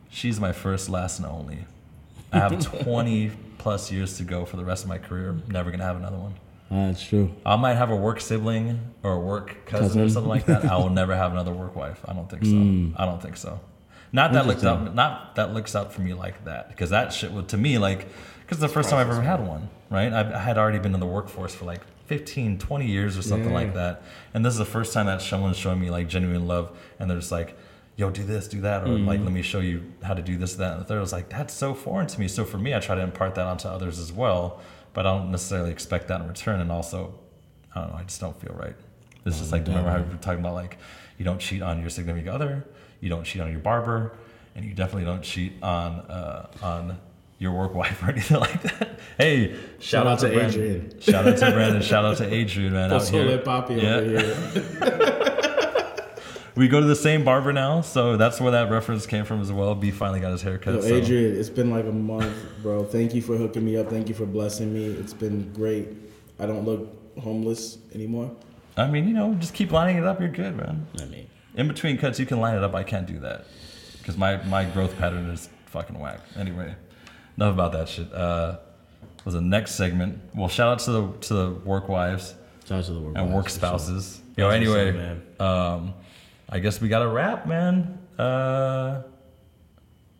she's 0.09 0.39
my 0.39 0.51
first, 0.51 0.89
last, 0.89 1.19
and 1.19 1.27
only. 1.27 1.59
I 2.31 2.39
have 2.39 2.59
20 2.83 3.31
plus 3.57 3.91
years 3.91 4.17
to 4.17 4.23
go 4.23 4.45
for 4.45 4.57
the 4.57 4.65
rest 4.65 4.83
of 4.83 4.89
my 4.89 4.97
career. 4.97 5.35
Never 5.47 5.71
gonna 5.71 5.83
have 5.85 5.95
another 5.97 6.17
one. 6.17 6.35
That's 6.69 7.01
true. 7.03 7.31
I 7.45 7.55
might 7.55 7.75
have 7.75 7.89
a 7.89 7.95
work 7.95 8.21
sibling 8.21 8.79
or 9.03 9.13
a 9.13 9.19
work 9.19 9.65
cousin, 9.65 10.01
or 10.01 10.09
something 10.09 10.29
like 10.29 10.45
that. 10.45 10.65
I 10.65 10.77
will 10.77 10.89
never 10.89 11.15
have 11.15 11.31
another 11.31 11.51
work 11.53 11.75
wife. 11.75 11.99
I 12.07 12.13
don't 12.13 12.29
think 12.29 12.45
so. 12.45 12.51
Hmm. 12.51 12.91
I 12.95 13.05
don't 13.05 13.21
think 13.21 13.37
so. 13.37 13.59
Not 14.11 14.33
that 14.33 14.47
looks 14.47 14.63
out, 14.63 14.95
not 14.95 15.35
that 15.35 15.53
looks 15.53 15.75
out 15.75 15.93
for 15.93 16.01
me 16.01 16.13
like 16.13 16.45
that, 16.45 16.69
because 16.69 16.89
that 16.89 17.13
shit 17.13 17.31
would 17.31 17.47
to 17.49 17.57
me 17.57 17.77
like, 17.77 18.07
because 18.41 18.57
the 18.59 18.67
first 18.67 18.89
time 18.89 18.99
I've 18.99 19.09
ever 19.09 19.21
had 19.21 19.45
one, 19.47 19.69
right? 19.91 20.11
I, 20.11 20.33
I 20.35 20.39
had 20.39 20.57
already 20.57 20.79
been 20.79 20.93
in 20.95 20.99
the 20.99 21.05
workforce 21.05 21.53
for 21.53 21.65
like 21.65 21.81
15, 22.07 22.57
20 22.57 22.87
years 22.87 23.17
or 23.17 23.21
something 23.21 23.49
Yeah. 23.49 23.55
like 23.55 23.73
that, 23.75 24.01
and 24.33 24.43
this 24.43 24.53
is 24.53 24.57
the 24.59 24.65
first 24.65 24.93
time 24.93 25.05
that 25.05 25.21
someone's 25.21 25.57
showing 25.57 25.79
me 25.79 25.91
like 25.91 26.07
genuine 26.07 26.47
love, 26.47 26.75
and 26.99 27.07
they're 27.09 27.19
just 27.19 27.31
like, 27.31 27.55
"Yo, 27.97 28.09
do 28.09 28.23
this, 28.23 28.47
do 28.47 28.61
that," 28.61 28.81
or 28.83 28.87
like, 28.97 29.19
hmm. 29.19 29.25
"Let 29.25 29.33
me 29.33 29.43
show 29.43 29.59
you 29.59 29.83
how 30.01 30.15
to 30.15 30.23
do 30.23 30.37
this, 30.37 30.55
that, 30.55 30.71
and 30.73 30.81
the 30.81 30.85
third. 30.85 30.97
I 30.97 31.01
was 31.01 31.13
like, 31.13 31.29
"That's 31.29 31.53
so 31.53 31.75
foreign 31.75 32.07
to 32.07 32.19
me." 32.19 32.27
So 32.27 32.45
for 32.45 32.57
me, 32.57 32.73
I 32.73 32.79
try 32.79 32.95
to 32.95 33.01
impart 33.03 33.35
that 33.35 33.45
onto 33.45 33.67
others 33.67 33.99
as 33.99 34.11
well, 34.11 34.59
but 34.99 35.05
I 35.07 35.17
don't 35.17 35.31
necessarily 35.31 35.71
expect 35.71 36.09
that 36.09 36.19
in 36.19 36.27
return, 36.27 36.59
and 36.59 36.69
also 36.69 37.13
I 37.73 37.79
don't 37.79 37.91
know. 37.91 37.99
I 37.99 38.03
just 38.03 38.19
don't 38.19 38.37
feel 38.41 38.53
right. 38.53 38.75
It's 39.25 39.37
just 39.39 39.53
like 39.53 39.65
remember 39.65 39.89
how 39.89 39.99
we 39.99 40.09
were 40.09 40.17
talking 40.17 40.41
about 40.41 40.55
like 40.55 40.77
you 41.17 41.23
don't 41.23 41.39
cheat 41.39 41.61
on 41.61 41.79
your 41.79 41.89
significant 41.89 42.27
other, 42.27 42.65
you 42.99 43.07
don't 43.07 43.23
cheat 43.23 43.41
on 43.41 43.49
your 43.49 43.61
barber, 43.61 44.17
and 44.55 44.65
you 44.65 44.73
definitely 44.73 45.05
don't 45.05 45.21
cheat 45.23 45.53
on 45.63 45.99
uh, 46.01 46.47
on 46.61 46.97
your 47.37 47.53
work 47.53 47.73
wife 47.75 48.03
or 48.03 48.11
anything 48.11 48.41
like 48.41 48.61
that. 48.63 48.99
Hey, 49.17 49.55
shout, 49.79 50.05
out 50.05 50.19
to 50.19 50.27
Brandon. 50.33 50.61
Adrian. 50.61 50.99
Shout 50.99 51.25
out 51.25 51.37
to 51.37 51.51
Brandon. 51.53 51.81
shout 51.81 52.03
out 52.03 52.17
to 52.17 52.33
Adrian, 52.33 52.73
man. 52.73 52.91
Out 52.91 53.07
here. 53.07 53.37
Papi 53.37 53.81
Yeah. 53.81 53.95
over 53.95 54.09
here. 54.09 55.05
We 56.59 56.67
go 56.67 56.81
to 56.81 56.85
the 56.85 56.93
same 56.93 57.23
barber 57.23 57.53
now, 57.53 57.79
so 57.79 58.17
that's 58.17 58.41
where 58.41 58.51
that 58.51 58.69
reference 58.69 59.05
came 59.05 59.23
from 59.23 59.39
as 59.39 59.49
well. 59.49 59.75
B 59.75 59.91
finally 59.91 60.19
got 60.19 60.33
his 60.33 60.41
haircut. 60.41 60.73
Yo, 60.73 60.81
so- 60.81 60.87
Adrian, 60.87 61.39
it's 61.39 61.49
been 61.49 61.71
like 61.71 61.85
a 61.85 61.91
month, 61.93 62.35
bro. 62.61 62.83
Thank 62.83 63.15
you 63.15 63.21
for 63.21 63.37
hooking 63.37 63.63
me 63.63 63.77
up. 63.77 63.89
Thank 63.89 64.09
you 64.09 64.13
for 64.13 64.25
blessing 64.25 64.73
me. 64.73 64.87
It's 64.87 65.13
been 65.13 65.53
great. 65.53 65.87
I 66.37 66.45
don't 66.45 66.65
look 66.65 66.89
homeless 67.17 67.77
anymore. 67.93 68.35
I 68.75 68.87
mean, 68.87 69.07
you 69.07 69.13
know, 69.13 69.35
just 69.35 69.53
keep 69.53 69.71
lining 69.71 69.99
it 69.99 70.03
up. 70.03 70.19
You're 70.19 70.27
good, 70.27 70.57
man. 70.57 70.85
I 71.01 71.05
mean, 71.05 71.27
In 71.55 71.69
between 71.69 71.97
cuts, 71.97 72.19
you 72.19 72.25
can 72.25 72.41
line 72.41 72.57
it 72.57 72.63
up. 72.63 72.75
I 72.75 72.83
can't 72.83 73.07
do 73.07 73.19
that 73.19 73.45
because 73.99 74.17
my, 74.17 74.43
my 74.43 74.65
growth 74.65 74.97
pattern 74.97 75.29
is 75.29 75.47
fucking 75.67 75.97
whack. 75.97 76.19
Anyway, 76.35 76.75
enough 77.37 77.53
about 77.53 77.71
that 77.71 77.87
shit. 77.87 78.13
Uh, 78.13 78.57
was 79.23 79.33
the 79.33 79.39
next 79.39 79.75
segment. 79.75 80.19
Well, 80.35 80.49
shout 80.49 80.67
out 80.73 80.79
to 80.79 80.91
the 80.91 81.11
to 81.21 81.33
the 81.33 81.49
work 81.63 81.87
wives 81.87 82.35
shout 82.69 82.79
out 82.79 82.85
to 82.85 82.93
the 82.93 82.99
work 82.99 83.17
and 83.17 83.25
wives, 83.27 83.35
work 83.35 83.45
for 83.45 83.49
sure. 83.49 83.57
spouses. 83.57 84.21
Yo, 84.37 84.49
anyway, 84.49 84.89
up, 84.89 84.95
man. 84.95 85.21
um, 85.39 85.93
I 86.49 86.59
guess 86.59 86.81
we 86.81 86.89
got 86.89 86.99
to 86.99 87.07
wrap, 87.07 87.45
man. 87.45 87.99
Uh, 88.17 89.03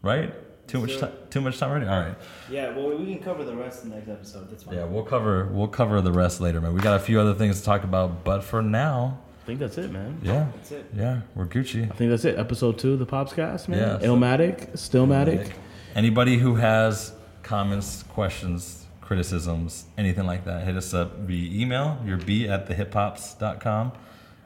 right? 0.02 0.34
Too 0.68 0.82
much 0.82 0.98
time. 1.00 1.12
Too 1.32 1.42
much 1.42 1.58
time 1.58 1.72
already. 1.72 1.88
All 1.88 2.00
right. 2.00 2.16
Yeah, 2.50 2.76
well, 2.76 2.96
we 2.96 3.14
can 3.16 3.24
cover 3.24 3.44
the 3.44 3.56
rest 3.56 3.84
in 3.84 3.90
the 3.90 3.96
next 3.96 4.10
episode. 4.10 4.52
That's 4.52 4.64
fine. 4.64 4.76
Yeah, 4.76 4.84
we'll 4.86 5.04
cover 5.04 5.48
we'll 5.48 5.68
cover 5.68 6.00
the 6.02 6.12
rest 6.12 6.40
later, 6.42 6.62
man. 6.62 6.74
We 6.74 6.82
got 6.82 6.96
a 6.96 7.00
few 7.04 7.20
other 7.20 7.34
things 7.34 7.60
to 7.60 7.66
talk 7.66 7.84
about, 7.84 8.24
but 8.24 8.44
for 8.44 8.62
now, 8.62 9.20
I 9.42 9.46
think 9.48 9.60
that's 9.60 9.80
it, 9.80 9.92
man. 9.92 10.20
yeah, 10.22 10.46
That's 10.56 10.72
it. 10.72 10.86
yeah, 10.96 11.22
we're 11.34 11.48
Gucci. 11.48 11.86
I 11.92 11.96
think 11.96 12.12
that's 12.12 12.24
it. 12.26 12.38
Episode 12.38 12.78
two 12.78 12.94
of 12.94 13.00
the 13.00 13.08
Popscast, 13.08 13.68
man. 13.68 13.80
Yeah, 13.80 14.00
so- 14.00 14.06
Illmatic, 14.16 14.74
Stillmatic. 14.74 15.52
Anybody 15.96 16.38
who 16.38 16.54
has 16.56 17.14
comments, 17.42 18.04
questions, 18.04 18.86
criticisms, 19.02 19.86
anything 19.98 20.28
like 20.28 20.46
that, 20.46 20.66
hit 20.66 20.78
us 20.78 20.94
up 20.94 21.18
via 21.22 21.60
email. 21.62 21.98
You're 22.06 22.18
B 22.18 22.48
at 22.48 22.70
thehiphops.com. 22.70 23.94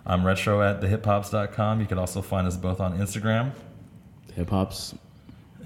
I'm 0.05 0.25
retro 0.25 0.61
at 0.61 0.81
thehiphops.com. 0.81 1.79
You 1.79 1.87
can 1.87 1.97
also 1.97 2.21
find 2.21 2.47
us 2.47 2.57
both 2.57 2.79
on 2.79 2.97
Instagram, 2.97 3.51
Hip 4.35 4.49
hop's 4.49 4.95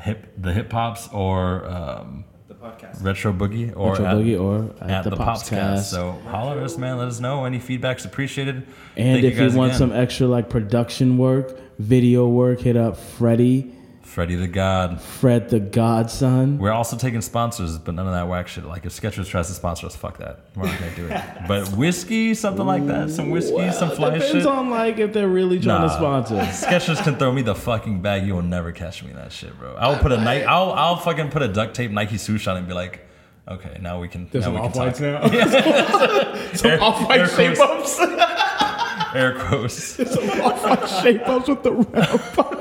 hip 0.01 0.31
the 0.37 0.53
hip 0.53 0.71
hops 0.71 1.09
or 1.11 1.65
um, 1.65 2.23
The 2.47 2.53
podcast. 2.53 3.03
retro 3.03 3.33
boogie 3.33 3.75
or 3.75 3.91
Retro 3.93 4.05
at, 4.05 4.15
Boogie 4.15 4.39
or 4.39 4.73
at, 4.83 4.89
at 4.89 5.03
the, 5.03 5.09
the, 5.11 5.15
Popscast. 5.15 5.77
Popscast. 5.77 5.83
So 5.85 6.11
holler 6.27 6.57
at 6.57 6.63
us, 6.63 6.77
man. 6.77 6.97
Let 6.97 7.07
us 7.07 7.19
know. 7.19 7.45
Any 7.45 7.59
feedback's 7.59 8.05
appreciated. 8.05 8.55
and 8.55 8.65
Thank 8.95 9.23
if 9.23 9.33
you, 9.33 9.39
guys 9.39 9.55
want 9.55 9.69
again. 9.71 9.79
some 9.79 9.91
extra 9.91 10.27
like 10.27 10.49
production 10.49 11.17
work, 11.17 11.57
video 11.79 12.27
work, 12.27 12.59
hit 12.59 12.77
up 12.77 12.97
Freddie 12.97 13.73
Freddie 14.17 14.33
the 14.33 14.47
God. 14.47 14.99
Fred 14.99 15.47
the 15.51 15.59
Godson. 15.59 16.57
We're 16.57 16.71
also 16.71 16.97
taking 16.97 17.21
sponsors, 17.21 17.77
but 17.77 17.93
none 17.93 18.07
of 18.07 18.13
that 18.13 18.27
whack 18.27 18.47
shit. 18.47 18.65
Like 18.65 18.83
if 18.83 18.91
Skechers 18.99 19.27
tries 19.27 19.45
to 19.49 19.53
sponsor 19.53 19.85
us, 19.85 19.95
fuck 19.95 20.17
that. 20.17 20.39
We're 20.55 20.65
not 20.65 20.79
gonna 20.79 20.95
do 20.95 21.07
it. 21.07 21.21
But 21.47 21.67
whiskey, 21.73 22.33
something 22.33 22.65
like 22.65 22.87
that, 22.87 23.11
some 23.11 23.29
whiskey, 23.29 23.71
some 23.71 23.91
fly 23.91 24.15
Depends 24.15 24.31
shit. 24.31 24.47
on 24.47 24.71
like 24.71 24.97
if 24.97 25.13
they're 25.13 25.27
really 25.27 25.59
trying 25.59 25.81
to 25.81 25.87
Nah. 25.89 25.95
sponsor. 25.95 26.35
Skechers 26.67 27.03
can 27.03 27.17
throw 27.17 27.31
me 27.31 27.43
the 27.43 27.53
fucking 27.53 28.01
bag. 28.01 28.25
You 28.25 28.33
will 28.33 28.41
never 28.41 28.71
catch 28.71 29.03
me 29.03 29.11
in 29.11 29.17
that 29.17 29.31
shit, 29.31 29.55
bro. 29.59 29.75
I'll 29.75 29.99
put 29.99 30.11
a 30.11 30.17
Nike. 30.17 30.45
I'll 30.45 30.71
I'll 30.71 30.97
fucking 30.97 31.29
put 31.29 31.43
a 31.43 31.47
duct 31.47 31.75
tape 31.75 31.91
Nike 31.91 32.17
swoosh 32.17 32.47
on 32.47 32.55
it 32.55 32.61
and 32.61 32.67
be 32.67 32.73
like, 32.73 33.05
okay, 33.47 33.77
now 33.83 34.01
we 34.01 34.07
can. 34.07 34.27
There's 34.31 34.47
now 34.47 34.53
some 34.55 34.61
off 34.65 34.75
whites 34.75 34.97
talk. 34.97 35.31
now. 35.31 36.53
some 36.55 36.71
Air- 36.71 36.81
off 36.81 37.07
white 37.07 37.19
air 37.19 37.27
shape 37.27 37.55
quotes. 37.55 37.99
ups. 37.99 39.13
Air 39.13 39.33
quotes. 39.37 39.75
some 40.11 40.41
off 40.41 40.63
white 40.63 40.89
shape 41.03 41.27
ups 41.29 41.47
with 41.49 41.61
the 41.61 41.71
round. 41.71 42.56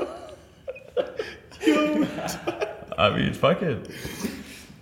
I 2.97 3.15
mean, 3.15 3.33
fuck 3.33 3.61
it. 3.61 3.89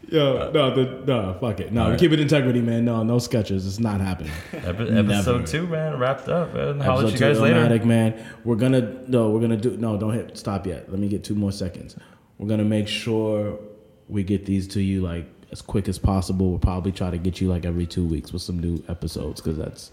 Yo, 0.07 0.51
no, 0.51 0.73
the, 0.73 1.03
no, 1.05 1.35
fuck 1.41 1.59
it. 1.59 1.71
No, 1.73 1.95
keep 1.97 2.11
it 2.11 2.19
integrity, 2.19 2.61
man. 2.61 2.85
No, 2.85 3.01
no 3.03 3.15
Skechers. 3.17 3.65
It's 3.65 3.79
not 3.79 3.99
happening. 4.01 4.31
Epi- 4.53 4.91
Never. 4.91 5.13
episode 5.13 5.47
two, 5.47 5.65
man, 5.67 5.97
wrapped 5.97 6.29
up. 6.29 6.53
Man. 6.53 6.81
I'll 6.83 6.97
let 6.97 7.01
you 7.01 7.07
Episode 7.09 7.19
guys 7.19 7.37
two, 7.37 7.43
later. 7.43 7.59
Illmatic, 7.59 7.85
man. 7.85 8.25
We're 8.43 8.55
gonna 8.55 8.81
no, 9.07 9.31
we're 9.31 9.41
gonna 9.41 9.57
do 9.57 9.75
no. 9.77 9.97
Don't 9.97 10.13
hit 10.13 10.37
stop 10.37 10.67
yet. 10.67 10.89
Let 10.91 10.99
me 10.99 11.07
get 11.07 11.23
two 11.23 11.33
more 11.35 11.51
seconds. 11.51 11.95
We're 12.37 12.47
gonna 12.47 12.63
make 12.63 12.87
sure 12.87 13.59
we 14.07 14.23
get 14.23 14.45
these 14.45 14.67
to 14.69 14.81
you 14.81 15.01
like 15.01 15.25
as 15.51 15.61
quick 15.63 15.89
as 15.89 15.97
possible. 15.97 16.51
We'll 16.51 16.59
probably 16.59 16.91
try 16.91 17.09
to 17.09 17.17
get 17.17 17.41
you 17.41 17.47
like 17.49 17.65
every 17.65 17.87
two 17.87 18.05
weeks 18.05 18.31
with 18.31 18.43
some 18.43 18.59
new 18.59 18.83
episodes 18.87 19.41
because 19.41 19.57
that's 19.57 19.91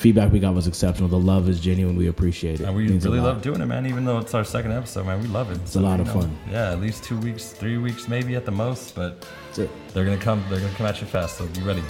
feedback 0.00 0.32
we 0.32 0.40
got 0.40 0.54
was 0.54 0.66
exceptional. 0.66 1.08
The 1.08 1.18
love 1.18 1.48
is 1.48 1.60
genuine. 1.60 1.94
We 1.94 2.08
appreciate 2.08 2.60
it. 2.60 2.64
And 2.66 2.74
we 2.74 2.88
Means 2.88 3.04
a 3.04 3.10
really 3.10 3.20
love 3.20 3.42
doing 3.42 3.60
it, 3.60 3.66
man. 3.66 3.84
Even 3.86 4.04
though 4.06 4.18
it's 4.18 4.32
our 4.34 4.44
second 4.44 4.72
episode, 4.72 5.04
man, 5.06 5.20
we 5.20 5.28
love 5.28 5.50
it. 5.50 5.58
It's 5.58 5.76
a 5.76 5.80
lot 5.80 6.00
of 6.00 6.10
fun. 6.10 6.34
Yeah, 6.50 6.72
at 6.72 6.80
least 6.80 7.04
two 7.04 7.18
weeks, 7.18 7.50
three 7.52 7.76
weeks, 7.76 8.08
maybe 8.08 8.34
at 8.34 8.44
the 8.46 8.50
most. 8.50 8.94
But 8.94 9.20
That's 9.48 9.58
it. 9.60 9.70
they're 9.92 10.04
gonna 10.06 10.16
come. 10.16 10.42
They're 10.48 10.58
gonna 10.60 10.72
come 10.74 10.86
at 10.86 11.00
you 11.00 11.06
fast. 11.06 11.36
So 11.36 11.46
be 11.46 11.60
ready. 11.62 11.82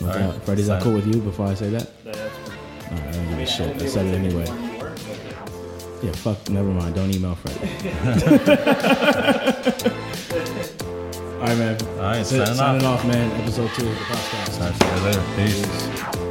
No 0.00 0.06
All 0.06 0.12
doubt. 0.14 0.32
right. 0.34 0.42
Freddie, 0.44 0.60
is 0.62 0.68
that 0.68 0.82
cool 0.82 0.94
with 0.94 1.06
you? 1.12 1.20
Before 1.20 1.46
I 1.46 1.54
say 1.54 1.70
that, 1.70 2.04
That's 2.04 2.18
fine. 2.18 2.58
all 2.90 2.96
right, 3.04 3.08
I 3.08 3.12
don't 3.12 3.28
give 3.30 3.38
a 3.40 3.46
shit. 3.46 3.82
I 3.82 3.86
said 3.86 4.06
it 4.06 4.14
anyway. 4.14 4.46
Yeah, 6.00 6.12
fuck. 6.12 6.48
Never 6.48 6.68
mind. 6.68 6.94
Don't 6.94 7.12
email 7.12 7.34
Freddie. 7.34 7.58
all 11.34 11.44
right, 11.44 11.58
man. 11.58 11.76
All 11.82 11.96
right, 11.98 12.14
That's 12.18 12.30
it. 12.32 12.46
signing 12.46 12.54
Signing 12.54 12.84
off. 12.86 13.04
off, 13.04 13.06
man. 13.12 13.32
Episode 13.40 13.70
two 13.74 13.88
of 13.88 13.94
the 13.98 14.04
podcast. 14.04 14.60
All 14.60 14.66
right, 14.70 14.76
see 14.80 14.86
you 14.94 15.02
later. 15.06 15.24
Peace. 16.14 16.27